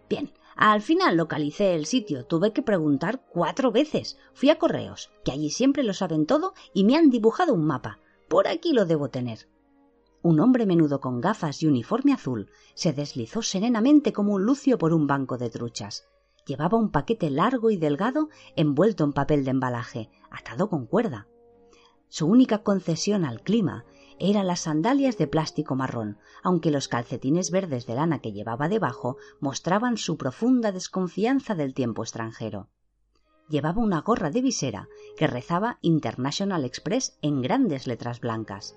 [0.09, 4.19] Bien, al final localicé el sitio, tuve que preguntar cuatro veces.
[4.33, 7.99] Fui a correos, que allí siempre lo saben todo, y me han dibujado un mapa.
[8.29, 9.49] Por aquí lo debo tener.
[10.23, 14.93] Un hombre menudo con gafas y uniforme azul se deslizó serenamente como un lucio por
[14.93, 16.09] un banco de truchas.
[16.45, 21.29] Llevaba un paquete largo y delgado envuelto en papel de embalaje, atado con cuerda.
[22.09, 23.85] Su única concesión al clima
[24.19, 29.19] eran las sandalias de plástico marrón, aunque los calcetines verdes de lana que llevaba debajo
[29.41, 32.69] mostraban su profunda desconfianza del tiempo extranjero.
[33.49, 38.77] Llevaba una gorra de visera que rezaba International Express en grandes letras blancas.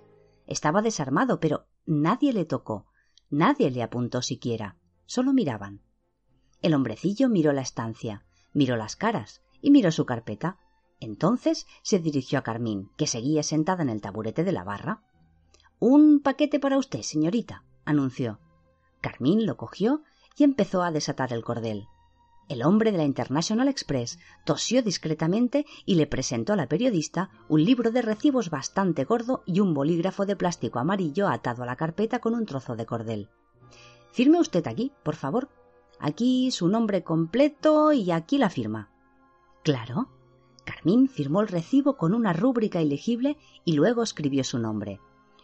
[0.51, 2.85] Estaba desarmado, pero nadie le tocó,
[3.29, 4.75] nadie le apuntó siquiera,
[5.05, 5.81] solo miraban.
[6.61, 10.57] El hombrecillo miró la estancia, miró las caras y miró su carpeta.
[10.99, 15.01] Entonces se dirigió a Carmín, que seguía sentada en el taburete de la barra.
[15.79, 18.41] Un paquete para usted, señorita, anunció.
[18.99, 20.03] Carmín lo cogió
[20.35, 21.87] y empezó a desatar el cordel.
[22.51, 27.63] El hombre de la International Express tosió discretamente y le presentó a la periodista un
[27.63, 32.19] libro de recibos bastante gordo y un bolígrafo de plástico amarillo atado a la carpeta
[32.19, 33.29] con un trozo de cordel.
[34.11, 35.47] Firme usted aquí, por favor.
[35.97, 38.91] Aquí su nombre completo y aquí la firma.
[39.63, 40.09] Claro.
[40.65, 44.99] Carmín firmó el recibo con una rúbrica ilegible y luego escribió su nombre.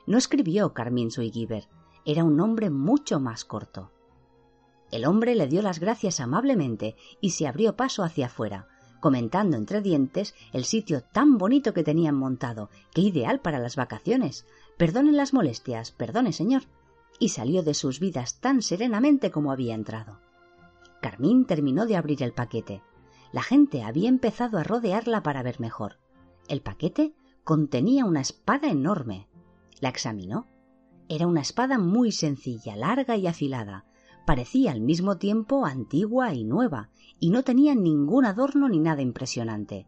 [0.07, 1.69] No escribió Carmín Suigiver,
[2.03, 3.93] era un nombre mucho más corto.
[4.91, 8.67] El hombre le dio las gracias amablemente y se abrió paso hacia afuera,
[8.99, 14.45] comentando entre dientes el sitio tan bonito que tenían montado, que ideal para las vacaciones.
[14.77, 16.63] Perdonen las molestias, perdone, señor.
[17.19, 20.19] Y salió de sus vidas tan serenamente como había entrado.
[21.01, 22.81] Carmín terminó de abrir el paquete.
[23.31, 25.97] La gente había empezado a rodearla para ver mejor.
[26.47, 29.27] El paquete contenía una espada enorme.
[29.79, 30.47] La examinó.
[31.09, 33.85] Era una espada muy sencilla, larga y afilada.
[34.27, 39.87] Parecía al mismo tiempo antigua y nueva, y no tenía ningún adorno ni nada impresionante.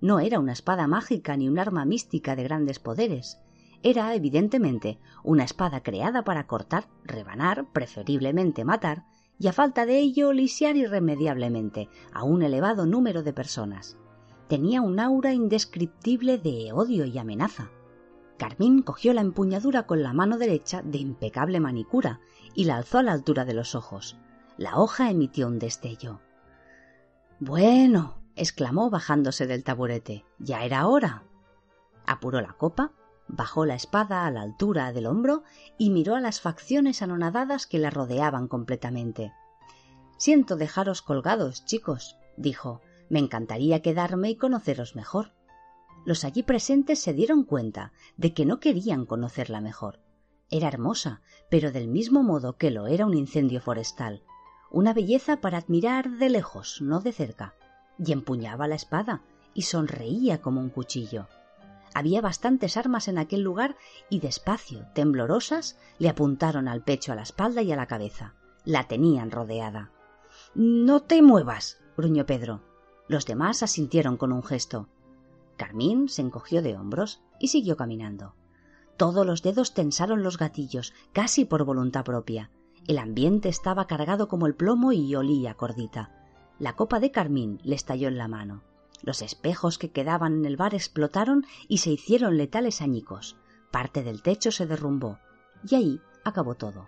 [0.00, 3.40] No era una espada mágica ni un arma mística de grandes poderes.
[3.82, 9.06] Era, evidentemente, una espada creada para cortar, rebanar, preferiblemente matar,
[9.40, 13.98] y a falta de ello lisiar irremediablemente a un elevado número de personas.
[14.46, 17.72] Tenía un aura indescriptible de odio y amenaza.
[18.38, 22.20] Carmín cogió la empuñadura con la mano derecha de impecable manicura
[22.54, 24.16] y la alzó a la altura de los ojos.
[24.56, 26.20] La hoja emitió un destello.
[27.38, 30.24] Bueno, exclamó bajándose del taburete.
[30.38, 31.24] Ya era hora.
[32.06, 32.92] Apuró la copa,
[33.28, 35.42] bajó la espada a la altura del hombro
[35.78, 39.32] y miró a las facciones anonadadas que la rodeaban completamente.
[40.18, 42.82] Siento dejaros colgados, chicos, dijo.
[43.08, 45.32] Me encantaría quedarme y conoceros mejor.
[46.04, 49.99] Los allí presentes se dieron cuenta de que no querían conocerla mejor.
[50.50, 54.22] Era hermosa, pero del mismo modo que lo era un incendio forestal.
[54.70, 57.54] Una belleza para admirar de lejos, no de cerca.
[57.98, 59.22] Y empuñaba la espada
[59.54, 61.28] y sonreía como un cuchillo.
[61.94, 63.76] Había bastantes armas en aquel lugar
[64.08, 68.34] y despacio, temblorosas, le apuntaron al pecho, a la espalda y a la cabeza.
[68.64, 69.90] La tenían rodeada.
[70.54, 72.62] No te muevas, gruñó Pedro.
[73.08, 74.88] Los demás asintieron con un gesto.
[75.56, 78.34] Carmín se encogió de hombros y siguió caminando.
[79.00, 82.50] Todos los dedos tensaron los gatillos, casi por voluntad propia.
[82.86, 86.12] El ambiente estaba cargado como el plomo y olía cordita.
[86.58, 88.62] La copa de carmín le estalló en la mano.
[89.02, 93.38] Los espejos que quedaban en el bar explotaron y se hicieron letales añicos.
[93.70, 95.18] Parte del techo se derrumbó.
[95.66, 96.86] Y ahí acabó todo.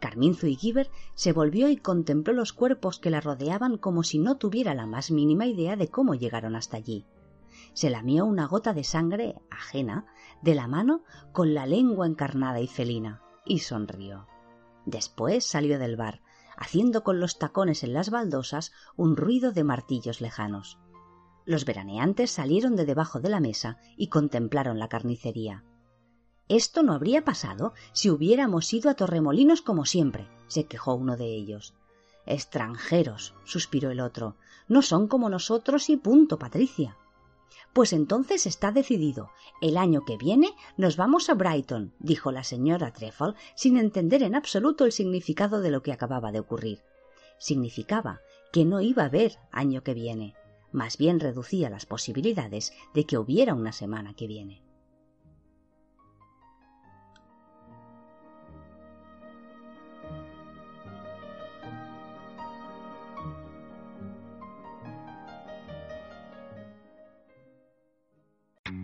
[0.00, 4.74] Carmín Zuigiber se volvió y contempló los cuerpos que la rodeaban como si no tuviera
[4.74, 7.06] la más mínima idea de cómo llegaron hasta allí.
[7.72, 10.06] Se lamió una gota de sangre ajena
[10.44, 11.02] de la mano
[11.32, 14.28] con la lengua encarnada y felina y sonrió.
[14.84, 16.20] Después salió del bar,
[16.56, 20.78] haciendo con los tacones en las baldosas un ruido de martillos lejanos.
[21.46, 25.64] Los veraneantes salieron de debajo de la mesa y contemplaron la carnicería.
[26.48, 31.34] Esto no habría pasado si hubiéramos ido a Torremolinos como siempre, se quejó uno de
[31.34, 31.74] ellos.
[32.26, 34.36] Extranjeros, suspiró el otro.
[34.68, 36.98] No son como nosotros y punto, Patricia.
[37.74, 39.30] Pues entonces está decidido.
[39.60, 44.34] El año que viene nos vamos a Brighton, dijo la señora Treffle, sin entender en
[44.34, 46.82] absoluto el significado de lo que acababa de ocurrir.
[47.38, 48.20] Significaba
[48.52, 50.34] que no iba a haber año que viene
[50.74, 54.63] más bien reducía las posibilidades de que hubiera una semana que viene.